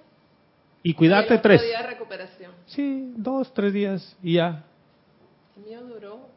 Y 0.83 0.95
cuidarte 0.95 1.35
el 1.35 1.39
otro 1.39 1.51
tres. 1.51 1.63
día 1.63 1.83
de 1.83 1.87
recuperación. 1.87 2.53
Sí, 2.67 3.13
dos, 3.17 3.53
tres 3.53 3.73
días 3.73 4.17
y 4.23 4.35
ya. 4.35 4.65
El 5.57 5.65
mío 5.65 5.83
duró 5.87 6.29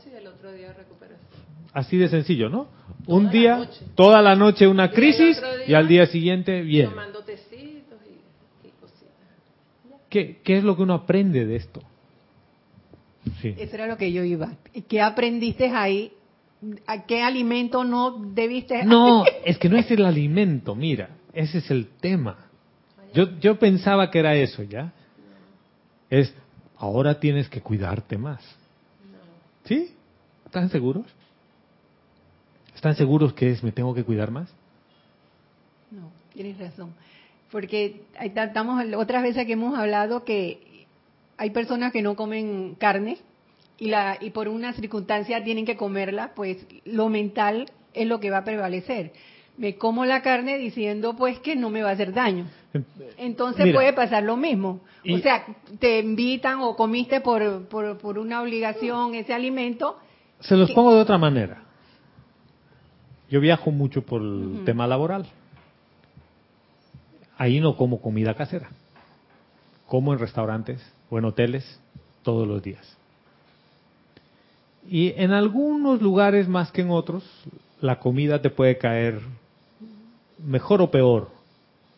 noche 0.00 0.10
y 0.12 0.16
el 0.16 0.26
otro 0.26 0.52
día 0.52 0.72
recuperación. 0.72 1.28
Así 1.72 1.96
de 1.96 2.08
sencillo, 2.08 2.48
¿no? 2.48 2.68
Toda 3.04 3.18
Un 3.18 3.30
día, 3.30 3.70
toda 3.94 4.22
la 4.22 4.34
noche 4.34 4.66
una 4.66 4.90
crisis 4.90 5.40
día, 5.40 5.68
y 5.68 5.74
al 5.74 5.88
día 5.88 6.06
siguiente 6.06 6.62
bien. 6.62 6.90
Tomando 6.90 7.22
tecitos 7.22 7.98
y, 8.06 8.66
y 8.66 8.70
cositas. 8.80 9.10
¿Qué, 10.08 10.40
¿Qué 10.42 10.58
es 10.58 10.64
lo 10.64 10.76
que 10.76 10.82
uno 10.82 10.94
aprende 10.94 11.46
de 11.46 11.56
esto? 11.56 11.82
Sí. 13.40 13.54
Eso 13.56 13.74
era 13.74 13.86
lo 13.86 13.96
que 13.96 14.12
yo 14.12 14.24
iba. 14.24 14.52
¿Qué 14.88 15.00
aprendiste 15.00 15.68
ahí? 15.68 16.12
¿A 16.86 17.06
qué 17.06 17.22
alimento 17.22 17.84
no 17.84 18.18
debiste? 18.18 18.84
No, 18.84 19.24
es 19.44 19.58
que 19.58 19.68
no 19.68 19.76
es 19.76 19.90
el 19.90 20.04
alimento, 20.04 20.74
mira, 20.74 21.10
ese 21.32 21.58
es 21.58 21.70
el 21.70 21.88
tema. 22.00 22.46
Yo, 23.14 23.38
yo 23.38 23.58
pensaba 23.58 24.10
que 24.10 24.18
era 24.18 24.34
eso, 24.36 24.62
¿ya? 24.62 24.92
Es, 26.08 26.34
ahora 26.76 27.18
tienes 27.18 27.48
que 27.48 27.60
cuidarte 27.60 28.18
más. 28.18 28.59
¿Sí? 29.64 29.94
¿Están 30.44 30.70
seguros? 30.70 31.06
¿Están 32.74 32.94
seguros 32.96 33.34
que 33.34 33.50
es, 33.50 33.62
me 33.62 33.72
tengo 33.72 33.94
que 33.94 34.04
cuidar 34.04 34.30
más? 34.30 34.50
No, 35.90 36.10
tienes 36.32 36.58
razón. 36.58 36.94
Porque 37.50 38.02
estamos 38.20 38.84
otras 38.96 39.22
veces 39.22 39.44
que 39.46 39.52
hemos 39.52 39.76
hablado 39.78 40.24
que 40.24 40.86
hay 41.36 41.50
personas 41.50 41.92
que 41.92 42.02
no 42.02 42.16
comen 42.16 42.74
carne 42.76 43.18
y 43.78 43.88
la 43.88 44.18
y 44.20 44.30
por 44.30 44.48
una 44.48 44.72
circunstancia 44.72 45.42
tienen 45.42 45.66
que 45.66 45.76
comerla, 45.76 46.32
pues 46.34 46.58
lo 46.84 47.08
mental 47.08 47.70
es 47.92 48.06
lo 48.06 48.20
que 48.20 48.30
va 48.30 48.38
a 48.38 48.44
prevalecer. 48.44 49.12
Me 49.60 49.76
como 49.76 50.06
la 50.06 50.22
carne 50.22 50.56
diciendo 50.56 51.14
pues 51.16 51.38
que 51.40 51.54
no 51.54 51.68
me 51.68 51.82
va 51.82 51.90
a 51.90 51.92
hacer 51.92 52.14
daño. 52.14 52.46
Entonces 53.18 53.66
Mira. 53.66 53.76
puede 53.76 53.92
pasar 53.92 54.22
lo 54.22 54.38
mismo. 54.38 54.80
Y- 55.04 55.12
o 55.12 55.18
sea, 55.18 55.44
te 55.78 55.98
invitan 55.98 56.60
o 56.60 56.74
comiste 56.76 57.20
por, 57.20 57.68
por, 57.68 57.98
por 57.98 58.18
una 58.18 58.40
obligación 58.40 59.14
ese 59.14 59.34
alimento. 59.34 59.98
Se 60.40 60.56
los 60.56 60.70
pongo 60.72 60.94
de 60.94 61.02
otra 61.02 61.18
manera. 61.18 61.62
Yo 63.28 63.38
viajo 63.38 63.70
mucho 63.70 64.00
por 64.00 64.22
el 64.22 64.62
tema 64.64 64.86
laboral. 64.86 65.26
Ahí 67.36 67.60
no 67.60 67.76
como 67.76 68.00
comida 68.00 68.32
casera. 68.32 68.70
Como 69.86 70.14
en 70.14 70.20
restaurantes 70.20 70.80
o 71.10 71.18
en 71.18 71.26
hoteles 71.26 71.78
todos 72.22 72.48
los 72.48 72.62
días. 72.62 72.96
Y 74.88 75.12
en 75.18 75.32
algunos 75.32 76.00
lugares 76.00 76.48
más 76.48 76.72
que 76.72 76.80
en 76.80 76.90
otros, 76.90 77.22
la 77.82 77.98
comida 77.98 78.40
te 78.40 78.48
puede 78.48 78.78
caer 78.78 79.20
mejor 80.44 80.82
o 80.82 80.90
peor. 80.90 81.30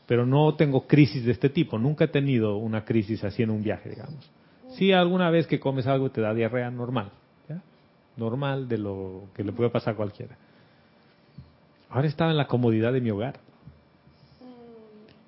Pero 0.06 0.26
no 0.26 0.54
tengo 0.54 0.86
crisis 0.86 1.24
de 1.24 1.32
este 1.32 1.48
tipo. 1.48 1.78
Nunca 1.78 2.04
he 2.04 2.08
tenido 2.08 2.56
una 2.56 2.84
crisis 2.84 3.22
así 3.24 3.42
en 3.42 3.50
un 3.50 3.62
viaje, 3.62 3.90
digamos. 3.90 4.30
Sí, 4.76 4.92
alguna 4.92 5.30
vez 5.30 5.46
que 5.46 5.60
comes 5.60 5.86
algo 5.86 6.10
te 6.10 6.20
da 6.20 6.34
diarrea, 6.34 6.70
normal. 6.70 7.10
Normal 8.16 8.68
de 8.68 8.78
lo 8.78 9.24
que 9.34 9.42
le 9.42 9.52
puede 9.52 9.70
pasar 9.70 9.94
a 9.94 9.96
cualquiera. 9.96 10.36
Ahora 11.88 12.08
estaba 12.08 12.30
en 12.30 12.36
la 12.36 12.46
comodidad 12.46 12.92
de 12.92 13.00
mi 13.00 13.10
hogar. 13.10 13.38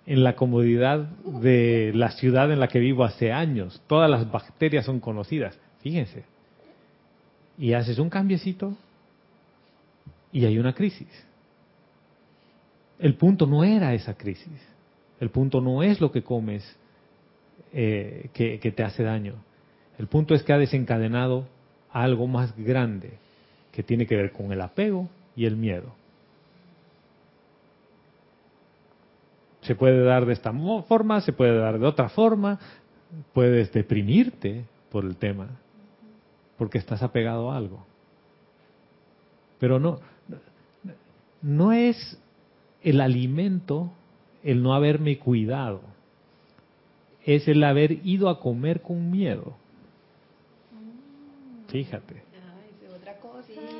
En 0.06 0.22
la 0.22 0.36
comodidad 0.36 0.98
de 0.98 1.92
la 1.94 2.10
ciudad 2.10 2.52
en 2.52 2.60
la 2.60 2.68
que 2.68 2.78
vivo 2.78 3.04
hace 3.04 3.32
años. 3.32 3.80
Todas 3.86 4.10
las 4.10 4.30
bacterias 4.30 4.84
son 4.84 5.00
conocidas. 5.00 5.58
Fíjense. 5.80 6.24
Y 7.58 7.72
haces 7.72 7.98
un 7.98 8.10
cambiecito 8.10 8.76
y 10.32 10.44
hay 10.44 10.58
una 10.58 10.74
crisis. 10.74 11.08
El 12.98 13.14
punto 13.14 13.46
no 13.46 13.64
era 13.64 13.94
esa 13.94 14.14
crisis. 14.14 14.60
El 15.20 15.30
punto 15.30 15.60
no 15.60 15.82
es 15.82 16.00
lo 16.00 16.12
que 16.12 16.22
comes 16.22 16.64
eh, 17.72 18.28
que, 18.32 18.58
que 18.60 18.72
te 18.72 18.82
hace 18.82 19.02
daño. 19.02 19.34
El 19.98 20.06
punto 20.06 20.34
es 20.34 20.42
que 20.42 20.52
ha 20.52 20.58
desencadenado 20.58 21.46
algo 21.90 22.26
más 22.26 22.56
grande 22.56 23.12
que 23.72 23.82
tiene 23.82 24.06
que 24.06 24.16
ver 24.16 24.32
con 24.32 24.52
el 24.52 24.60
apego 24.60 25.08
y 25.36 25.46
el 25.46 25.56
miedo. 25.56 25.92
Se 29.62 29.74
puede 29.74 30.02
dar 30.04 30.26
de 30.26 30.34
esta 30.34 30.52
forma, 30.86 31.20
se 31.20 31.32
puede 31.32 31.56
dar 31.56 31.78
de 31.78 31.86
otra 31.86 32.08
forma, 32.08 32.58
puedes 33.32 33.72
deprimirte 33.72 34.64
por 34.90 35.04
el 35.04 35.16
tema, 35.16 35.48
porque 36.58 36.78
estás 36.78 37.02
apegado 37.02 37.50
a 37.50 37.56
algo. 37.56 37.84
Pero 39.58 39.80
no, 39.80 40.00
no 41.40 41.72
es 41.72 42.18
el 42.84 43.00
alimento 43.00 43.90
el 44.44 44.62
no 44.62 44.74
haberme 44.74 45.18
cuidado, 45.18 45.80
es 47.24 47.48
el 47.48 47.64
haber 47.64 48.06
ido 48.06 48.28
a 48.28 48.38
comer 48.40 48.82
con 48.82 49.10
miedo. 49.10 49.54
Fíjate. 51.68 52.22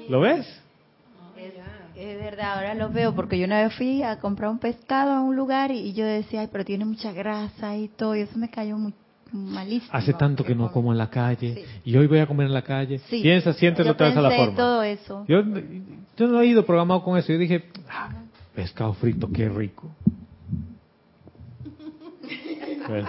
¿Lo 0.08 0.20
ves? 0.20 0.46
Es, 1.96 2.18
verdad, 2.18 2.56
ahora 2.56 2.74
lo 2.74 2.90
veo, 2.90 3.14
porque 3.14 3.38
yo 3.38 3.44
una 3.44 3.62
vez 3.62 3.74
fui 3.74 4.02
a 4.02 4.18
comprar 4.18 4.50
un 4.50 4.58
pescado 4.58 5.12
a 5.12 5.20
un 5.20 5.36
lugar 5.36 5.70
y, 5.70 5.92
yo 5.92 6.04
decía, 6.04 6.40
ay, 6.40 6.48
pero 6.50 6.64
tiene 6.64 6.84
mucha 6.84 7.12
grasa 7.12 7.76
y 7.76 7.88
todo, 7.88 8.16
y 8.16 8.20
eso 8.20 8.36
me 8.36 8.50
cayó 8.50 8.76
muy 8.76 8.92
malísimo. 9.32 9.92
Hace 9.92 10.12
tanto 10.14 10.42
que 10.44 10.54
no 10.54 10.72
como 10.72 10.92
en 10.92 10.98
la 10.98 11.10
calle 11.10 11.54
Sí. 11.54 11.90
y 11.90 11.96
hoy 11.96 12.06
voy 12.06 12.18
a 12.18 12.26
comer 12.26 12.46
en 12.46 12.54
la 12.54 12.62
calle. 12.62 12.98
Sí. 13.10 13.20
Piensa, 13.22 13.52
siéntelo 13.52 13.92
otra 13.92 14.08
vez 14.08 14.16
a 14.16 14.22
la 14.22 14.30
forma. 14.30 14.56
todo 14.56 14.82
eso. 14.82 15.24
Yo, 15.28 15.42
yo 16.16 16.26
no 16.26 16.40
he 16.40 16.46
ido 16.46 16.64
programado 16.64 17.02
con 17.04 17.16
eso. 17.18 17.32
Yo 17.32 17.38
dije, 17.38 17.64
"Ah, 17.88 18.23
pescado 18.54 18.94
frito, 18.94 19.30
qué 19.32 19.48
rico. 19.48 19.94
Bueno. 22.88 23.08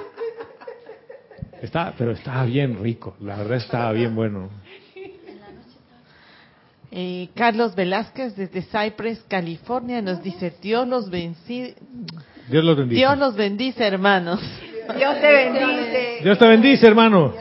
Está, 1.62 1.94
pero 1.98 2.12
estaba 2.12 2.46
bien 2.46 2.82
rico. 2.82 3.16
La 3.22 3.38
verdad 3.38 3.58
estaba 3.58 3.92
bien 3.92 4.16
bueno. 4.16 4.50
Eh, 6.92 7.30
Carlos 7.36 7.76
Velázquez 7.76 8.36
desde 8.36 8.62
Cypress, 8.62 9.24
California, 9.28 10.02
nos 10.02 10.22
dice, 10.22 10.54
Dios 10.62 10.88
los, 10.88 11.10
bendice, 11.10 11.76
Dios 12.50 12.64
los 12.64 12.78
bendice. 12.78 13.00
Dios 13.00 13.18
los 13.18 13.36
bendice, 13.36 13.84
hermanos. 13.84 14.40
Dios 14.98 15.20
te 15.20 15.32
bendice. 15.32 16.20
Dios 16.24 16.38
te 16.38 16.48
bendice, 16.48 16.88
hermano. 16.88 17.34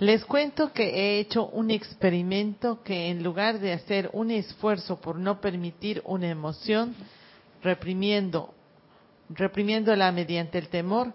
Les 0.00 0.24
cuento 0.24 0.72
que 0.72 0.88
he 0.88 1.20
hecho 1.20 1.46
un 1.48 1.70
experimento 1.70 2.82
que 2.82 3.10
en 3.10 3.22
lugar 3.22 3.58
de 3.58 3.74
hacer 3.74 4.08
un 4.14 4.30
esfuerzo 4.30 4.98
por 4.98 5.16
no 5.16 5.42
permitir 5.42 6.00
una 6.06 6.30
emoción, 6.30 6.94
reprimiendo 7.62 8.54
reprimiéndola 9.28 10.10
mediante 10.10 10.56
el 10.56 10.68
temor, 10.68 11.12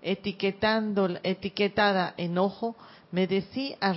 etiquetando, 0.00 1.10
etiquetada 1.22 2.14
enojo, 2.16 2.74
me 3.10 3.26
decí 3.26 3.76
a, 3.82 3.94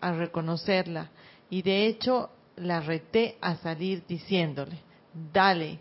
a 0.00 0.12
reconocerla 0.12 1.10
y 1.50 1.60
de 1.60 1.86
hecho 1.88 2.30
la 2.56 2.80
reté 2.80 3.36
a 3.42 3.56
salir 3.56 4.02
diciéndole, 4.08 4.78
dale, 5.30 5.78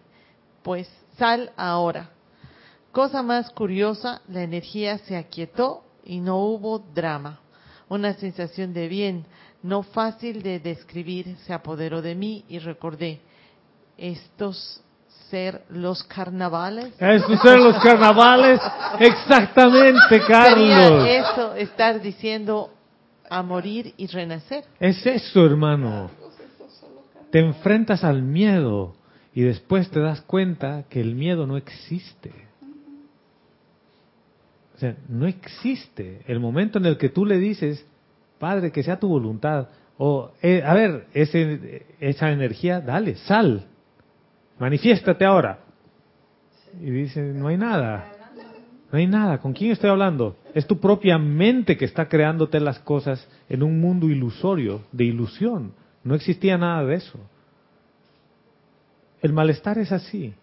pues 0.61 0.89
sal 1.17 1.53
ahora. 1.55 2.09
Cosa 2.91 3.23
más 3.23 3.49
curiosa, 3.51 4.21
la 4.27 4.43
energía 4.43 4.97
se 4.97 5.15
aquietó 5.15 5.85
y 6.03 6.19
no 6.19 6.39
hubo 6.39 6.79
drama. 6.79 7.39
Una 7.89 8.13
sensación 8.13 8.73
de 8.73 8.87
bien, 8.87 9.25
no 9.63 9.83
fácil 9.83 10.41
de 10.43 10.59
describir, 10.59 11.37
se 11.45 11.53
apoderó 11.53 12.01
de 12.01 12.15
mí 12.15 12.43
y 12.49 12.59
recordé, 12.59 13.21
estos 13.97 14.81
ser 15.29 15.63
los 15.69 16.03
carnavales. 16.03 16.93
Estos 16.99 17.41
ser 17.41 17.59
los 17.59 17.77
carnavales, 17.83 18.59
exactamente, 18.99 20.21
Carlos. 20.27 21.05
eso 21.07 21.55
estar 21.55 22.01
diciendo 22.01 22.71
a 23.29 23.41
morir 23.43 23.93
y 23.97 24.07
renacer. 24.07 24.63
Es 24.79 25.05
eso, 25.05 25.45
hermano. 25.45 26.09
Te 27.29 27.39
enfrentas 27.39 28.03
al 28.03 28.21
miedo 28.21 28.95
y 29.33 29.41
después 29.41 29.89
te 29.89 29.99
das 29.99 30.21
cuenta 30.21 30.85
que 30.89 31.01
el 31.01 31.15
miedo 31.15 31.45
no 31.45 31.57
existe. 31.57 32.46
O 34.77 34.79
sea, 34.79 34.95
no 35.09 35.25
existe. 35.25 36.21
El 36.27 36.39
momento 36.39 36.77
en 36.77 36.85
el 36.85 36.97
que 36.97 37.09
tú 37.09 37.25
le 37.25 37.39
dices, 37.39 37.83
Padre, 38.37 38.71
que 38.71 38.83
sea 38.83 38.99
tu 38.99 39.07
voluntad, 39.07 39.69
o, 39.97 40.31
eh, 40.43 40.61
a 40.63 40.75
ver, 40.75 41.07
ese, 41.15 41.87
esa 41.99 42.31
energía, 42.31 42.79
dale, 42.79 43.15
sal, 43.15 43.65
manifiéstate 44.59 45.25
ahora. 45.25 45.61
Y 46.79 46.91
dice, 46.91 47.21
no 47.33 47.47
hay 47.47 47.57
nada. 47.57 48.13
No 48.91 48.99
hay 48.99 49.07
nada. 49.07 49.39
¿Con 49.39 49.53
quién 49.53 49.71
estoy 49.71 49.89
hablando? 49.89 50.37
Es 50.53 50.67
tu 50.67 50.79
propia 50.79 51.17
mente 51.17 51.75
que 51.75 51.85
está 51.85 52.07
creándote 52.07 52.59
las 52.59 52.77
cosas 52.79 53.27
en 53.49 53.63
un 53.63 53.81
mundo 53.81 54.07
ilusorio, 54.07 54.81
de 54.91 55.05
ilusión. 55.05 55.73
No 56.03 56.13
existía 56.13 56.55
nada 56.59 56.85
de 56.85 56.95
eso. 56.95 57.19
El 59.23 59.33
malestar 59.33 59.79
es 59.79 59.91
así. 59.91 60.35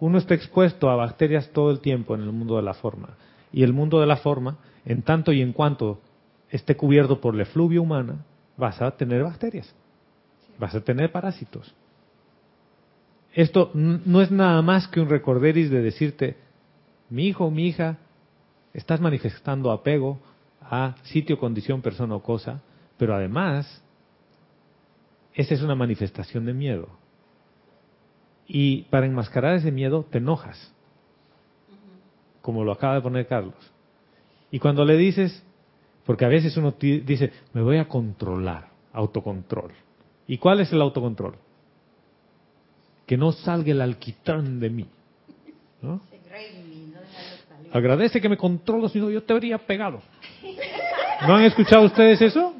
Uno 0.00 0.16
está 0.16 0.32
expuesto 0.32 0.88
a 0.88 0.96
bacterias 0.96 1.50
todo 1.50 1.70
el 1.70 1.80
tiempo 1.80 2.14
en 2.14 2.22
el 2.22 2.32
mundo 2.32 2.56
de 2.56 2.62
la 2.62 2.72
forma. 2.72 3.10
Y 3.54 3.62
el 3.62 3.72
mundo 3.72 4.00
de 4.00 4.06
la 4.06 4.16
forma, 4.16 4.58
en 4.84 5.02
tanto 5.02 5.32
y 5.32 5.40
en 5.40 5.52
cuanto 5.52 6.00
esté 6.50 6.76
cubierto 6.76 7.20
por 7.20 7.36
la 7.36 7.44
efluvia 7.44 7.80
humana, 7.80 8.24
vas 8.56 8.82
a 8.82 8.90
tener 8.90 9.22
bacterias. 9.22 9.72
Vas 10.58 10.74
a 10.74 10.80
tener 10.80 11.12
parásitos. 11.12 11.72
Esto 13.32 13.70
no 13.72 14.20
es 14.20 14.32
nada 14.32 14.60
más 14.60 14.88
que 14.88 15.00
un 15.00 15.08
recorderis 15.08 15.70
de 15.70 15.82
decirte, 15.82 16.36
mi 17.10 17.28
hijo, 17.28 17.48
mi 17.52 17.68
hija, 17.68 17.98
estás 18.72 19.00
manifestando 19.00 19.70
apego 19.70 20.18
a 20.60 20.96
sitio, 21.04 21.38
condición, 21.38 21.80
persona 21.80 22.16
o 22.16 22.24
cosa, 22.24 22.60
pero 22.98 23.14
además, 23.14 23.84
esa 25.32 25.54
es 25.54 25.62
una 25.62 25.76
manifestación 25.76 26.44
de 26.44 26.54
miedo. 26.54 26.88
Y 28.48 28.82
para 28.90 29.06
enmascarar 29.06 29.54
ese 29.54 29.70
miedo 29.70 30.04
te 30.10 30.18
enojas, 30.18 30.73
como 32.44 32.62
lo 32.62 32.72
acaba 32.72 32.96
de 32.96 33.00
poner 33.00 33.26
Carlos. 33.26 33.54
Y 34.50 34.58
cuando 34.58 34.84
le 34.84 34.98
dices, 34.98 35.42
porque 36.04 36.26
a 36.26 36.28
veces 36.28 36.54
uno 36.58 36.74
dice, 36.78 37.32
me 37.54 37.62
voy 37.62 37.78
a 37.78 37.88
controlar, 37.88 38.68
autocontrol. 38.92 39.72
¿Y 40.28 40.36
cuál 40.36 40.60
es 40.60 40.70
el 40.70 40.82
autocontrol? 40.82 41.36
Que 43.06 43.16
no 43.16 43.32
salga 43.32 43.72
el 43.72 43.80
alquitrán 43.80 44.60
de 44.60 44.68
mí. 44.68 44.86
¿no? 45.80 46.02
Agradece 47.72 48.20
que 48.20 48.28
me 48.28 48.36
controlo, 48.36 48.90
si 48.90 49.00
no 49.00 49.08
yo 49.08 49.22
te 49.22 49.32
habría 49.32 49.56
pegado. 49.56 50.02
¿No 51.26 51.36
han 51.36 51.44
escuchado 51.44 51.86
ustedes 51.86 52.20
eso? 52.20 52.52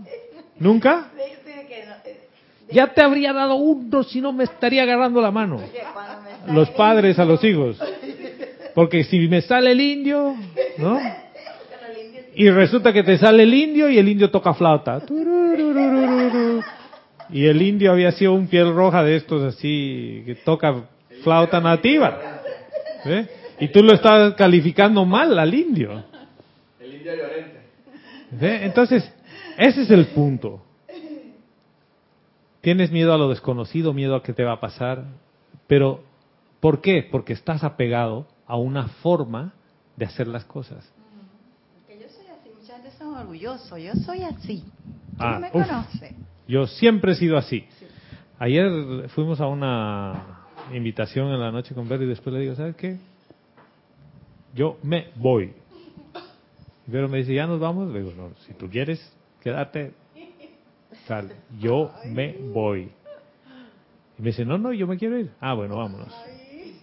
¿Nunca? 0.58 1.10
Ya 2.70 2.86
te 2.94 3.02
habría 3.02 3.34
dado 3.34 3.56
uno 3.56 4.02
si 4.02 4.22
no 4.22 4.32
me 4.32 4.44
estaría 4.44 4.84
agarrando 4.84 5.20
la 5.20 5.30
mano. 5.30 5.60
Los 6.46 6.70
padres 6.70 7.18
a 7.18 7.26
los 7.26 7.44
hijos. 7.44 7.78
Porque 8.74 9.04
si 9.04 9.28
me 9.28 9.40
sale 9.42 9.72
el 9.72 9.80
indio, 9.80 10.34
¿no? 10.78 11.00
Y 12.34 12.50
resulta 12.50 12.92
que 12.92 13.04
te 13.04 13.16
sale 13.16 13.44
el 13.44 13.54
indio 13.54 13.88
y 13.88 13.98
el 13.98 14.08
indio 14.08 14.30
toca 14.30 14.54
flauta. 14.54 15.02
Y 17.30 17.46
el 17.46 17.62
indio 17.62 17.92
había 17.92 18.10
sido 18.12 18.34
un 18.34 18.48
piel 18.48 18.74
roja 18.74 19.04
de 19.04 19.16
estos 19.16 19.42
así, 19.42 20.22
que 20.26 20.34
toca 20.44 20.88
flauta 21.22 21.60
nativa. 21.60 22.40
¿Eh? 23.04 23.26
Y 23.60 23.68
tú 23.68 23.82
lo 23.82 23.94
estás 23.94 24.34
calificando 24.34 25.04
mal 25.04 25.38
al 25.38 25.54
indio. 25.54 26.04
El 26.80 26.94
indio 26.94 27.12
llorente. 27.14 28.64
Entonces, 28.64 29.08
ese 29.56 29.82
es 29.82 29.90
el 29.90 30.06
punto. 30.06 30.62
Tienes 32.60 32.90
miedo 32.90 33.14
a 33.14 33.18
lo 33.18 33.28
desconocido, 33.28 33.92
miedo 33.92 34.16
a 34.16 34.22
qué 34.22 34.32
te 34.32 34.42
va 34.42 34.54
a 34.54 34.60
pasar, 34.60 35.04
pero 35.66 36.02
¿por 36.60 36.80
qué? 36.80 37.06
Porque 37.08 37.34
estás 37.34 37.62
apegado 37.62 38.26
a 38.46 38.56
una 38.56 38.88
forma 38.88 39.54
de 39.96 40.04
hacer 40.04 40.26
las 40.26 40.44
cosas. 40.44 40.92
Porque 41.74 42.02
yo 42.02 42.08
soy 42.08 42.26
así, 42.26 42.50
mucha 42.60 42.74
gente 42.74 42.90
son 42.98 43.14
orgullosos, 43.14 43.80
yo 43.80 43.94
soy 44.04 44.22
así. 44.22 44.64
Ah, 45.18 45.38
me 45.40 45.50
conoce? 45.50 46.14
Yo 46.46 46.66
siempre 46.66 47.12
he 47.12 47.14
sido 47.14 47.36
así. 47.36 47.64
Ayer 48.38 49.08
fuimos 49.10 49.40
a 49.40 49.46
una 49.46 50.40
invitación 50.72 51.28
en 51.28 51.40
la 51.40 51.52
noche 51.52 51.74
con 51.74 51.88
Vero 51.88 52.04
y 52.04 52.08
después 52.08 52.34
le 52.34 52.40
digo, 52.40 52.54
¿sabes 52.54 52.76
qué? 52.76 52.98
yo 54.54 54.78
me 54.82 55.08
voy. 55.16 55.52
Pero 56.90 57.08
me 57.08 57.18
dice, 57.18 57.34
¿ya 57.34 57.46
nos 57.46 57.60
vamos? 57.60 57.90
Le 57.92 58.02
digo, 58.02 58.12
no, 58.16 58.30
si 58.46 58.52
tú 58.54 58.68
quieres 58.68 59.00
quedarte, 59.42 59.94
tal, 61.08 61.32
yo 61.58 61.92
me 62.06 62.36
voy. 62.52 62.92
Y 64.18 64.22
me 64.22 64.28
dice, 64.28 64.44
no, 64.44 64.58
no, 64.58 64.72
yo 64.72 64.86
me 64.86 64.96
quiero 64.96 65.18
ir. 65.18 65.32
Ah, 65.40 65.54
bueno, 65.54 65.76
vámonos. 65.76 66.14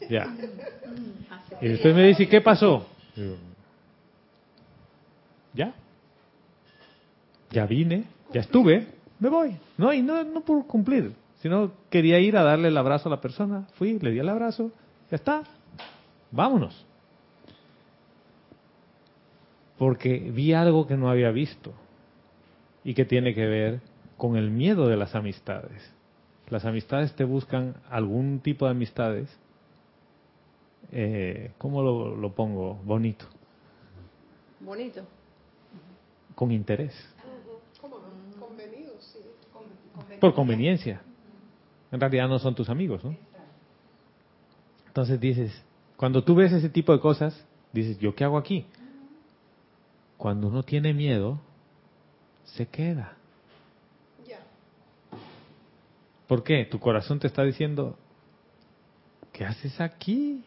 Ya. 0.10 0.36
Y 1.62 1.68
después 1.68 1.96
me 1.96 2.04
dice, 2.08 2.28
¿qué 2.28 2.42
pasó? 2.42 2.88
Ya. 5.54 5.74
Ya 7.52 7.66
vine, 7.66 8.06
ya 8.34 8.42
estuve, 8.42 8.88
me 9.20 9.30
voy. 9.30 9.56
No, 9.78 9.94
y 9.94 10.02
no, 10.02 10.24
no 10.24 10.42
por 10.42 10.66
cumplir, 10.66 11.14
sino 11.42 11.72
quería 11.90 12.20
ir 12.20 12.38
a 12.38 12.44
darle 12.44 12.70
el 12.70 12.78
abrazo 12.78 13.10
a 13.10 13.12
la 13.12 13.22
persona. 13.22 13.68
Fui, 13.76 14.00
le 14.00 14.12
di 14.12 14.20
el 14.20 14.30
abrazo, 14.30 14.72
ya 15.10 15.16
está, 15.16 15.44
vámonos 16.32 16.86
porque 19.82 20.20
vi 20.20 20.54
algo 20.54 20.86
que 20.86 20.96
no 20.96 21.10
había 21.10 21.32
visto 21.32 21.74
y 22.84 22.94
que 22.94 23.04
tiene 23.04 23.34
que 23.34 23.48
ver 23.48 23.80
con 24.16 24.36
el 24.36 24.52
miedo 24.52 24.88
de 24.88 24.96
las 24.96 25.16
amistades. 25.16 25.92
Las 26.52 26.66
amistades 26.66 27.16
te 27.16 27.24
buscan 27.24 27.74
algún 27.90 28.42
tipo 28.42 28.66
de 28.66 28.72
amistades, 28.74 29.36
eh, 30.92 31.52
¿cómo 31.58 31.82
lo, 31.82 32.34
pongo? 32.34 32.76
Bonito. 32.84 33.26
Bonito. 34.60 35.04
Con 36.36 36.52
interés. 36.52 36.94
Por 40.20 40.34
conveniencia. 40.34 41.02
En 41.92 42.00
realidad 42.00 42.28
no 42.28 42.40
son 42.40 42.56
tus 42.56 42.70
amigos, 42.70 43.04
¿no? 43.04 43.16
Entonces 44.88 45.20
dices, 45.20 45.64
cuando 45.96 46.24
tú 46.24 46.36
ves 46.36 46.52
ese 46.52 46.70
tipo 46.70 46.92
de 46.94 47.00
cosas, 47.00 47.46
dices, 47.72 47.98
¿yo 48.00 48.14
qué 48.14 48.24
hago 48.24 48.38
aquí? 48.38 48.66
Cuando 50.18 50.48
uno 50.48 50.64
tiene 50.64 50.94
miedo, 50.94 51.40
se 52.44 52.68
queda. 52.68 53.18
¿Por 56.28 56.44
qué? 56.44 56.64
Tu 56.64 56.80
corazón 56.80 57.20
te 57.20 57.28
está 57.28 57.44
diciendo, 57.44 57.98
¿qué 59.34 59.44
haces 59.44 59.82
aquí? 59.82 60.46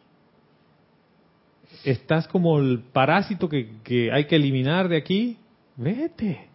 Estás 1.85 2.29
como 2.29 2.59
el 2.59 2.81
parásito 2.81 3.49
que, 3.49 3.79
que 3.83 4.13
hay 4.13 4.27
que 4.27 4.37
eliminar 4.37 4.89
de 4.89 4.97
aquí. 4.97 5.39
Vete. 5.77 6.49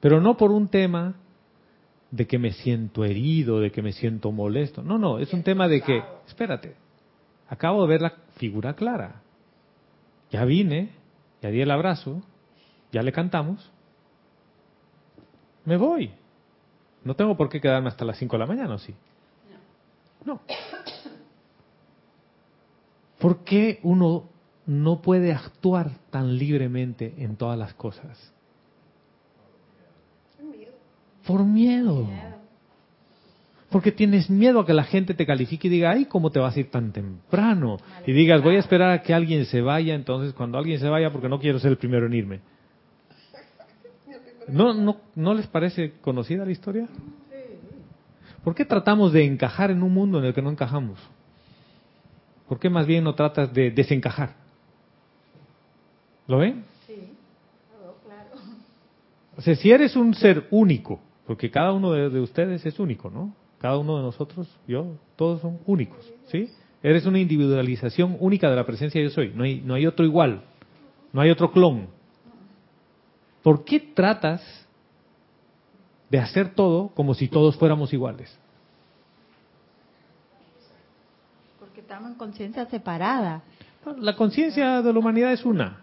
Pero 0.00 0.20
no 0.20 0.36
por 0.36 0.50
un 0.50 0.68
tema 0.68 1.14
de 2.10 2.26
que 2.26 2.38
me 2.38 2.52
siento 2.52 3.04
herido, 3.04 3.60
de 3.60 3.70
que 3.70 3.82
me 3.82 3.92
siento 3.92 4.32
molesto. 4.32 4.82
No, 4.82 4.98
no, 4.98 5.18
es 5.18 5.32
un 5.32 5.42
tema 5.42 5.68
de 5.68 5.80
que, 5.82 6.02
espérate, 6.26 6.74
acabo 7.48 7.82
de 7.82 7.88
ver 7.88 8.02
la 8.02 8.14
figura 8.36 8.74
clara. 8.74 9.22
Ya 10.30 10.44
vine, 10.44 10.90
ya 11.42 11.50
di 11.50 11.60
el 11.60 11.70
abrazo, 11.70 12.22
ya 12.92 13.02
le 13.02 13.12
cantamos, 13.12 13.70
me 15.64 15.76
voy. 15.76 16.12
No 17.04 17.14
tengo 17.14 17.36
por 17.36 17.48
qué 17.48 17.60
quedarme 17.60 17.88
hasta 17.88 18.04
las 18.04 18.18
5 18.18 18.36
de 18.36 18.40
la 18.40 18.46
mañana, 18.46 18.74
¿o 18.74 18.78
sí? 18.78 18.94
No. 20.24 20.40
¿Por 23.20 23.44
qué 23.44 23.78
uno 23.82 24.24
no 24.66 25.02
puede 25.02 25.32
actuar 25.32 25.90
tan 26.10 26.38
libremente 26.38 27.14
en 27.18 27.36
todas 27.36 27.58
las 27.58 27.74
cosas? 27.74 28.32
Por 31.26 31.44
miedo. 31.44 32.08
Porque 33.68 33.92
tienes 33.92 34.30
miedo 34.30 34.60
a 34.60 34.66
que 34.66 34.72
la 34.72 34.84
gente 34.84 35.14
te 35.14 35.26
califique 35.26 35.68
y 35.68 35.70
diga, 35.70 35.90
ay, 35.90 36.06
¿cómo 36.06 36.30
te 36.30 36.40
vas 36.40 36.56
a 36.56 36.60
ir 36.60 36.70
tan 36.70 36.92
temprano? 36.92 37.76
Y 38.06 38.12
digas, 38.12 38.42
voy 38.42 38.56
a 38.56 38.58
esperar 38.58 38.90
a 38.90 39.02
que 39.02 39.14
alguien 39.14 39.44
se 39.44 39.60
vaya, 39.60 39.94
entonces 39.94 40.32
cuando 40.32 40.58
alguien 40.58 40.80
se 40.80 40.88
vaya, 40.88 41.12
porque 41.12 41.28
no 41.28 41.38
quiero 41.38 41.60
ser 41.60 41.72
el 41.72 41.76
primero 41.76 42.06
en 42.06 42.14
irme. 42.14 42.40
¿No, 44.48 44.72
no, 44.72 44.96
¿No 45.14 45.34
les 45.34 45.46
parece 45.46 45.92
conocida 46.00 46.44
la 46.44 46.50
historia? 46.50 46.88
¿Por 48.42 48.54
qué 48.54 48.64
tratamos 48.64 49.12
de 49.12 49.24
encajar 49.24 49.70
en 49.70 49.82
un 49.82 49.92
mundo 49.92 50.18
en 50.18 50.24
el 50.24 50.34
que 50.34 50.42
no 50.42 50.50
encajamos? 50.50 50.98
¿Por 52.50 52.58
qué 52.58 52.68
más 52.68 52.84
bien 52.84 53.04
no 53.04 53.14
tratas 53.14 53.54
de 53.54 53.70
desencajar? 53.70 54.34
¿Lo 56.26 56.38
ven? 56.38 56.64
Sí, 56.84 57.12
claro. 58.04 58.44
O 59.36 59.40
sea, 59.40 59.54
si 59.54 59.70
eres 59.70 59.94
un 59.94 60.12
ser 60.14 60.48
único, 60.50 60.98
porque 61.28 61.48
cada 61.48 61.72
uno 61.72 61.92
de, 61.92 62.10
de 62.10 62.18
ustedes 62.18 62.66
es 62.66 62.80
único, 62.80 63.08
¿no? 63.08 63.32
Cada 63.60 63.78
uno 63.78 63.98
de 63.98 64.02
nosotros, 64.02 64.48
yo, 64.66 64.96
todos 65.14 65.40
son 65.42 65.60
únicos, 65.64 66.04
¿sí? 66.26 66.50
Eres 66.82 67.06
una 67.06 67.20
individualización 67.20 68.16
única 68.18 68.50
de 68.50 68.56
la 68.56 68.66
presencia 68.66 69.00
de 69.00 69.06
yo 69.06 69.14
soy. 69.14 69.32
No 69.32 69.44
hay, 69.44 69.60
no 69.60 69.74
hay 69.74 69.86
otro 69.86 70.04
igual, 70.04 70.42
no 71.12 71.20
hay 71.20 71.30
otro 71.30 71.52
clon. 71.52 71.86
¿Por 73.44 73.64
qué 73.64 73.78
tratas 73.78 74.42
de 76.08 76.18
hacer 76.18 76.52
todo 76.56 76.88
como 76.96 77.14
si 77.14 77.28
todos 77.28 77.54
fuéramos 77.54 77.92
iguales? 77.92 78.36
En 82.06 82.14
conciencia 82.14 82.66
separada. 82.66 83.42
La 83.98 84.16
conciencia 84.16 84.82
de 84.82 84.92
la 84.92 84.98
humanidad 84.98 85.32
es 85.32 85.44
una, 85.44 85.80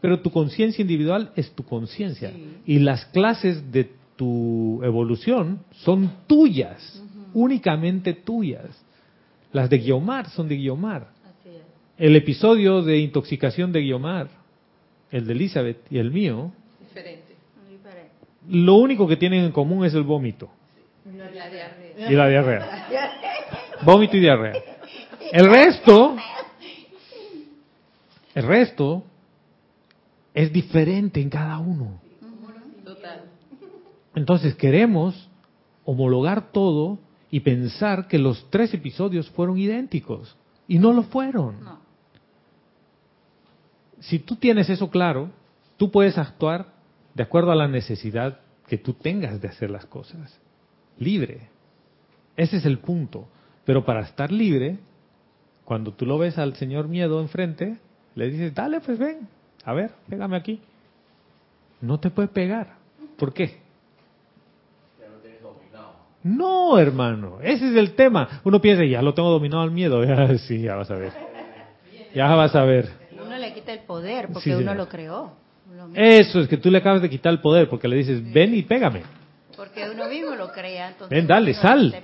pero 0.00 0.20
tu 0.20 0.30
conciencia 0.30 0.82
individual 0.82 1.32
es 1.36 1.50
tu 1.52 1.64
conciencia. 1.64 2.32
Y 2.64 2.78
las 2.78 3.04
clases 3.06 3.70
de 3.72 3.90
tu 4.16 4.80
evolución 4.82 5.60
son 5.72 6.10
tuyas, 6.26 7.02
únicamente 7.34 8.14
tuyas. 8.14 8.66
Las 9.52 9.70
de 9.70 9.78
Guiomar 9.78 10.28
son 10.30 10.48
de 10.48 10.56
Guiomar. 10.56 11.08
El 11.98 12.14
episodio 12.14 12.82
de 12.82 12.98
intoxicación 12.98 13.72
de 13.72 13.80
Guiomar, 13.80 14.28
el 15.10 15.26
de 15.26 15.32
Elizabeth 15.32 15.78
y 15.90 15.98
el 15.98 16.10
mío, 16.10 16.52
lo 18.48 18.74
único 18.74 19.08
que 19.08 19.16
tienen 19.16 19.44
en 19.44 19.52
común 19.52 19.84
es 19.84 19.94
el 19.94 20.02
vómito. 20.02 20.50
Y 22.08 22.14
la 22.14 22.28
diarrea. 22.28 22.86
Vómito 23.82 24.16
y 24.16 24.20
diarrea. 24.20 24.75
El 25.32 25.50
resto, 25.50 26.16
el 28.34 28.42
resto 28.46 29.04
es 30.34 30.52
diferente 30.52 31.20
en 31.20 31.30
cada 31.30 31.58
uno. 31.58 32.00
Entonces 34.14 34.54
queremos 34.54 35.28
homologar 35.84 36.52
todo 36.52 36.98
y 37.30 37.40
pensar 37.40 38.08
que 38.08 38.18
los 38.18 38.48
tres 38.50 38.72
episodios 38.74 39.28
fueron 39.30 39.58
idénticos. 39.58 40.36
Y 40.68 40.78
no 40.78 40.92
lo 40.92 41.04
fueron. 41.04 41.56
Si 44.00 44.18
tú 44.18 44.36
tienes 44.36 44.68
eso 44.68 44.90
claro, 44.90 45.30
tú 45.76 45.90
puedes 45.90 46.18
actuar 46.18 46.72
de 47.14 47.22
acuerdo 47.22 47.52
a 47.52 47.56
la 47.56 47.68
necesidad 47.68 48.40
que 48.66 48.78
tú 48.78 48.94
tengas 48.94 49.40
de 49.40 49.48
hacer 49.48 49.70
las 49.70 49.86
cosas. 49.86 50.38
Libre. 50.98 51.48
Ese 52.36 52.56
es 52.58 52.66
el 52.66 52.78
punto. 52.78 53.28
Pero 53.64 53.84
para 53.84 54.00
estar 54.00 54.30
libre, 54.30 54.78
cuando 55.66 55.92
tú 55.92 56.06
lo 56.06 56.16
ves 56.16 56.38
al 56.38 56.54
señor 56.54 56.86
miedo 56.86 57.20
enfrente, 57.20 57.76
le 58.14 58.30
dices, 58.30 58.54
dale, 58.54 58.80
pues 58.80 58.98
ven, 58.98 59.28
a 59.64 59.74
ver, 59.74 59.90
pégame 60.08 60.36
aquí. 60.36 60.60
No 61.80 61.98
te 61.98 62.08
puede 62.08 62.28
pegar. 62.28 62.76
¿Por 63.18 63.34
qué? 63.34 63.58
No, 66.22 66.78
hermano, 66.78 67.38
ese 67.42 67.68
es 67.68 67.76
el 67.76 67.94
tema. 67.94 68.40
Uno 68.44 68.60
piensa, 68.60 68.84
ya 68.84 69.02
lo 69.02 69.12
tengo 69.12 69.28
dominado 69.28 69.62
al 69.62 69.72
miedo. 69.72 70.04
Ya, 70.04 70.38
sí, 70.46 70.62
ya 70.62 70.76
vas 70.76 70.90
a 70.90 70.94
ver. 70.94 71.12
Ya 72.14 72.32
vas 72.34 72.54
a 72.54 72.62
ver. 72.62 72.88
Uno 73.20 73.36
le 73.36 73.52
quita 73.52 73.72
el 73.72 73.80
poder 73.80 74.28
porque 74.32 74.54
uno 74.54 74.72
lo 74.72 74.88
creó. 74.88 75.32
Eso 75.94 76.40
es 76.40 76.48
que 76.48 76.58
tú 76.58 76.70
le 76.70 76.78
acabas 76.78 77.02
de 77.02 77.10
quitar 77.10 77.32
el 77.32 77.40
poder 77.40 77.68
porque 77.68 77.88
le 77.88 77.96
dices, 77.96 78.32
ven 78.32 78.54
y 78.54 78.62
pégame. 78.62 79.02
Porque 79.56 79.90
uno 79.90 80.08
mismo 80.08 80.36
lo 80.36 80.52
crea. 80.52 80.90
Entonces 80.90 81.10
ven, 81.10 81.26
dale, 81.26 81.54
sal. 81.54 81.94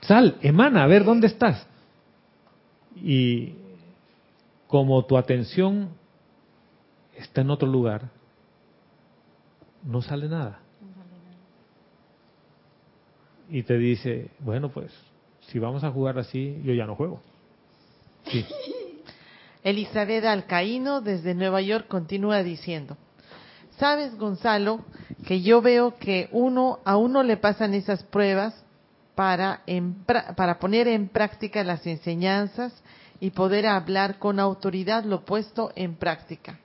Sal, 0.00 0.36
emana, 0.42 0.84
a 0.84 0.86
ver 0.86 1.04
dónde 1.04 1.26
estás. 1.26 1.66
Y 2.96 3.54
como 4.66 5.04
tu 5.04 5.16
atención 5.16 5.90
está 7.16 7.42
en 7.42 7.50
otro 7.50 7.68
lugar, 7.68 8.10
no 9.82 10.02
sale 10.02 10.28
nada. 10.28 10.60
Y 13.48 13.62
te 13.62 13.76
dice, 13.76 14.30
bueno, 14.40 14.70
pues, 14.70 14.90
si 15.48 15.58
vamos 15.58 15.84
a 15.84 15.90
jugar 15.90 16.18
así, 16.18 16.60
yo 16.64 16.72
ya 16.72 16.86
no 16.86 16.96
juego. 16.96 17.20
Sí. 18.26 18.44
Elizabeth 19.62 20.24
Alcaíno 20.24 21.00
desde 21.00 21.34
Nueva 21.34 21.60
York 21.62 21.86
continúa 21.88 22.42
diciendo, 22.42 22.96
sabes 23.78 24.16
Gonzalo 24.16 24.84
que 25.26 25.40
yo 25.40 25.62
veo 25.62 25.96
que 25.96 26.28
uno 26.32 26.80
a 26.84 26.96
uno 26.96 27.22
le 27.22 27.38
pasan 27.38 27.72
esas 27.72 28.02
pruebas 28.02 28.62
para, 29.14 29.62
para 30.36 30.58
poner 30.58 30.88
en 30.88 31.08
práctica 31.08 31.64
las 31.64 31.86
enseñanzas 31.86 32.74
y 33.20 33.30
poder 33.30 33.66
hablar 33.66 34.18
con 34.18 34.40
autoridad 34.40 35.04
lo 35.04 35.24
puesto 35.24 35.72
en 35.76 35.94
práctica. 35.94 36.58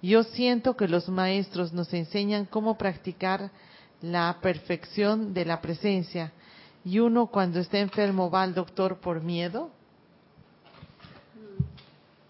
Yo 0.00 0.22
siento 0.22 0.76
que 0.76 0.88
los 0.88 1.08
maestros 1.08 1.72
nos 1.72 1.92
enseñan 1.92 2.44
cómo 2.44 2.78
practicar 2.78 3.50
la 4.00 4.38
perfección 4.40 5.34
de 5.34 5.44
la 5.44 5.60
presencia 5.60 6.32
y 6.84 7.00
uno 7.00 7.26
cuando 7.26 7.58
está 7.58 7.78
enfermo 7.78 8.30
va 8.30 8.42
al 8.42 8.54
doctor 8.54 8.98
por 8.98 9.20
miedo. 9.22 9.70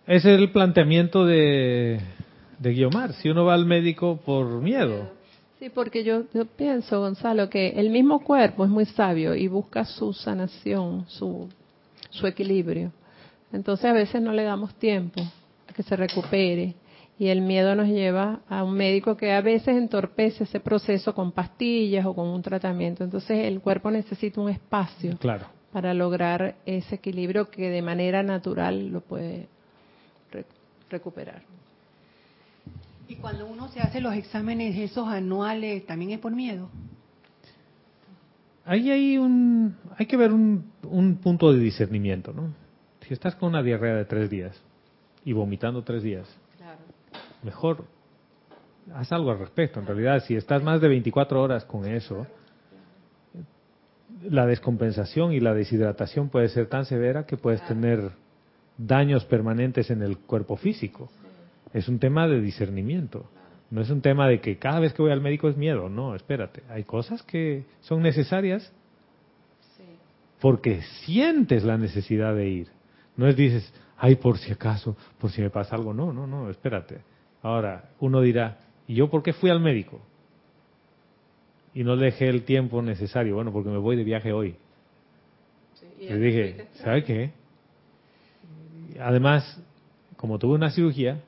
Ese 0.06 0.34
es 0.34 0.40
el 0.40 0.50
planteamiento 0.50 1.26
de, 1.26 2.00
de 2.58 2.72
Guiomar, 2.72 3.12
si 3.12 3.28
uno 3.28 3.44
va 3.44 3.52
al 3.52 3.66
médico 3.66 4.18
por 4.24 4.46
miedo. 4.62 5.10
Sí, 5.58 5.68
porque 5.70 6.04
yo, 6.04 6.22
yo 6.32 6.46
pienso, 6.46 7.00
Gonzalo, 7.00 7.50
que 7.50 7.70
el 7.70 7.90
mismo 7.90 8.20
cuerpo 8.20 8.64
es 8.64 8.70
muy 8.70 8.86
sabio 8.86 9.34
y 9.34 9.48
busca 9.48 9.84
su 9.84 10.12
sanación, 10.12 11.04
su, 11.08 11.48
su 12.10 12.26
equilibrio. 12.26 12.92
Entonces 13.52 13.86
a 13.86 13.92
veces 13.92 14.20
no 14.20 14.32
le 14.32 14.42
damos 14.44 14.74
tiempo 14.74 15.20
a 15.68 15.72
que 15.72 15.82
se 15.82 15.96
recupere 15.96 16.74
y 17.18 17.28
el 17.28 17.40
miedo 17.40 17.74
nos 17.74 17.88
lleva 17.88 18.40
a 18.48 18.62
un 18.62 18.74
médico 18.74 19.16
que 19.16 19.32
a 19.32 19.40
veces 19.40 19.76
entorpece 19.76 20.44
ese 20.44 20.60
proceso 20.60 21.14
con 21.14 21.32
pastillas 21.32 22.06
o 22.06 22.14
con 22.14 22.28
un 22.28 22.42
tratamiento. 22.42 23.02
Entonces 23.02 23.46
el 23.46 23.60
cuerpo 23.60 23.90
necesita 23.90 24.40
un 24.40 24.50
espacio 24.50 25.18
para 25.72 25.94
lograr 25.94 26.56
ese 26.64 26.96
equilibrio 26.96 27.50
que 27.50 27.70
de 27.70 27.82
manera 27.82 28.22
natural 28.22 28.88
lo 28.88 29.00
puede 29.00 29.48
recuperar. 30.90 31.42
Y 33.08 33.16
cuando 33.16 33.46
uno 33.46 33.68
se 33.68 33.80
hace 33.80 34.00
los 34.00 34.14
exámenes 34.14 34.76
esos 34.76 35.08
anuales, 35.08 35.86
también 35.86 36.12
es 36.12 36.18
por 36.18 36.32
miedo. 36.32 36.68
Ahí 38.64 38.90
hay 38.90 39.16
un, 39.16 39.74
hay 39.96 40.04
que 40.04 40.16
ver 40.16 40.30
un, 40.30 40.70
un 40.82 41.16
punto 41.16 41.50
de 41.52 41.58
discernimiento, 41.58 42.34
¿no? 42.34 42.52
Si 43.08 43.14
estás 43.14 43.34
con 43.36 43.48
una 43.48 43.62
diarrea 43.62 43.96
de 43.96 44.04
tres 44.04 44.28
días 44.28 44.62
y 45.24 45.32
vomitando 45.32 45.82
tres 45.82 46.02
días, 46.02 46.28
mejor 47.42 47.86
haz 48.94 49.10
algo 49.12 49.30
al 49.30 49.38
respecto. 49.38 49.80
En 49.80 49.86
realidad, 49.86 50.22
si 50.26 50.36
estás 50.36 50.62
más 50.62 50.82
de 50.82 50.88
24 50.88 51.40
horas 51.40 51.64
con 51.64 51.86
eso, 51.86 52.26
la 54.28 54.44
descompensación 54.44 55.32
y 55.32 55.40
la 55.40 55.54
deshidratación 55.54 56.28
puede 56.28 56.50
ser 56.50 56.66
tan 56.66 56.84
severa 56.84 57.24
que 57.24 57.38
puedes 57.38 57.66
tener 57.66 58.10
daños 58.76 59.24
permanentes 59.24 59.90
en 59.90 60.02
el 60.02 60.18
cuerpo 60.18 60.56
físico. 60.56 61.08
Es 61.72 61.88
un 61.88 61.98
tema 61.98 62.28
de 62.28 62.42
discernimiento. 62.42 63.24
No 63.70 63.80
es 63.80 63.88
un 63.88 64.02
tema 64.02 64.28
de 64.28 64.42
que 64.42 64.58
cada 64.58 64.80
vez 64.80 64.92
que 64.92 65.00
voy 65.00 65.12
al 65.12 65.22
médico 65.22 65.48
es 65.48 65.56
miedo. 65.56 65.88
No, 65.88 66.14
espérate. 66.14 66.62
Hay 66.68 66.84
cosas 66.84 67.22
que 67.22 67.64
son 67.80 68.02
necesarias 68.02 68.70
porque 70.42 70.82
sientes 71.06 71.64
la 71.64 71.78
necesidad 71.78 72.34
de 72.34 72.48
ir. 72.48 72.77
No 73.18 73.26
es 73.26 73.36
dices, 73.36 73.74
ay, 73.96 74.14
por 74.14 74.38
si 74.38 74.52
acaso, 74.52 74.96
por 75.18 75.32
si 75.32 75.42
me 75.42 75.50
pasa 75.50 75.74
algo. 75.74 75.92
No, 75.92 76.12
no, 76.12 76.26
no, 76.26 76.48
espérate. 76.50 77.00
Ahora, 77.42 77.90
uno 77.98 78.20
dirá, 78.20 78.58
¿y 78.86 78.94
yo 78.94 79.10
por 79.10 79.24
qué 79.24 79.32
fui 79.32 79.50
al 79.50 79.60
médico? 79.60 80.00
Y 81.74 81.82
no 81.82 81.96
dejé 81.96 82.28
el 82.28 82.44
tiempo 82.44 82.80
necesario. 82.80 83.34
Bueno, 83.34 83.52
porque 83.52 83.70
me 83.70 83.78
voy 83.78 83.96
de 83.96 84.04
viaje 84.04 84.32
hoy. 84.32 84.54
y 85.98 86.08
Le 86.08 86.18
dije, 86.18 86.68
¿sabe 86.74 87.02
qué? 87.02 87.32
Además, 89.00 89.60
como 90.16 90.38
tuve 90.38 90.54
una 90.54 90.70
cirugía, 90.70 91.20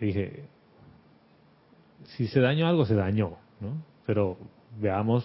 dije, 0.00 0.44
si 2.04 2.26
se 2.26 2.40
dañó 2.40 2.66
algo, 2.66 2.86
se 2.86 2.94
dañó, 2.94 3.36
¿no? 3.60 3.82
Pero 4.06 4.38
veamos 4.80 5.24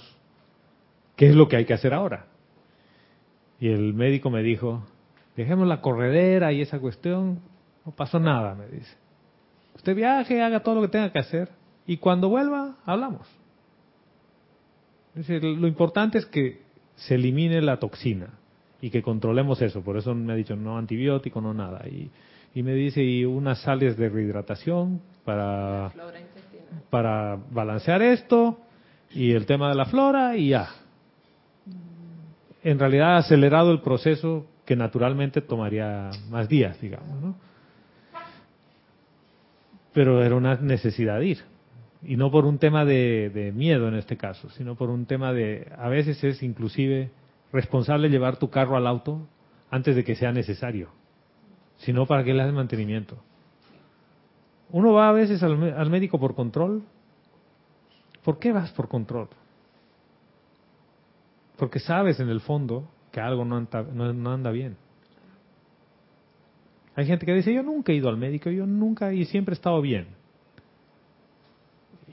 qué 1.16 1.30
es 1.30 1.36
lo 1.36 1.48
que 1.48 1.56
hay 1.56 1.66
que 1.66 1.74
hacer 1.74 1.94
ahora. 1.94 2.26
Y 3.58 3.70
el 3.70 3.94
médico 3.94 4.30
me 4.30 4.44
dijo, 4.44 4.84
dejemos 5.40 5.68
la 5.68 5.82
corredera 5.82 6.52
y 6.52 6.62
esa 6.62 6.80
cuestión, 6.80 7.40
no 7.86 7.92
pasó 7.92 8.20
nada, 8.20 8.56
me 8.56 8.68
dice. 8.68 8.96
Usted 9.76 9.96
viaje, 9.96 10.42
haga 10.42 10.62
todo 10.62 10.76
lo 10.76 10.82
que 10.82 10.90
tenga 10.90 11.12
que 11.12 11.20
hacer 11.20 11.50
y 11.88 11.98
cuando 11.98 12.30
vuelva, 12.30 12.76
hablamos. 12.86 13.28
lo 15.16 15.68
importante 15.68 16.18
es 16.18 16.26
que 16.26 16.62
se 16.96 17.16
elimine 17.16 17.62
la 17.62 17.78
toxina 17.78 18.34
y 18.82 18.90
que 18.90 19.02
controlemos 19.02 19.62
eso. 19.62 19.82
Por 19.82 19.98
eso 19.98 20.14
me 20.14 20.34
ha 20.34 20.36
dicho 20.36 20.56
no 20.56 20.78
antibiótico, 20.78 21.40
no 21.42 21.54
nada. 21.54 21.88
Y, 21.88 22.12
y 22.54 22.64
me 22.64 22.74
dice, 22.74 23.04
y 23.04 23.26
unas 23.26 23.62
sales 23.62 23.98
de 23.98 24.10
rehidratación 24.10 25.02
para, 25.24 25.92
para 26.90 27.38
balancear 27.52 28.02
esto 28.02 28.60
y 29.12 29.32
el 29.32 29.46
tema 29.46 29.70
de 29.70 29.76
la 29.76 29.86
flora 29.86 30.36
y 30.36 30.50
ya. 30.50 30.70
En 32.64 32.78
realidad 32.78 33.16
ha 33.16 33.18
acelerado 33.20 33.72
el 33.72 33.82
proceso 33.82 34.46
que 34.70 34.76
naturalmente 34.76 35.42
tomaría 35.42 36.12
más 36.30 36.48
días, 36.48 36.80
digamos, 36.80 37.20
¿no? 37.20 37.36
Pero 39.94 40.24
era 40.24 40.36
una 40.36 40.58
necesidad 40.58 41.20
ir. 41.22 41.40
Y 42.04 42.18
no 42.18 42.30
por 42.30 42.46
un 42.46 42.60
tema 42.60 42.86
de, 42.86 43.52
miedo 43.56 43.88
en 43.88 43.96
este 43.96 44.16
caso, 44.16 44.48
sino 44.52 44.76
por 44.76 44.92
un 44.92 45.08
tema 45.08 45.34
de, 45.34 45.72
a 45.76 45.90
veces 45.90 46.24
es 46.24 46.44
inclusive 46.44 47.10
responsable 47.52 48.10
llevar 48.10 48.38
tu 48.38 48.52
carro 48.52 48.78
al 48.78 48.86
auto 48.86 49.28
antes 49.72 49.96
de 49.96 50.04
que 50.04 50.14
sea 50.14 50.32
necesario. 50.32 50.90
Si 51.78 51.92
no, 51.92 52.06
¿para 52.06 52.24
qué 52.24 52.36
le 52.36 52.44
haces 52.44 52.54
mantenimiento? 52.54 53.18
Uno 54.70 54.94
va 54.94 55.10
a 55.10 55.14
veces 55.14 55.42
al, 55.42 55.74
al 55.74 55.90
médico 55.90 56.20
por 56.20 56.36
control. 56.36 56.84
¿Por 58.24 58.38
qué 58.38 58.52
vas 58.52 58.70
por 58.74 58.88
control? 58.88 59.30
Porque 61.58 61.80
sabes 61.80 62.20
en 62.20 62.30
el 62.30 62.40
fondo 62.40 62.88
que 63.12 63.20
algo 63.20 63.46
no 63.46 63.58
anda, 63.58 63.84
no- 63.84 64.32
anda 64.32 64.52
bien. 64.52 64.78
Hay 66.96 67.06
gente 67.06 67.26
que 67.26 67.34
dice, 67.34 67.54
yo 67.54 67.64
nunca 67.64 67.92
he 67.92 67.96
ido 67.96 68.10
al 68.10 68.18
médico, 68.18 68.50
yo 68.50 68.66
nunca 68.66 69.14
y 69.14 69.26
siempre 69.26 69.54
he 69.54 69.56
estado 69.58 69.82
bien. 69.82 70.08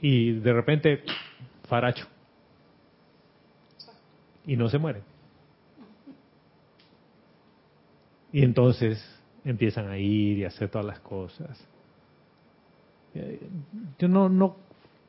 Y 0.01 0.33
de 0.33 0.53
repente, 0.53 1.03
faracho. 1.67 2.07
Y 4.45 4.55
no 4.55 4.69
se 4.69 4.77
muere. 4.77 5.01
Y 8.31 8.43
entonces 8.43 9.03
empiezan 9.43 9.89
a 9.89 9.97
ir 9.97 10.37
y 10.39 10.45
hacer 10.45 10.69
todas 10.69 10.85
las 10.85 10.99
cosas. 10.99 11.59
Eh, 13.15 13.39
Yo 13.99 14.07
no, 14.07 14.29
no, 14.29 14.55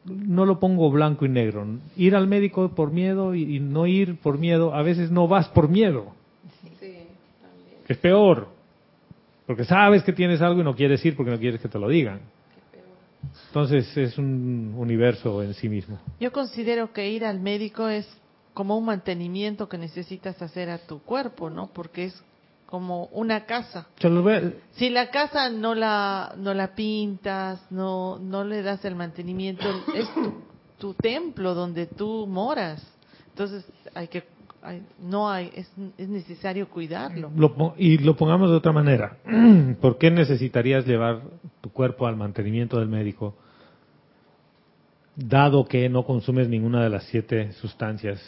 no 0.08 0.46
lo 0.46 0.58
pongo 0.58 0.90
blanco 0.90 1.24
y 1.26 1.28
negro. 1.28 1.66
Ir 1.96 2.16
al 2.16 2.26
médico 2.26 2.74
por 2.74 2.92
miedo 2.92 3.34
y, 3.34 3.56
y 3.56 3.60
no 3.60 3.86
ir 3.86 4.18
por 4.18 4.38
miedo, 4.38 4.74
a 4.74 4.82
veces 4.82 5.10
no 5.10 5.28
vas 5.28 5.48
por 5.48 5.68
miedo. 5.68 6.12
Que 7.86 7.92
es 7.92 7.98
peor. 7.98 8.48
Porque 9.46 9.64
sabes 9.64 10.02
que 10.02 10.12
tienes 10.12 10.42
algo 10.42 10.60
y 10.60 10.64
no 10.64 10.74
quieres 10.74 11.04
ir 11.06 11.16
porque 11.16 11.30
no 11.30 11.38
quieres 11.38 11.60
que 11.60 11.68
te 11.68 11.78
lo 11.78 11.88
digan. 11.88 12.20
Entonces 13.48 13.96
es 13.96 14.18
un 14.18 14.74
universo 14.76 15.42
en 15.42 15.54
sí 15.54 15.68
mismo. 15.68 15.98
Yo 16.20 16.32
considero 16.32 16.92
que 16.92 17.10
ir 17.10 17.24
al 17.24 17.40
médico 17.40 17.88
es 17.88 18.06
como 18.54 18.76
un 18.76 18.84
mantenimiento 18.84 19.68
que 19.68 19.78
necesitas 19.78 20.40
hacer 20.42 20.68
a 20.68 20.78
tu 20.78 21.00
cuerpo, 21.00 21.48
¿no? 21.48 21.68
Porque 21.72 22.04
es 22.04 22.24
como 22.68 23.06
una 23.12 23.46
casa. 23.46 23.86
Si 24.72 24.90
la 24.90 25.10
casa 25.10 25.48
no 25.48 25.74
la 25.74 26.34
no 26.36 26.52
la 26.52 26.74
pintas, 26.74 27.64
no 27.70 28.18
no 28.18 28.44
le 28.44 28.60
das 28.62 28.84
el 28.84 28.94
mantenimiento, 28.94 29.64
es 29.94 30.06
tu, 30.12 30.34
tu 30.78 30.94
templo 30.94 31.54
donde 31.54 31.86
tú 31.86 32.26
moras. 32.26 32.86
Entonces 33.30 33.64
hay 33.94 34.08
que 34.08 34.24
hay- 34.60 34.82
no 35.00 35.30
hay 35.30 35.50
es, 35.54 35.66
es 35.96 36.08
necesario 36.10 36.68
cuidarlo. 36.68 37.30
Lo 37.34 37.74
y 37.78 37.96
lo 37.98 38.16
pongamos 38.16 38.50
de 38.50 38.56
otra 38.56 38.72
manera. 38.72 39.16
¿Por 39.80 39.96
qué 39.96 40.10
necesitarías 40.10 40.84
llevar 40.86 41.22
tu 41.62 41.70
cuerpo 41.72 42.06
al 42.06 42.16
mantenimiento 42.16 42.78
del 42.78 42.88
médico, 42.88 43.34
dado 45.16 45.64
que 45.66 45.88
no 45.88 46.04
consumes 46.04 46.50
ninguna 46.50 46.82
de 46.82 46.90
las 46.90 47.04
siete 47.04 47.52
sustancias 47.52 48.20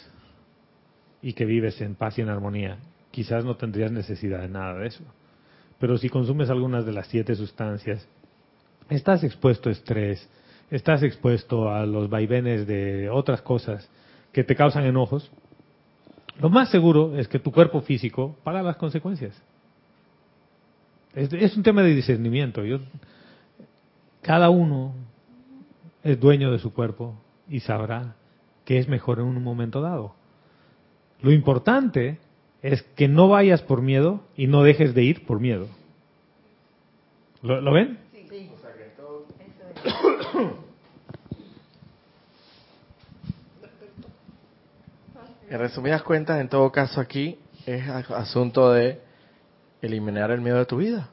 y 1.21 1.35
que 1.35 1.45
vives 1.45 1.79
en 1.83 1.95
paz 1.95 2.17
y 2.19 2.23
en 2.23 2.31
armonía? 2.31 2.79
Quizás 3.11 3.45
no 3.45 3.57
tendrías 3.57 3.91
necesidad 3.91 4.41
de 4.41 4.49
nada 4.49 4.79
de 4.79 4.87
eso. 4.87 5.05
Pero 5.79 5.97
si 5.99 6.09
consumes 6.09 6.51
algunas 6.51 6.85
de 6.85 6.93
las 6.93 7.07
siete 7.09 7.35
sustancias, 7.35 8.07
estás 8.89 9.25
expuesto 9.25 9.69
a 9.69 9.73
estrés, 9.73 10.29
estás 10.71 11.03
expuesto 11.03 11.71
a 11.71 11.87
los 11.87 12.09
vaivenes 12.09 12.67
de 12.67 13.09
otras 13.11 13.43
cosas 13.43 13.89
que 14.33 14.45
te 14.45 14.55
causan 14.55 14.85
enojos, 14.85 15.31
lo 16.41 16.49
más 16.49 16.71
seguro 16.71 17.17
es 17.19 17.29
que 17.29 17.39
tu 17.39 17.53
cuerpo 17.53 17.83
físico 17.83 18.37
paga 18.45 18.63
las 18.63 18.77
consecuencias. 18.77 19.41
Es, 21.15 21.33
es 21.33 21.57
un 21.57 21.63
tema 21.63 21.83
de 21.83 21.95
discernimiento. 21.95 22.65
Yo, 22.65 22.79
cada 24.23 24.49
uno 24.49 24.95
es 26.03 26.19
dueño 26.19 26.51
de 26.51 26.59
su 26.59 26.73
cuerpo 26.73 27.15
y 27.49 27.61
sabrá 27.61 28.15
qué 28.65 28.79
es 28.79 28.89
mejor 28.89 29.19
en 29.19 29.27
un 29.27 29.43
momento 29.43 29.81
dado. 29.81 30.15
Lo 31.21 31.33
importante 31.33 32.19
es 32.63 32.83
que 32.97 33.09
no 33.09 33.29
vayas 33.29 33.63
por 33.63 33.83
miedo 33.83 34.21
y 34.37 34.47
no 34.47 34.63
dejes 34.63 34.95
de 34.95 35.03
ir 35.05 35.27
por 35.27 35.41
miedo. 35.41 35.67
¿Lo, 37.43 37.61
lo 37.61 37.73
ven? 37.73 37.99
En 45.49 45.59
resumidas 45.59 46.03
cuentas, 46.03 46.41
en 46.41 46.49
todo 46.49 46.71
caso 46.71 47.01
aquí 47.01 47.39
es 47.67 47.87
asunto 47.89 48.73
de 48.73 49.01
eliminar 49.83 50.31
el 50.31 50.41
miedo 50.41 50.59
de 50.59 50.67
tu 50.67 50.77
vida. 50.77 51.09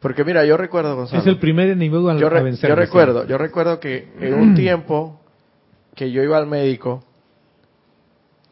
Porque 0.00 0.24
mira, 0.24 0.44
yo 0.44 0.56
recuerdo, 0.56 0.96
Gonzalo, 0.96 1.20
Es 1.20 1.26
el 1.26 1.38
primer 1.38 1.68
enemigo 1.68 2.08
a, 2.08 2.16
yo, 2.18 2.28
re- 2.30 2.42
vencer. 2.42 2.70
yo 2.70 2.74
recuerdo, 2.74 3.26
yo 3.26 3.36
recuerdo 3.38 3.78
que 3.78 4.08
en 4.18 4.34
un 4.34 4.54
tiempo 4.56 5.20
que 5.94 6.10
yo 6.10 6.22
iba 6.22 6.38
al 6.38 6.46
médico, 6.46 7.04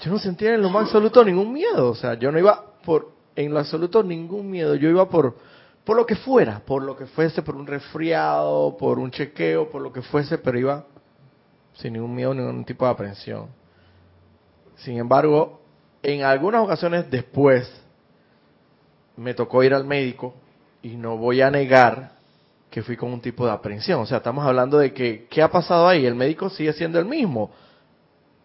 yo 0.00 0.10
no 0.10 0.18
sentía 0.18 0.54
en 0.54 0.62
lo 0.62 0.70
más 0.70 0.84
absoluto 0.84 1.24
ningún 1.24 1.52
miedo, 1.52 1.90
o 1.90 1.94
sea, 1.94 2.14
yo 2.14 2.30
no 2.30 2.38
iba 2.38 2.64
por 2.84 3.10
en 3.34 3.52
lo 3.52 3.58
absoluto 3.60 4.02
ningún 4.02 4.50
miedo, 4.50 4.74
yo 4.74 4.88
iba 4.88 5.08
por 5.08 5.36
por 5.84 5.96
lo 5.96 6.04
que 6.04 6.16
fuera, 6.16 6.60
por 6.66 6.82
lo 6.82 6.94
que 6.94 7.06
fuese, 7.06 7.40
por 7.40 7.56
un 7.56 7.66
resfriado, 7.66 8.76
por 8.76 8.98
un 8.98 9.10
chequeo, 9.10 9.70
por 9.70 9.80
lo 9.80 9.90
que 9.90 10.02
fuese, 10.02 10.36
pero 10.36 10.58
iba 10.58 10.84
sin 11.72 11.94
ningún 11.94 12.14
miedo, 12.14 12.34
ningún 12.34 12.62
tipo 12.66 12.84
de 12.84 12.90
aprensión. 12.90 13.46
Sin 14.76 14.98
embargo, 14.98 15.62
en 16.02 16.24
algunas 16.24 16.62
ocasiones 16.62 17.10
después 17.10 17.72
me 19.16 19.32
tocó 19.32 19.62
ir 19.64 19.72
al 19.72 19.84
médico 19.84 20.34
y 20.82 20.96
no 20.96 21.16
voy 21.16 21.40
a 21.40 21.50
negar 21.50 22.12
que 22.70 22.82
fui 22.82 22.96
con 22.96 23.10
un 23.10 23.22
tipo 23.22 23.46
de 23.46 23.52
aprensión. 23.52 24.00
O 24.00 24.06
sea, 24.06 24.18
estamos 24.18 24.44
hablando 24.44 24.76
de 24.76 24.92
que, 24.92 25.26
¿qué 25.30 25.40
ha 25.40 25.50
pasado 25.50 25.88
ahí? 25.88 26.04
El 26.04 26.14
médico 26.14 26.50
sigue 26.50 26.74
siendo 26.74 26.98
el 26.98 27.06
mismo, 27.06 27.50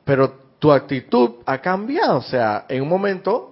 pero 0.05 0.42
tu 0.63 0.71
actitud 0.71 1.31
ha 1.45 1.57
cambiado. 1.57 2.19
O 2.19 2.21
sea, 2.21 2.65
en 2.69 2.83
un 2.83 2.87
momento 2.87 3.51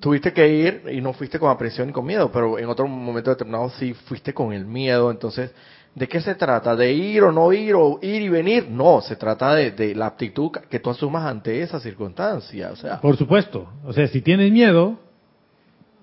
tuviste 0.00 0.32
que 0.32 0.48
ir 0.48 0.82
y 0.90 1.02
no 1.02 1.12
fuiste 1.12 1.38
con 1.38 1.50
aprensión 1.50 1.90
y 1.90 1.92
con 1.92 2.06
miedo, 2.06 2.32
pero 2.32 2.58
en 2.58 2.70
otro 2.70 2.88
momento 2.88 3.28
determinado 3.28 3.68
sí 3.68 3.92
fuiste 3.92 4.32
con 4.32 4.54
el 4.54 4.64
miedo. 4.64 5.10
Entonces, 5.10 5.54
¿de 5.94 6.08
qué 6.08 6.22
se 6.22 6.36
trata? 6.36 6.74
¿De 6.74 6.90
ir 6.90 7.22
o 7.22 7.32
no 7.32 7.52
ir 7.52 7.74
o 7.74 7.98
ir 8.00 8.22
y 8.22 8.30
venir? 8.30 8.66
No, 8.70 9.02
se 9.02 9.16
trata 9.16 9.54
de, 9.54 9.72
de 9.72 9.94
la 9.94 10.06
actitud 10.06 10.52
que 10.70 10.80
tú 10.80 10.88
asumas 10.88 11.26
ante 11.26 11.60
esa 11.60 11.78
circunstancia. 11.78 12.70
O 12.72 12.76
sea, 12.76 12.98
Por 13.02 13.18
supuesto. 13.18 13.68
O 13.84 13.92
sea, 13.92 14.08
si 14.08 14.22
tienes 14.22 14.50
miedo, 14.50 14.98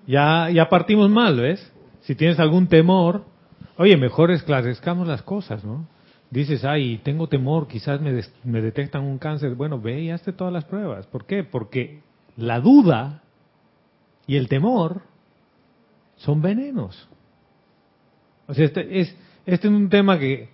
ya, 0.06 0.48
ya 0.48 0.68
partimos 0.68 1.10
mal, 1.10 1.40
¿ves? 1.40 1.72
Si 2.02 2.14
tienes 2.14 2.38
algún 2.38 2.68
temor, 2.68 3.24
oye, 3.78 3.96
mejor 3.96 4.30
esclarezcamos 4.30 5.08
las 5.08 5.22
cosas, 5.22 5.64
¿no? 5.64 5.88
Dices, 6.32 6.64
ay, 6.64 6.98
tengo 7.04 7.28
temor, 7.28 7.68
quizás 7.68 8.00
me, 8.00 8.10
des- 8.10 8.32
me 8.42 8.62
detectan 8.62 9.02
un 9.04 9.18
cáncer. 9.18 9.54
Bueno, 9.54 9.78
ve 9.78 10.00
y 10.00 10.10
hazte 10.10 10.32
todas 10.32 10.50
las 10.52 10.64
pruebas. 10.64 11.06
¿Por 11.06 11.26
qué? 11.26 11.44
Porque 11.44 12.00
la 12.38 12.58
duda 12.58 13.22
y 14.26 14.36
el 14.36 14.48
temor 14.48 15.02
son 16.16 16.40
venenos. 16.40 17.06
O 18.46 18.54
sea, 18.54 18.64
este 18.64 19.00
es, 19.00 19.14
este 19.44 19.68
es 19.68 19.72
un 19.74 19.90
tema 19.90 20.18
que, 20.18 20.48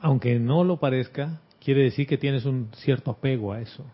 aunque 0.00 0.38
no 0.38 0.62
lo 0.62 0.76
parezca, 0.76 1.40
quiere 1.64 1.84
decir 1.84 2.06
que 2.06 2.18
tienes 2.18 2.44
un 2.44 2.68
cierto 2.76 3.10
apego 3.12 3.54
a 3.54 3.62
eso. 3.62 3.86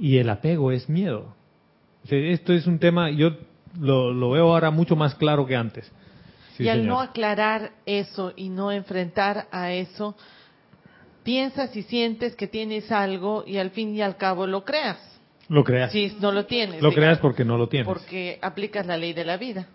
Y 0.00 0.18
el 0.18 0.28
apego 0.30 0.72
es 0.72 0.88
miedo. 0.88 1.32
O 2.04 2.08
sea, 2.08 2.18
esto 2.18 2.52
es 2.52 2.66
un 2.66 2.80
tema, 2.80 3.10
yo 3.10 3.36
lo, 3.78 4.12
lo 4.12 4.30
veo 4.30 4.52
ahora 4.52 4.72
mucho 4.72 4.96
más 4.96 5.14
claro 5.14 5.46
que 5.46 5.54
antes. 5.54 5.92
Sí, 6.56 6.64
y 6.64 6.68
al 6.68 6.80
señor. 6.80 6.94
no 6.94 7.00
aclarar 7.00 7.72
eso 7.84 8.32
y 8.36 8.48
no 8.48 8.72
enfrentar 8.72 9.46
a 9.50 9.72
eso, 9.72 10.16
piensas 11.22 11.76
y 11.76 11.82
sientes 11.82 12.36
que 12.36 12.46
tienes 12.46 12.90
algo 12.92 13.44
y 13.46 13.58
al 13.58 13.70
fin 13.70 13.94
y 13.94 14.02
al 14.02 14.16
cabo 14.16 14.46
lo 14.46 14.64
creas. 14.64 14.98
Lo 15.48 15.64
creas. 15.64 15.92
Si 15.92 16.16
no 16.20 16.32
lo 16.32 16.46
tienes. 16.46 16.82
lo 16.82 16.90
digamos, 16.90 16.94
creas 16.94 17.18
porque 17.18 17.44
no 17.44 17.56
lo 17.56 17.68
tienes. 17.68 17.86
Porque 17.86 18.38
aplicas 18.42 18.86
la 18.86 18.96
ley 18.96 19.12
de 19.12 19.24
la 19.24 19.36
vida. 19.36 19.68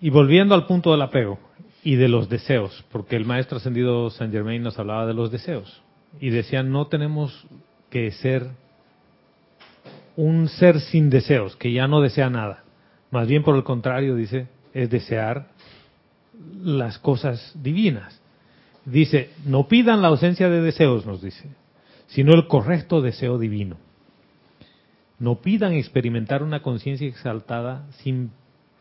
Y 0.00 0.10
volviendo 0.10 0.54
al 0.54 0.66
punto 0.66 0.92
del 0.92 1.02
apego 1.02 1.38
y 1.82 1.96
de 1.96 2.08
los 2.08 2.28
deseos, 2.28 2.84
porque 2.92 3.16
el 3.16 3.24
maestro 3.24 3.58
ascendido 3.58 4.10
San 4.10 4.30
Germain 4.30 4.62
nos 4.62 4.78
hablaba 4.78 5.06
de 5.06 5.14
los 5.14 5.30
deseos 5.30 5.82
y 6.20 6.30
decía 6.30 6.62
no 6.62 6.86
tenemos 6.88 7.46
que 7.90 8.10
ser 8.10 8.48
un 10.16 10.48
ser 10.48 10.80
sin 10.80 11.08
deseos, 11.08 11.56
que 11.56 11.72
ya 11.72 11.86
no 11.86 12.00
desea 12.00 12.30
nada. 12.30 12.64
Más 13.10 13.26
bien 13.26 13.42
por 13.42 13.56
el 13.56 13.64
contrario, 13.64 14.14
dice, 14.14 14.48
es 14.74 14.90
desear 14.90 15.48
las 16.62 16.98
cosas 16.98 17.52
divinas. 17.54 18.20
Dice, 18.84 19.30
no 19.44 19.68
pidan 19.68 20.02
la 20.02 20.08
ausencia 20.08 20.48
de 20.48 20.62
deseos, 20.62 21.06
nos 21.06 21.22
dice, 21.22 21.48
sino 22.08 22.32
el 22.32 22.46
correcto 22.48 23.02
deseo 23.02 23.38
divino. 23.38 23.76
No 25.18 25.36
pidan 25.36 25.74
experimentar 25.74 26.42
una 26.42 26.62
conciencia 26.62 27.06
exaltada 27.06 27.86
sin 27.98 28.30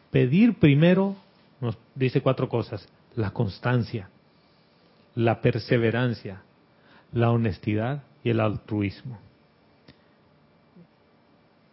pedir 0.10 0.56
primero, 0.56 1.16
nos 1.60 1.78
dice 1.96 2.22
cuatro 2.22 2.48
cosas, 2.48 2.88
la 3.16 3.32
constancia, 3.32 4.10
la 5.16 5.42
perseverancia, 5.42 6.42
la 7.12 7.32
honestidad 7.32 8.04
y 8.24 8.30
el 8.30 8.40
altruismo. 8.40 9.20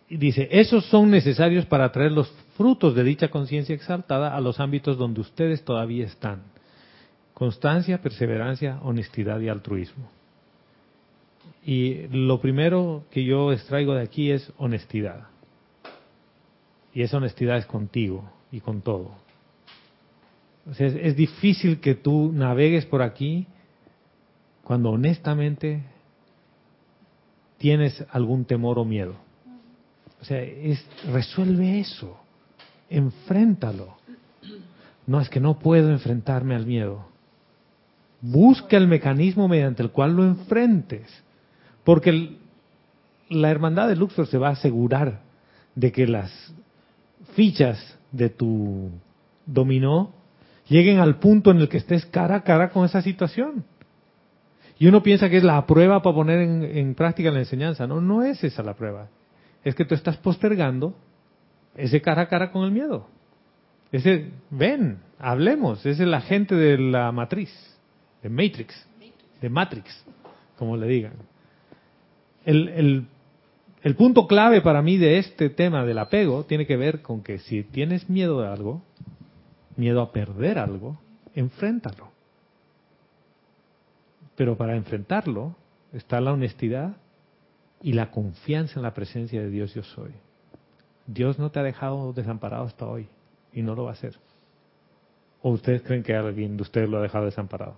Y 0.08 0.16
dice, 0.16 0.48
esos 0.50 0.84
son 0.86 1.10
necesarios 1.10 1.66
para 1.66 1.90
traer 1.90 2.12
los 2.12 2.32
frutos 2.56 2.94
de 2.94 3.04
dicha 3.04 3.28
conciencia 3.28 3.74
exaltada 3.74 4.36
a 4.36 4.40
los 4.40 4.60
ámbitos 4.60 4.98
donde 4.98 5.20
ustedes 5.20 5.64
todavía 5.64 6.06
están. 6.06 6.42
Constancia, 7.34 8.00
perseverancia, 8.00 8.80
honestidad 8.82 9.40
y 9.40 9.48
altruismo. 9.48 10.08
Y 11.64 12.06
lo 12.08 12.40
primero 12.40 13.04
que 13.10 13.24
yo 13.24 13.52
extraigo 13.52 13.94
de 13.94 14.02
aquí 14.02 14.30
es 14.30 14.52
honestidad. 14.56 15.26
Y 16.94 17.02
esa 17.02 17.18
honestidad 17.18 17.58
es 17.58 17.66
contigo 17.66 18.30
y 18.50 18.60
con 18.60 18.80
todo. 18.80 19.12
es, 20.70 20.80
es 20.80 21.16
difícil 21.16 21.80
que 21.80 21.94
tú 21.94 22.32
navegues 22.32 22.86
por 22.86 23.02
aquí 23.02 23.46
cuando 24.62 24.90
honestamente 24.90 25.82
tienes 27.58 28.04
algún 28.10 28.44
temor 28.44 28.78
o 28.78 28.84
miedo. 28.84 29.14
O 30.20 30.24
sea, 30.24 30.40
es, 30.40 30.84
resuelve 31.10 31.80
eso, 31.80 32.18
enfréntalo. 32.90 33.96
No 35.06 35.20
es 35.20 35.28
que 35.28 35.40
no 35.40 35.58
puedo 35.58 35.90
enfrentarme 35.90 36.54
al 36.54 36.66
miedo. 36.66 37.06
Busca 38.20 38.76
el 38.76 38.88
mecanismo 38.88 39.48
mediante 39.48 39.82
el 39.82 39.90
cual 39.90 40.16
lo 40.16 40.24
enfrentes. 40.24 41.06
Porque 41.84 42.36
la 43.28 43.50
hermandad 43.50 43.88
de 43.88 43.96
Luxor 43.96 44.26
se 44.26 44.38
va 44.38 44.48
a 44.48 44.52
asegurar 44.52 45.20
de 45.74 45.92
que 45.92 46.06
las 46.06 46.32
fichas 47.34 47.98
de 48.10 48.30
tu 48.30 48.90
dominó 49.44 50.12
lleguen 50.68 50.98
al 50.98 51.18
punto 51.18 51.50
en 51.50 51.58
el 51.58 51.68
que 51.68 51.76
estés 51.76 52.06
cara 52.06 52.36
a 52.36 52.42
cara 52.42 52.70
con 52.70 52.84
esa 52.84 53.02
situación. 53.02 53.64
Y 54.78 54.88
uno 54.88 55.02
piensa 55.02 55.30
que 55.30 55.38
es 55.38 55.44
la 55.44 55.64
prueba 55.66 56.02
para 56.02 56.16
poner 56.16 56.40
en, 56.40 56.64
en 56.64 56.94
práctica 56.94 57.30
la 57.30 57.38
enseñanza. 57.38 57.86
No, 57.86 58.00
no 58.00 58.22
es 58.22 58.42
esa 58.42 58.62
la 58.62 58.74
prueba 58.74 59.08
es 59.66 59.74
que 59.74 59.84
tú 59.84 59.96
estás 59.96 60.16
postergando 60.18 60.94
ese 61.76 62.00
cara 62.00 62.22
a 62.22 62.28
cara 62.28 62.50
con 62.50 62.64
el 62.64 62.70
miedo. 62.70 63.06
Ese, 63.92 64.30
ven, 64.50 64.98
hablemos, 65.18 65.80
ese 65.80 65.90
es 65.90 66.00
el 66.00 66.14
agente 66.14 66.54
de 66.54 66.78
la 66.78 67.12
matriz, 67.12 67.50
de 68.22 68.28
Matrix, 68.28 68.86
de 69.40 69.48
Matrix, 69.48 70.04
como 70.58 70.76
le 70.76 70.86
digan. 70.86 71.14
El, 72.44 72.68
el, 72.68 73.06
el 73.82 73.94
punto 73.94 74.26
clave 74.26 74.60
para 74.60 74.82
mí 74.82 74.96
de 74.96 75.18
este 75.18 75.50
tema 75.50 75.84
del 75.84 75.98
apego 75.98 76.44
tiene 76.44 76.66
que 76.66 76.76
ver 76.76 77.02
con 77.02 77.22
que 77.22 77.38
si 77.38 77.62
tienes 77.62 78.08
miedo 78.10 78.40
de 78.40 78.48
algo, 78.48 78.82
miedo 79.76 80.00
a 80.00 80.12
perder 80.12 80.58
algo, 80.58 80.98
enfréntalo. 81.34 82.10
Pero 84.34 84.56
para 84.56 84.76
enfrentarlo 84.76 85.56
está 85.92 86.20
la 86.20 86.32
honestidad 86.32 86.96
y 87.82 87.92
la 87.92 88.10
confianza 88.10 88.80
en 88.80 88.82
la 88.82 88.94
presencia 88.94 89.40
de 89.40 89.50
Dios 89.50 89.74
yo 89.74 89.82
soy. 89.82 90.10
Dios 91.06 91.38
no 91.38 91.50
te 91.50 91.60
ha 91.60 91.62
dejado 91.62 92.12
desamparado 92.12 92.64
hasta 92.64 92.86
hoy 92.86 93.08
y 93.52 93.62
no 93.62 93.74
lo 93.74 93.84
va 93.84 93.90
a 93.90 93.94
hacer. 93.94 94.16
¿O 95.42 95.50
ustedes 95.50 95.82
creen 95.82 96.02
que 96.02 96.14
alguien 96.14 96.56
de 96.56 96.62
ustedes 96.62 96.88
lo 96.88 96.98
ha 96.98 97.02
dejado 97.02 97.26
desamparado? 97.26 97.76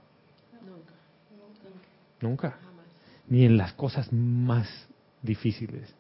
Nunca. 2.21 2.55
Nunca. 2.55 2.59
Ni 3.29 3.45
en 3.45 3.59
las 3.59 3.75
cosas 3.75 4.11
más 4.13 4.69
difíciles, 5.23 5.95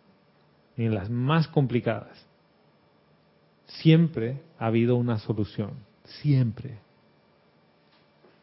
ni 0.76 0.86
en 0.86 0.94
las 0.94 1.10
más 1.10 1.48
complicadas. 1.48 2.26
Siempre 3.66 4.40
ha 4.58 4.66
habido 4.66 4.96
una 4.96 5.18
solución. 5.18 5.72
Siempre. 6.04 6.78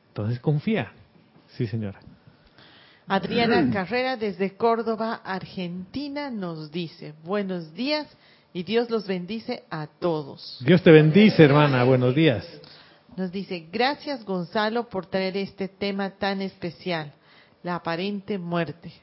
Entonces 0.10 0.40
confía. 0.40 0.92
Sí, 1.48 1.66
señora. 1.66 2.00
Adriana 3.08 3.72
Carrera 3.72 4.18
desde 4.18 4.56
Córdoba, 4.56 5.22
Argentina, 5.24 6.30
nos 6.30 6.72
dice, 6.72 7.14
buenos 7.24 7.74
días 7.74 8.08
y 8.56 8.64
Dios 8.64 8.90
los 8.90 9.06
bendice 9.06 9.66
a 9.70 9.86
todos. 9.86 10.60
Dios 10.66 10.82
te 10.82 10.90
bendice, 10.90 11.44
hermana, 11.44 11.84
buenos 11.84 12.16
días. 12.16 12.48
Nos 13.18 13.30
dice, 13.30 13.68
gracias 13.70 14.24
Gonzalo 14.24 14.88
por 14.88 15.08
traer 15.08 15.36
este 15.36 15.68
tema 15.68 16.12
tan 16.12 16.42
especial, 16.42 17.12
la 17.64 17.76
aparente 17.76 18.38
muerte. 18.40 18.94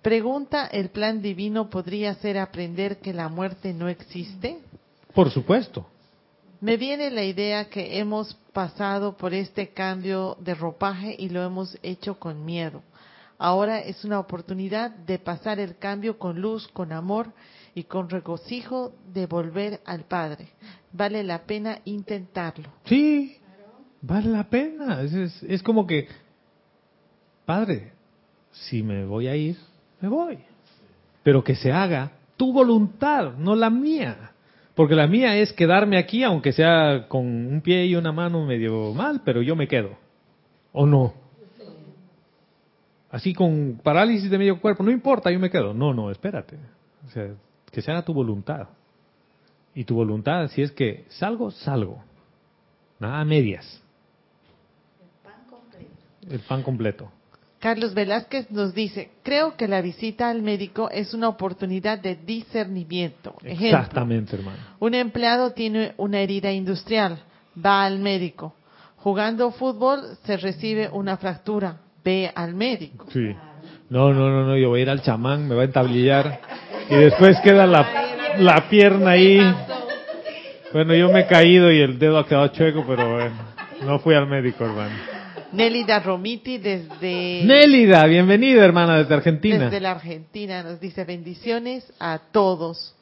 Pregunta, 0.00 0.66
¿el 0.68 0.88
plan 0.88 1.20
divino 1.20 1.68
podría 1.68 2.14
ser 2.14 2.38
aprender 2.38 3.00
que 3.00 3.12
la 3.12 3.28
muerte 3.28 3.74
no 3.74 3.86
existe? 3.86 4.60
Por 5.12 5.30
supuesto. 5.30 5.86
Me 6.62 6.78
viene 6.78 7.10
la 7.10 7.24
idea 7.24 7.68
que 7.68 7.98
hemos 7.98 8.32
pasado 8.54 9.14
por 9.14 9.34
este 9.34 9.74
cambio 9.74 10.38
de 10.40 10.54
ropaje 10.54 11.14
y 11.18 11.28
lo 11.28 11.42
hemos 11.42 11.76
hecho 11.82 12.18
con 12.18 12.46
miedo. 12.46 12.82
Ahora 13.36 13.80
es 13.80 14.06
una 14.06 14.20
oportunidad 14.20 14.90
de 14.90 15.18
pasar 15.18 15.60
el 15.60 15.76
cambio 15.76 16.18
con 16.18 16.40
luz, 16.40 16.66
con 16.68 16.92
amor 16.92 17.30
y 17.74 17.84
con 17.84 18.08
regocijo 18.08 18.92
de 19.12 19.26
volver 19.26 19.80
al 19.84 20.04
Padre. 20.04 20.48
Vale 20.92 21.22
la 21.22 21.42
pena 21.42 21.78
intentarlo. 21.84 22.68
Sí, 22.84 23.36
vale 24.00 24.28
la 24.28 24.44
pena. 24.44 25.02
Es, 25.02 25.42
es, 25.42 25.62
como 25.62 25.86
que, 25.86 26.08
Padre, 27.44 27.92
si 28.52 28.82
me 28.82 29.04
voy 29.04 29.26
a 29.26 29.36
ir, 29.36 29.56
me 30.00 30.08
voy. 30.08 30.38
Pero 31.22 31.42
que 31.42 31.56
se 31.56 31.72
haga 31.72 32.12
tu 32.36 32.52
voluntad, 32.52 33.34
no 33.38 33.54
la 33.56 33.70
mía. 33.70 34.32
Porque 34.74 34.94
la 34.94 35.06
mía 35.06 35.36
es 35.36 35.52
quedarme 35.52 35.98
aquí, 35.98 36.22
aunque 36.22 36.52
sea 36.52 37.06
con 37.08 37.24
un 37.26 37.60
pie 37.60 37.86
y 37.86 37.96
una 37.96 38.12
mano 38.12 38.44
medio 38.44 38.92
mal, 38.92 39.22
pero 39.24 39.42
yo 39.42 39.56
me 39.56 39.68
quedo. 39.68 39.96
¿O 40.72 40.86
no? 40.86 41.24
así 43.14 43.32
con 43.32 43.80
parálisis 43.80 44.28
de 44.28 44.38
medio 44.38 44.60
cuerpo, 44.60 44.82
no 44.82 44.90
importa, 44.90 45.30
yo 45.30 45.38
me 45.38 45.48
quedo. 45.48 45.72
No, 45.72 45.94
no, 45.94 46.10
espérate. 46.10 46.56
O 47.06 47.10
sea, 47.10 47.32
que 47.74 47.82
se 47.82 47.90
haga 47.90 48.02
tu 48.02 48.14
voluntad. 48.14 48.68
Y 49.74 49.84
tu 49.84 49.96
voluntad, 49.96 50.48
si 50.48 50.62
es 50.62 50.70
que 50.70 51.04
salgo, 51.08 51.50
salgo. 51.50 52.02
Nada 53.00 53.20
a 53.20 53.24
medias. 53.24 53.82
El 55.00 55.22
pan 55.22 55.44
completo. 55.50 55.94
El 56.30 56.40
pan 56.40 56.62
completo. 56.62 57.10
Carlos 57.58 57.94
Velázquez 57.94 58.50
nos 58.50 58.74
dice, 58.74 59.10
creo 59.22 59.56
que 59.56 59.66
la 59.66 59.80
visita 59.80 60.28
al 60.28 60.42
médico 60.42 60.90
es 60.90 61.14
una 61.14 61.28
oportunidad 61.28 61.98
de 61.98 62.14
discernimiento. 62.14 63.34
Exactamente, 63.42 64.36
hermano. 64.36 64.58
Un 64.80 64.94
empleado 64.94 65.52
tiene 65.52 65.94
una 65.96 66.20
herida 66.20 66.52
industrial, 66.52 67.18
va 67.64 67.84
al 67.84 67.98
médico. 67.98 68.54
Jugando 68.98 69.50
fútbol 69.50 70.16
se 70.24 70.36
recibe 70.36 70.90
una 70.92 71.16
fractura, 71.16 71.78
ve 72.04 72.30
al 72.34 72.54
médico. 72.54 73.06
Sí. 73.10 73.34
No, 73.88 74.12
no, 74.12 74.28
no, 74.28 74.44
no, 74.46 74.56
yo 74.58 74.68
voy 74.68 74.80
a 74.80 74.82
ir 74.82 74.90
al 74.90 75.02
chamán, 75.02 75.48
me 75.48 75.54
va 75.54 75.62
a 75.62 75.64
entablillar 75.64 76.40
y 76.88 76.94
después 76.94 77.38
queda 77.40 77.66
la, 77.66 77.86
la 78.38 78.68
pierna 78.68 79.12
ahí. 79.12 79.40
Bueno, 80.72 80.94
yo 80.94 81.10
me 81.10 81.20
he 81.20 81.26
caído 81.26 81.70
y 81.70 81.80
el 81.80 81.98
dedo 81.98 82.18
ha 82.18 82.26
quedado 82.26 82.48
chueco, 82.48 82.84
pero 82.86 83.14
bueno, 83.14 83.36
no 83.84 83.98
fui 84.00 84.14
al 84.14 84.26
médico, 84.26 84.64
hermano. 84.64 84.94
Nélida 85.52 86.00
Romiti 86.00 86.58
desde... 86.58 87.42
Nélida, 87.44 88.04
bienvenida, 88.06 88.64
hermana, 88.64 88.98
desde 88.98 89.14
Argentina. 89.14 89.64
Desde 89.64 89.78
la 89.80 89.92
Argentina 89.92 90.64
nos 90.64 90.80
dice 90.80 91.04
bendiciones 91.04 91.92
a 92.00 92.18
todos. 92.32 92.96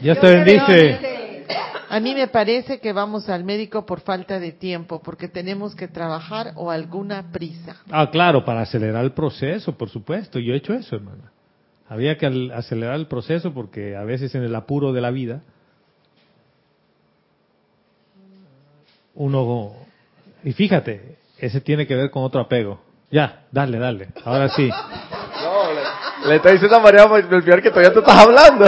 Dios 0.00 0.18
te 0.18 0.26
bendice. 0.26 1.44
A 1.88 2.00
mí 2.00 2.14
me 2.14 2.26
parece 2.26 2.80
que 2.80 2.92
vamos 2.92 3.28
al 3.28 3.44
médico 3.44 3.86
por 3.86 4.00
falta 4.00 4.40
de 4.40 4.50
tiempo, 4.50 5.00
porque 5.04 5.28
tenemos 5.28 5.76
que 5.76 5.86
trabajar 5.86 6.52
o 6.56 6.72
alguna 6.72 7.30
prisa. 7.30 7.76
Ah, 7.92 8.10
claro, 8.10 8.44
para 8.44 8.62
acelerar 8.62 9.04
el 9.04 9.12
proceso, 9.12 9.76
por 9.76 9.88
supuesto. 9.88 10.40
Yo 10.40 10.54
he 10.54 10.56
hecho 10.56 10.74
eso, 10.74 10.96
hermana. 10.96 11.30
Había 11.88 12.16
que 12.16 12.50
acelerar 12.54 12.96
el 12.96 13.06
proceso 13.06 13.52
porque 13.52 13.96
a 13.96 14.04
veces 14.04 14.34
en 14.34 14.42
el 14.42 14.54
apuro 14.54 14.92
de 14.92 15.00
la 15.00 15.10
vida 15.10 15.42
uno... 19.14 19.72
Y 20.42 20.52
fíjate, 20.52 21.16
ese 21.38 21.60
tiene 21.60 21.86
que 21.86 21.94
ver 21.94 22.10
con 22.10 22.24
otro 22.24 22.40
apego. 22.40 22.80
Ya, 23.10 23.44
dale, 23.50 23.78
dale. 23.78 24.08
Ahora 24.24 24.48
sí. 24.48 24.68
No, 24.68 26.28
le, 26.28 26.36
está 26.36 26.50
diciendo 26.50 26.76
a 26.76 26.80
María 26.80 27.06
que 27.06 27.70
todavía 27.70 27.92
tú 27.92 28.00
estás 28.00 28.26
hablando. 28.26 28.66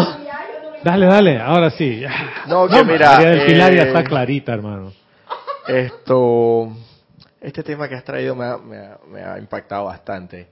Dale, 0.85 1.07
dale, 1.07 1.41
ahora 1.41 1.71
sí. 1.71 2.03
No, 2.47 2.69
que 2.69 2.85
mira. 2.85 3.13
María 3.13 3.31
del 3.31 3.47
Pilar 3.47 3.75
ya 3.75 3.83
está 3.83 4.01
eh, 4.01 4.05
clarita, 4.05 4.53
hermano. 4.55 4.93
Esto. 5.67 6.69
Este 7.41 7.63
tema 7.63 7.89
que 7.89 7.97
has 7.97 8.05
traído 8.05 8.35
me 8.35 8.45
ha, 9.21 9.39
impactado 9.39 9.87
bastante. 9.87 10.49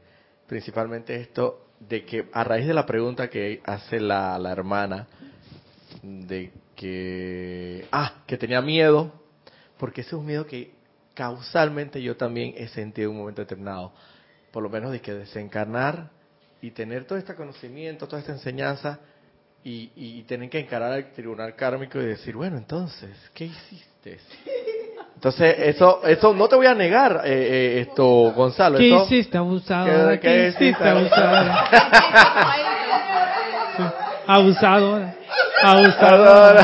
Principalmente 0.46 1.14
esto 1.20 1.63
de 1.88 2.04
que, 2.04 2.28
a 2.32 2.44
raíz 2.44 2.66
de 2.66 2.74
la 2.74 2.86
pregunta 2.86 3.28
que 3.28 3.60
hace 3.64 4.00
la, 4.00 4.38
la 4.38 4.52
hermana, 4.52 5.06
de 6.02 6.52
que. 6.76 7.86
Ah, 7.92 8.22
que 8.26 8.36
tenía 8.36 8.60
miedo, 8.60 9.12
porque 9.78 10.02
ese 10.02 10.10
es 10.10 10.14
un 10.14 10.26
miedo 10.26 10.46
que 10.46 10.72
causalmente 11.14 12.02
yo 12.02 12.16
también 12.16 12.54
he 12.56 12.68
sentido 12.68 13.10
en 13.10 13.16
un 13.16 13.20
momento 13.22 13.42
determinado. 13.42 13.92
Por 14.50 14.62
lo 14.62 14.68
menos 14.68 14.92
de 14.92 15.00
que 15.00 15.12
desencarnar 15.12 16.10
y 16.60 16.70
tener 16.70 17.04
todo 17.06 17.18
este 17.18 17.34
conocimiento, 17.34 18.06
toda 18.06 18.20
esta 18.20 18.32
enseñanza 18.32 19.00
y, 19.62 19.90
y 19.96 20.22
tener 20.22 20.48
que 20.48 20.60
encarar 20.60 20.92
al 20.92 21.12
tribunal 21.12 21.56
kármico 21.56 22.00
y 22.00 22.06
decir, 22.06 22.36
bueno, 22.36 22.56
entonces, 22.56 23.16
¿qué 23.34 23.46
hiciste? 23.46 24.20
Entonces, 25.14 25.54
eso, 25.58 26.00
eso 26.04 26.34
no 26.34 26.48
te 26.48 26.56
voy 26.56 26.66
a 26.66 26.74
negar, 26.74 27.22
eh, 27.24 27.30
eh, 27.32 27.80
esto, 27.88 28.04
Gonzalo. 28.36 28.76
¿Qué 28.78 28.88
eso- 28.94 29.04
hiciste, 29.04 29.38
abusadora? 29.38 30.20
¿Qué- 30.20 30.28
¿Qué, 30.28 30.48
hiciste, 30.48 30.88
abusadora? 30.88 31.64
Abusadora. 34.26 35.14
Abusadora. 35.62 36.62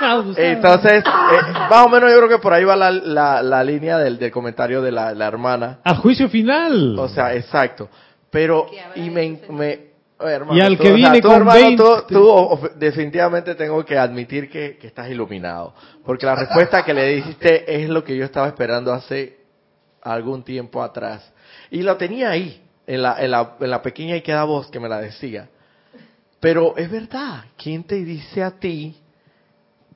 Abusadora. 0.00 0.50
Entonces, 0.50 1.04
eh, 1.04 1.52
más 1.70 1.86
o 1.86 1.88
menos 1.88 2.10
yo 2.10 2.16
creo 2.18 2.28
que 2.28 2.38
por 2.38 2.52
ahí 2.52 2.64
va 2.64 2.76
la, 2.76 2.90
la, 2.90 3.42
la 3.42 3.64
línea 3.64 3.98
del, 3.98 4.18
del 4.18 4.30
comentario 4.30 4.80
de 4.82 4.92
la, 4.92 5.12
la 5.14 5.26
hermana. 5.26 5.78
Al 5.84 5.96
juicio 5.96 6.28
final. 6.28 6.98
O 6.98 7.08
sea, 7.08 7.34
exacto. 7.34 7.88
Pero, 8.30 8.66
y 8.94 9.10
me... 9.10 9.38
me 9.50 9.87
oye, 10.18 10.32
hermano, 10.32 10.58
Y 10.58 10.60
al 10.60 10.76
tú, 10.76 10.82
que 10.82 10.88
o 10.88 10.96
sea, 10.96 10.96
viene 10.96 11.20
tú, 11.20 11.28
con 11.28 11.36
hermano, 11.36 11.60
20. 11.60 11.82
tú- 11.82 12.02
tú, 12.08 12.28
of- 12.28 12.74
definitivamente 12.76 13.54
tengo 13.54 13.84
que 13.84 13.96
admitir 13.98 14.50
que, 14.50 14.76
que 14.78 14.86
estás 14.88 15.08
iluminado. 15.10 15.74
Porque 16.04 16.26
la 16.26 16.34
respuesta 16.34 16.84
que 16.84 16.94
le 16.94 17.06
dijiste 17.16 17.82
es 17.82 17.88
lo 17.88 18.02
que 18.04 18.16
yo 18.16 18.24
estaba 18.24 18.46
esperando 18.48 18.92
hace 18.92 19.38
algún 20.02 20.42
tiempo 20.42 20.82
atrás. 20.82 21.32
Y 21.70 21.82
lo 21.82 21.96
tenía 21.96 22.30
ahí, 22.30 22.62
en 22.86 23.02
la, 23.02 23.20
en 23.22 23.30
la, 23.30 23.56
en 23.60 23.70
la 23.70 23.82
pequeña 23.82 24.16
y 24.16 24.22
queda 24.22 24.44
voz 24.44 24.70
que 24.70 24.80
me 24.80 24.88
la 24.88 25.00
decía. 25.00 25.48
Pero 26.40 26.76
es 26.76 26.90
verdad, 26.90 27.44
¿quién 27.56 27.84
te 27.84 27.96
dice 27.96 28.42
a 28.42 28.52
ti 28.52 28.96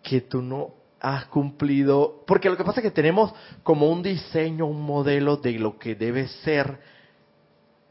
que 0.03 0.21
tú 0.23 0.43
no 0.43 0.75
has 1.01 1.25
cumplido? 1.27 2.23
Porque 2.27 2.51
lo 2.51 2.57
que 2.57 2.65
pasa 2.65 2.81
es 2.81 2.85
que 2.85 2.91
tenemos 2.91 3.33
como 3.63 3.89
un 3.91 4.03
diseño, 4.03 4.67
un 4.67 4.83
modelo 4.83 5.37
de 5.37 5.53
lo 5.53 5.79
que 5.79 5.95
debe 5.95 6.27
ser, 6.29 6.79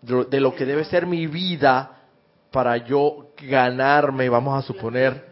de 0.01 0.39
lo 0.39 0.53
que 0.55 0.65
debe 0.65 0.83
ser 0.85 1.05
mi 1.07 1.27
vida 1.27 2.00
para 2.51 2.77
yo 2.77 3.29
ganarme, 3.41 4.29
vamos 4.29 4.57
a 4.57 4.65
suponer, 4.65 5.31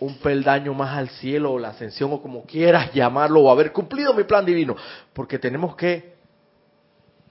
un 0.00 0.14
peldaño 0.18 0.74
más 0.74 0.96
al 0.96 1.08
cielo 1.08 1.52
o 1.54 1.58
la 1.58 1.70
ascensión 1.70 2.12
o 2.12 2.22
como 2.22 2.44
quieras 2.44 2.92
llamarlo 2.92 3.40
o 3.40 3.50
haber 3.50 3.72
cumplido 3.72 4.14
mi 4.14 4.22
plan 4.22 4.44
divino. 4.46 4.76
Porque 5.12 5.38
tenemos 5.40 5.74
que, 5.74 6.14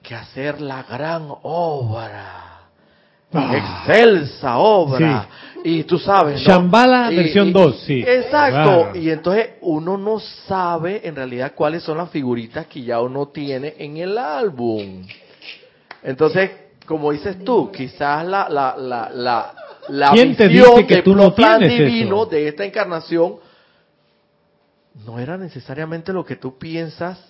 que 0.02 0.14
hacer 0.14 0.60
la 0.60 0.82
gran 0.82 1.28
obra. 1.42 2.44
Ah. 3.32 3.84
Excelsa 3.86 4.58
obra. 4.58 5.28
Y 5.64 5.84
tú 5.84 5.98
sabes, 5.98 6.42
¿no? 6.42 6.46
Shambhala 6.46 7.10
Y- 7.12 7.16
versión 7.16 7.48
y- 7.48 7.52
2, 7.52 7.80
sí. 7.80 8.00
Exacto. 8.06 8.82
Claro. 8.82 8.96
Y 8.96 9.10
entonces 9.10 9.50
uno 9.62 9.96
no 9.96 10.18
sabe 10.20 11.06
en 11.06 11.16
realidad 11.16 11.52
cuáles 11.54 11.82
son 11.82 11.98
las 11.98 12.10
figuritas 12.10 12.66
que 12.66 12.82
ya 12.82 13.00
uno 13.00 13.28
tiene 13.28 13.74
en 13.78 13.96
el 13.96 14.18
álbum. 14.18 15.06
Entonces, 16.02 16.50
como 16.88 17.12
dices 17.12 17.44
tú, 17.44 17.70
quizás 17.70 18.26
la, 18.26 18.48
la, 18.48 18.74
la, 18.76 19.10
la, 19.14 19.54
la 19.88 20.10
¿Quién 20.12 20.34
te 20.34 20.48
visión 20.48 20.86
que 20.86 21.02
tú 21.02 21.14
no 21.14 21.34
plan 21.34 21.60
divino 21.60 22.22
eso? 22.22 22.26
de 22.30 22.48
esta 22.48 22.64
encarnación 22.64 23.34
no 25.06 25.18
era 25.18 25.36
necesariamente 25.36 26.12
lo 26.12 26.24
que 26.24 26.36
tú 26.36 26.58
piensas 26.58 27.22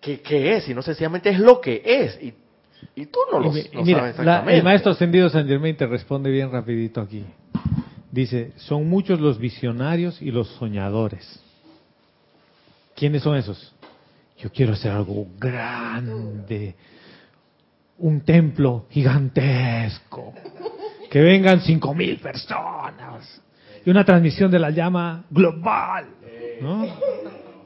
que, 0.00 0.20
que 0.20 0.56
es, 0.56 0.64
sino 0.64 0.80
sencillamente 0.82 1.28
es 1.28 1.38
lo 1.38 1.60
que 1.60 1.82
es. 1.84 2.18
Y, 2.22 2.34
y 2.96 3.06
tú 3.06 3.18
no 3.30 3.38
lo, 3.38 3.50
Y 3.50 3.52
mi- 3.52 3.68
no 3.74 3.82
mira, 3.84 3.98
sabes 4.00 4.16
la- 4.16 4.22
exactamente. 4.22 4.56
el 4.58 4.64
maestro 4.64 4.92
ascendido 4.92 5.28
San 5.28 5.46
Germain 5.46 5.76
te 5.76 5.86
responde 5.86 6.30
bien 6.30 6.50
rapidito 6.50 7.00
aquí. 7.02 7.24
Dice, 8.10 8.52
son 8.56 8.88
muchos 8.88 9.20
los 9.20 9.38
visionarios 9.38 10.20
y 10.22 10.30
los 10.30 10.48
soñadores. 10.54 11.38
¿Quiénes 12.96 13.22
son 13.22 13.36
esos? 13.36 13.72
Yo 14.38 14.50
quiero 14.50 14.72
hacer 14.72 14.90
algo 14.90 15.26
grande, 15.38 16.74
un 18.00 18.22
templo 18.22 18.86
gigantesco, 18.90 20.32
que 21.10 21.20
vengan 21.20 21.60
cinco 21.60 21.94
mil 21.94 22.18
personas 22.18 23.42
y 23.84 23.90
una 23.90 24.04
transmisión 24.04 24.50
de 24.50 24.58
la 24.58 24.70
llama 24.70 25.24
global. 25.30 26.06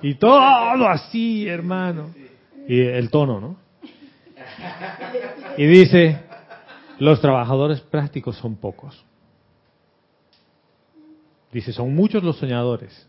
Y 0.03 0.14
todo 0.14 0.89
así, 0.89 1.49
hermano. 1.49 2.11
Y 2.68 2.80
el 2.80 3.11
tono, 3.11 3.41
¿no? 3.41 3.57
Y 5.57 5.66
dice, 5.66 6.20
los 6.99 7.20
trabajadores 7.20 7.80
prácticos 7.80 8.37
son 8.37 8.57
pocos. 8.57 9.05
Dice, 11.53 11.72
son 11.72 11.95
muchos 11.95 12.22
los 12.22 12.37
soñadores, 12.39 13.09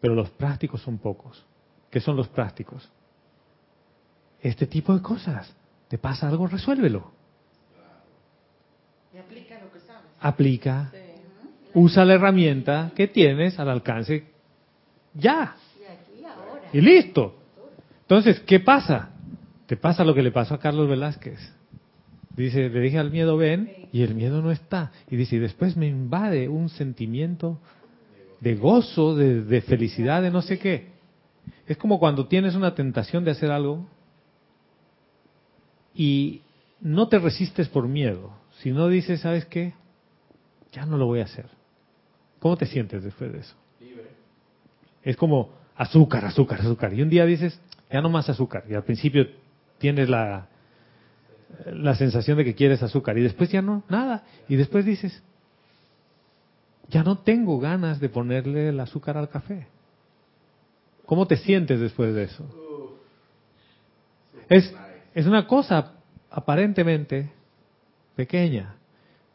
pero 0.00 0.14
los 0.14 0.30
prácticos 0.30 0.82
son 0.82 0.98
pocos. 0.98 1.44
¿Qué 1.90 2.00
son 2.00 2.16
los 2.16 2.28
prácticos? 2.28 2.90
Este 4.40 4.66
tipo 4.66 4.94
de 4.94 5.00
cosas. 5.00 5.54
¿Te 5.88 5.98
pasa 5.98 6.28
algo? 6.28 6.46
Resuélvelo. 6.46 7.12
Aplica. 10.20 10.90
Usa 11.74 12.04
la 12.04 12.14
herramienta 12.14 12.92
que 12.94 13.08
tienes 13.08 13.58
al 13.58 13.68
alcance 13.68 14.34
ya. 15.14 15.56
Y 16.72 16.80
listo. 16.80 17.36
Entonces, 18.02 18.40
¿qué 18.40 18.60
pasa? 18.60 19.10
Te 19.66 19.76
pasa 19.76 20.04
lo 20.04 20.14
que 20.14 20.22
le 20.22 20.32
pasó 20.32 20.54
a 20.54 20.60
Carlos 20.60 20.88
Velázquez. 20.88 21.38
Dice, 22.36 22.68
le 22.68 22.80
dije 22.80 22.98
al 22.98 23.10
miedo 23.10 23.36
ven 23.36 23.88
y 23.92 24.02
el 24.02 24.14
miedo 24.14 24.42
no 24.42 24.50
está. 24.50 24.90
Y 25.08 25.16
dice, 25.16 25.36
y 25.36 25.38
después 25.38 25.76
me 25.76 25.86
invade 25.86 26.48
un 26.48 26.68
sentimiento 26.68 27.60
de 28.40 28.56
gozo, 28.56 29.14
de, 29.14 29.42
de 29.42 29.60
felicidad, 29.62 30.20
de 30.20 30.30
no 30.30 30.42
sé 30.42 30.58
qué. 30.58 30.88
Es 31.66 31.76
como 31.76 31.98
cuando 31.98 32.26
tienes 32.26 32.56
una 32.56 32.74
tentación 32.74 33.24
de 33.24 33.30
hacer 33.30 33.50
algo 33.50 33.86
y 35.94 36.42
no 36.80 37.08
te 37.08 37.18
resistes 37.18 37.68
por 37.68 37.88
miedo, 37.88 38.32
sino 38.60 38.88
dices, 38.88 39.20
¿sabes 39.20 39.44
qué? 39.46 39.74
Ya 40.72 40.86
no 40.86 40.98
lo 40.98 41.06
voy 41.06 41.20
a 41.20 41.24
hacer. 41.24 41.46
¿Cómo 42.40 42.56
te 42.56 42.66
sientes 42.66 43.02
después 43.02 43.32
de 43.32 43.38
eso? 43.40 43.54
Es 45.02 45.16
como 45.16 45.50
azúcar, 45.76 46.24
azúcar, 46.24 46.60
azúcar. 46.60 46.92
Y 46.94 47.02
un 47.02 47.08
día 47.08 47.24
dices, 47.24 47.58
ya 47.90 48.00
no 48.00 48.10
más 48.10 48.28
azúcar. 48.28 48.64
Y 48.68 48.74
al 48.74 48.84
principio 48.84 49.28
tienes 49.78 50.08
la, 50.08 50.48
la 51.66 51.94
sensación 51.94 52.38
de 52.38 52.44
que 52.44 52.54
quieres 52.54 52.82
azúcar. 52.82 53.16
Y 53.18 53.22
después 53.22 53.50
ya 53.50 53.62
no, 53.62 53.82
nada. 53.88 54.24
Y 54.48 54.56
después 54.56 54.84
dices, 54.84 55.22
ya 56.88 57.02
no 57.02 57.18
tengo 57.18 57.58
ganas 57.60 58.00
de 58.00 58.08
ponerle 58.08 58.68
el 58.68 58.80
azúcar 58.80 59.16
al 59.16 59.28
café. 59.28 59.66
¿Cómo 61.06 61.26
te 61.26 61.36
sientes 61.36 61.80
después 61.80 62.14
de 62.14 62.24
eso? 62.24 62.44
Es, 64.48 64.74
es 65.14 65.26
una 65.26 65.46
cosa 65.46 65.92
aparentemente 66.30 67.30
pequeña. 68.16 68.74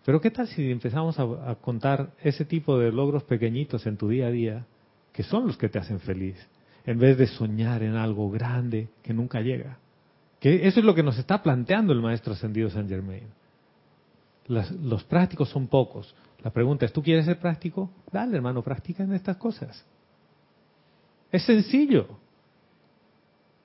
Pero 0.05 0.19
¿qué 0.21 0.31
tal 0.31 0.47
si 0.47 0.71
empezamos 0.71 1.17
a, 1.19 1.55
contar 1.55 2.11
ese 2.21 2.45
tipo 2.45 2.77
de 2.77 2.91
logros 2.91 3.23
pequeñitos 3.23 3.85
en 3.85 3.97
tu 3.97 4.09
día 4.09 4.27
a 4.27 4.31
día, 4.31 4.65
que 5.13 5.23
son 5.23 5.47
los 5.47 5.57
que 5.57 5.69
te 5.69 5.79
hacen 5.79 5.99
feliz, 5.99 6.35
en 6.85 6.99
vez 6.99 7.17
de 7.17 7.27
soñar 7.27 7.83
en 7.83 7.95
algo 7.95 8.29
grande 8.29 8.89
que 9.03 9.13
nunca 9.13 9.41
llega? 9.41 9.77
Que 10.39 10.67
eso 10.67 10.79
es 10.79 10.85
lo 10.85 10.95
que 10.95 11.03
nos 11.03 11.17
está 11.17 11.41
planteando 11.41 11.93
el 11.93 12.01
maestro 12.01 12.33
ascendido 12.33 12.69
San 12.69 12.87
Germain. 12.87 13.27
Los 14.47 15.03
prácticos 15.03 15.49
son 15.49 15.67
pocos. 15.67 16.15
La 16.43 16.51
pregunta 16.51 16.85
es, 16.85 16.93
¿tú 16.93 17.03
quieres 17.03 17.25
ser 17.25 17.39
práctico? 17.39 17.89
Dale, 18.11 18.35
hermano, 18.35 18.63
practica 18.63 19.03
en 19.03 19.13
estas 19.13 19.37
cosas. 19.37 19.85
Es 21.31 21.43
sencillo. 21.43 22.07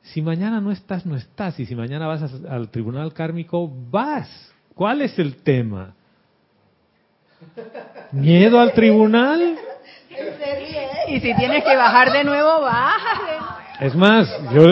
Si 0.04 0.22
mañana 0.22 0.60
no 0.60 0.70
estás, 0.70 1.04
no 1.06 1.16
estás. 1.16 1.58
Y 1.58 1.66
si 1.66 1.74
mañana 1.74 2.06
vas 2.06 2.22
a- 2.22 2.54
al 2.54 2.68
tribunal 2.70 3.12
kármico, 3.12 3.70
vas. 3.90 4.28
¿Cuál 4.74 5.02
es 5.02 5.18
el 5.18 5.36
tema? 5.36 5.94
¿Miedo 8.12 8.60
al 8.60 8.72
tribunal? 8.72 9.56
Y 11.08 11.20
si 11.20 11.34
tienes 11.34 11.64
que 11.64 11.76
bajar 11.76 12.12
de 12.12 12.24
nuevo, 12.24 12.60
bájale. 12.62 13.32
Es 13.80 13.94
más, 13.94 14.28
yo, 14.52 14.62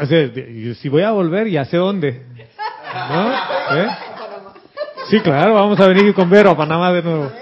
o 0.00 0.06
sea, 0.06 0.26
yo 0.26 0.74
si 0.74 0.88
voy 0.88 1.02
a 1.02 1.10
volver, 1.12 1.48
ya 1.48 1.64
sé 1.64 1.76
dónde. 1.76 2.26
¿No? 3.10 3.32
¿Eh? 3.76 3.88
Sí, 5.10 5.20
claro, 5.20 5.54
vamos 5.54 5.80
a 5.80 5.86
venir 5.88 6.12
con 6.14 6.28
Vero 6.28 6.50
a 6.50 6.56
Panamá 6.56 6.92
de 6.92 7.02
nuevo. 7.02 7.32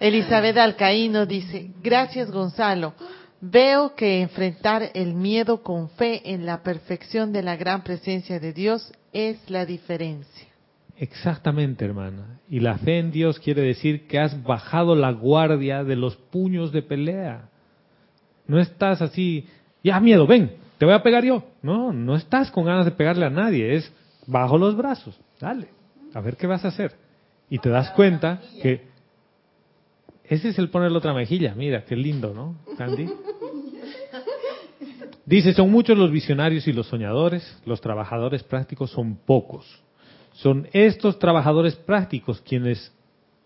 Elizabeth 0.00 0.56
Alcaíno 0.56 1.26
dice, 1.26 1.70
gracias 1.82 2.30
Gonzalo. 2.30 2.94
Veo 3.46 3.94
que 3.94 4.22
enfrentar 4.22 4.90
el 4.94 5.12
miedo 5.12 5.62
con 5.62 5.90
fe 5.90 6.32
en 6.32 6.46
la 6.46 6.62
perfección 6.62 7.30
de 7.30 7.42
la 7.42 7.56
gran 7.56 7.84
presencia 7.84 8.40
de 8.40 8.54
Dios 8.54 8.90
es 9.12 9.38
la 9.50 9.66
diferencia. 9.66 10.48
Exactamente, 10.96 11.84
hermana. 11.84 12.40
Y 12.48 12.60
la 12.60 12.78
fe 12.78 12.98
en 12.98 13.10
Dios 13.10 13.38
quiere 13.38 13.60
decir 13.60 14.06
que 14.06 14.18
has 14.18 14.42
bajado 14.42 14.94
la 14.94 15.12
guardia 15.12 15.84
de 15.84 15.94
los 15.94 16.16
puños 16.16 16.72
de 16.72 16.80
pelea. 16.80 17.50
No 18.46 18.58
estás 18.58 19.02
así, 19.02 19.46
ya 19.82 20.00
miedo, 20.00 20.26
ven, 20.26 20.52
te 20.78 20.86
voy 20.86 20.94
a 20.94 21.02
pegar 21.02 21.22
yo. 21.22 21.44
No, 21.60 21.92
no 21.92 22.16
estás 22.16 22.50
con 22.50 22.64
ganas 22.64 22.86
de 22.86 22.92
pegarle 22.92 23.26
a 23.26 23.30
nadie, 23.30 23.74
es 23.74 23.92
bajo 24.26 24.56
los 24.56 24.74
brazos, 24.74 25.20
dale, 25.38 25.68
a 26.14 26.20
ver 26.22 26.38
qué 26.38 26.46
vas 26.46 26.64
a 26.64 26.68
hacer. 26.68 26.92
Y 27.50 27.58
te 27.58 27.68
das 27.68 27.90
cuenta 27.90 28.40
que 28.62 28.93
ese 30.28 30.48
es 30.48 30.58
el 30.58 30.70
ponerle 30.70 30.98
otra 30.98 31.12
mejilla, 31.12 31.54
mira, 31.54 31.84
qué 31.84 31.96
lindo, 31.96 32.32
¿no, 32.32 32.56
Candy? 32.76 33.06
Dice, 35.26 35.54
son 35.54 35.70
muchos 35.70 35.96
los 35.96 36.10
visionarios 36.10 36.66
y 36.68 36.72
los 36.72 36.86
soñadores, 36.86 37.58
los 37.64 37.80
trabajadores 37.80 38.42
prácticos 38.42 38.90
son 38.90 39.16
pocos. 39.16 39.64
son 40.32 40.68
estos 40.72 41.18
trabajadores 41.20 41.76
prácticos 41.76 42.40
quienes 42.40 42.92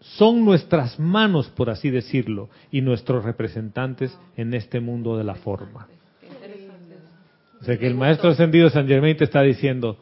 son 0.00 0.44
nuestras 0.44 0.98
manos, 0.98 1.48
por 1.48 1.70
así 1.70 1.90
decirlo, 1.90 2.48
y 2.70 2.80
nuestros 2.80 3.24
representantes 3.24 4.16
en 4.36 4.54
este 4.54 4.80
mundo 4.80 5.16
de 5.16 5.24
la 5.24 5.34
forma. 5.34 5.88
O 7.60 7.64
sea 7.64 7.76
que 7.76 7.86
el 7.86 7.94
maestro 7.94 8.30
ascendido 8.30 8.70
San 8.70 8.86
Germain 8.86 9.16
te 9.16 9.24
está 9.24 9.42
diciendo, 9.42 9.98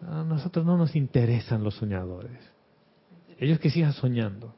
a 0.00 0.24
nosotros 0.24 0.64
no 0.64 0.76
nos 0.76 0.96
interesan 0.96 1.62
los 1.62 1.74
soñadores. 1.74 2.38
Ellos 3.38 3.58
que 3.58 3.70
sigan 3.70 3.92
soñando. 3.92 4.54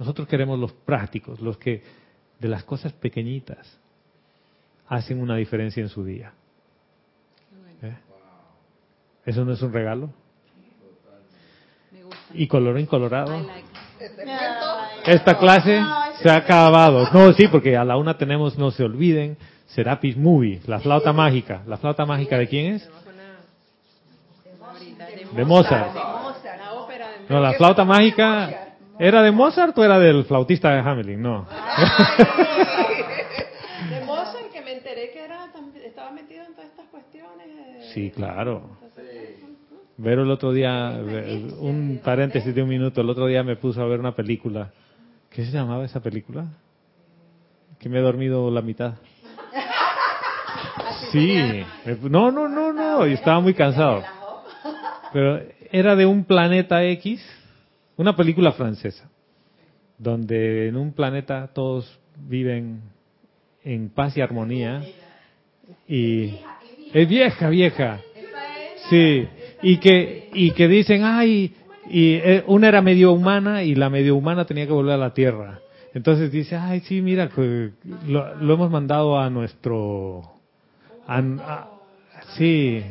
Nosotros 0.00 0.26
queremos 0.26 0.58
los 0.58 0.72
prácticos, 0.72 1.40
los 1.40 1.58
que 1.58 1.82
de 2.38 2.48
las 2.48 2.64
cosas 2.64 2.90
pequeñitas 2.94 3.78
hacen 4.88 5.20
una 5.20 5.36
diferencia 5.36 5.82
en 5.82 5.90
su 5.90 6.02
día. 6.02 6.32
¿Eh? 7.82 7.96
¿Eso 9.26 9.44
no 9.44 9.52
es 9.52 9.60
un 9.60 9.74
regalo? 9.74 10.08
Y 12.32 12.48
colorín 12.48 12.86
colorado. 12.86 13.46
Esta 15.04 15.38
clase 15.38 15.82
se 16.22 16.30
ha 16.30 16.36
acabado. 16.36 17.10
No, 17.12 17.34
sí, 17.34 17.48
porque 17.48 17.76
a 17.76 17.84
la 17.84 17.98
una 17.98 18.16
tenemos, 18.16 18.56
no 18.56 18.70
se 18.70 18.82
olviden, 18.82 19.36
Serapis 19.66 20.16
Movie, 20.16 20.62
la 20.66 20.80
flauta 20.80 21.12
mágica. 21.12 21.62
¿La 21.66 21.76
flauta 21.76 22.06
mágica 22.06 22.38
de 22.38 22.48
quién 22.48 22.74
es? 22.76 22.90
De 25.36 25.44
Mozart. 25.44 25.94
No, 27.28 27.38
la 27.38 27.52
flauta 27.52 27.84
mágica, 27.84 28.69
¿era 29.00 29.22
de 29.22 29.30
Mozart 29.32 29.76
o 29.76 29.84
era 29.84 29.98
del 29.98 30.24
flautista 30.24 30.70
de 30.70 30.80
Hamelin? 30.80 31.20
No. 31.20 31.46
De 33.90 34.04
Mozart, 34.04 34.50
que 34.52 34.60
me 34.60 34.74
enteré 34.74 35.10
que 35.10 35.24
era, 35.24 35.46
estaba 35.84 36.10
metido 36.12 36.44
en 36.44 36.54
todas 36.54 36.70
estas 36.70 36.86
cuestiones. 36.86 37.48
Sí, 37.92 38.10
claro. 38.10 38.76
Vero 39.96 40.22
el 40.22 40.30
otro 40.30 40.52
día, 40.52 40.98
un 41.58 42.00
paréntesis 42.02 42.54
de 42.54 42.62
un 42.62 42.68
minuto, 42.68 43.00
el 43.00 43.10
otro 43.10 43.26
día 43.26 43.42
me 43.42 43.56
puso 43.56 43.82
a 43.82 43.86
ver 43.86 44.00
una 44.00 44.14
película. 44.14 44.70
¿Qué 45.30 45.44
se 45.44 45.52
llamaba 45.52 45.84
esa 45.84 46.00
película? 46.00 46.46
Que 47.78 47.88
me 47.88 47.98
he 47.98 48.02
dormido 48.02 48.50
la 48.50 48.62
mitad. 48.62 48.94
Sí, 51.12 51.64
no, 52.02 52.30
no, 52.30 52.46
no, 52.46 52.72
no, 52.72 53.06
y 53.06 53.14
estaba 53.14 53.40
muy 53.40 53.52
cansado. 53.52 54.04
Pero 55.12 55.40
era 55.72 55.96
de 55.96 56.06
un 56.06 56.24
planeta 56.24 56.84
X, 56.84 57.20
una 58.00 58.16
película 58.16 58.52
francesa, 58.52 59.10
donde 59.98 60.68
en 60.68 60.76
un 60.76 60.92
planeta 60.92 61.50
todos 61.52 61.98
viven 62.28 62.80
en 63.62 63.90
paz 63.90 64.16
y 64.16 64.20
armonía. 64.22 64.82
Y 65.86 66.34
es 66.94 67.08
vieja, 67.08 67.48
vieja. 67.50 68.00
Sí, 68.88 69.28
y 69.62 69.76
que 69.78 70.30
y 70.32 70.52
que 70.52 70.66
dicen, 70.68 71.02
"Ay, 71.04 71.54
y 71.90 72.14
eh, 72.14 72.42
una 72.46 72.68
era 72.68 72.80
medio 72.82 73.12
humana 73.12 73.62
y 73.62 73.74
la 73.74 73.90
medio 73.90 74.16
humana 74.16 74.46
tenía 74.46 74.66
que 74.66 74.72
volver 74.72 74.94
a 74.94 74.98
la 74.98 75.12
Tierra." 75.14 75.60
Entonces 75.92 76.32
dice, 76.32 76.56
"Ay, 76.56 76.80
sí, 76.80 77.02
mira, 77.02 77.28
que 77.28 77.70
lo, 78.08 78.34
lo 78.36 78.54
hemos 78.54 78.70
mandado 78.70 79.18
a 79.18 79.28
nuestro 79.28 80.22
a- 81.06 81.18
a- 81.18 81.70
sí, 82.38 82.82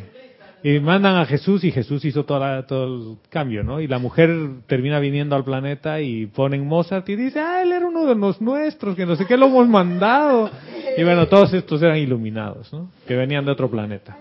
y 0.61 0.79
mandan 0.79 1.15
a 1.15 1.25
Jesús 1.25 1.63
y 1.63 1.71
Jesús 1.71 2.03
hizo 2.03 2.25
toda 2.25 2.65
todo 2.65 3.13
el 3.13 3.17
cambio, 3.29 3.63
¿no? 3.63 3.79
Y 3.79 3.87
la 3.87 3.97
mujer 3.97 4.29
termina 4.67 4.99
viniendo 4.99 5.35
al 5.35 5.43
planeta 5.43 6.01
y 6.01 6.25
ponen 6.25 6.67
Mozart 6.67 7.07
y 7.09 7.15
dice, 7.15 7.39
ah, 7.39 7.61
él 7.61 7.71
era 7.71 7.87
uno 7.87 8.05
de 8.05 8.15
los 8.15 8.41
nuestros, 8.41 8.95
que 8.95 9.05
no 9.05 9.15
sé 9.15 9.25
qué 9.25 9.37
lo 9.37 9.47
hemos 9.47 9.67
mandado. 9.69 10.49
Y 10.97 11.03
bueno, 11.03 11.27
todos 11.27 11.53
estos 11.53 11.81
eran 11.81 11.97
iluminados, 11.97 12.73
¿no? 12.73 12.91
Que 13.07 13.15
venían 13.15 13.45
de 13.45 13.51
otro 13.51 13.69
planeta. 13.69 14.17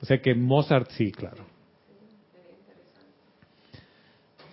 O 0.00 0.06
sea 0.06 0.20
que 0.20 0.34
Mozart 0.34 0.90
sí, 0.90 1.12
claro. 1.12 1.44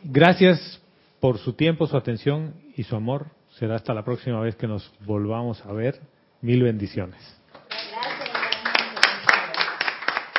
Gracias 0.04 0.82
por 1.20 1.38
su 1.38 1.54
tiempo, 1.54 1.88
su 1.88 1.98
atención 1.98 2.54
y 2.76 2.84
su 2.84 2.96
amor. 2.96 3.28
Será 3.58 3.76
hasta 3.76 3.94
la 3.94 4.06
próxima 4.06 4.40
vez 4.40 4.56
que 4.56 4.68
nos 4.68 4.92
volvamos 5.06 5.64
a 5.66 5.74
ver. 5.74 6.00
Mil 6.42 6.64
bendiciones. 6.64 7.39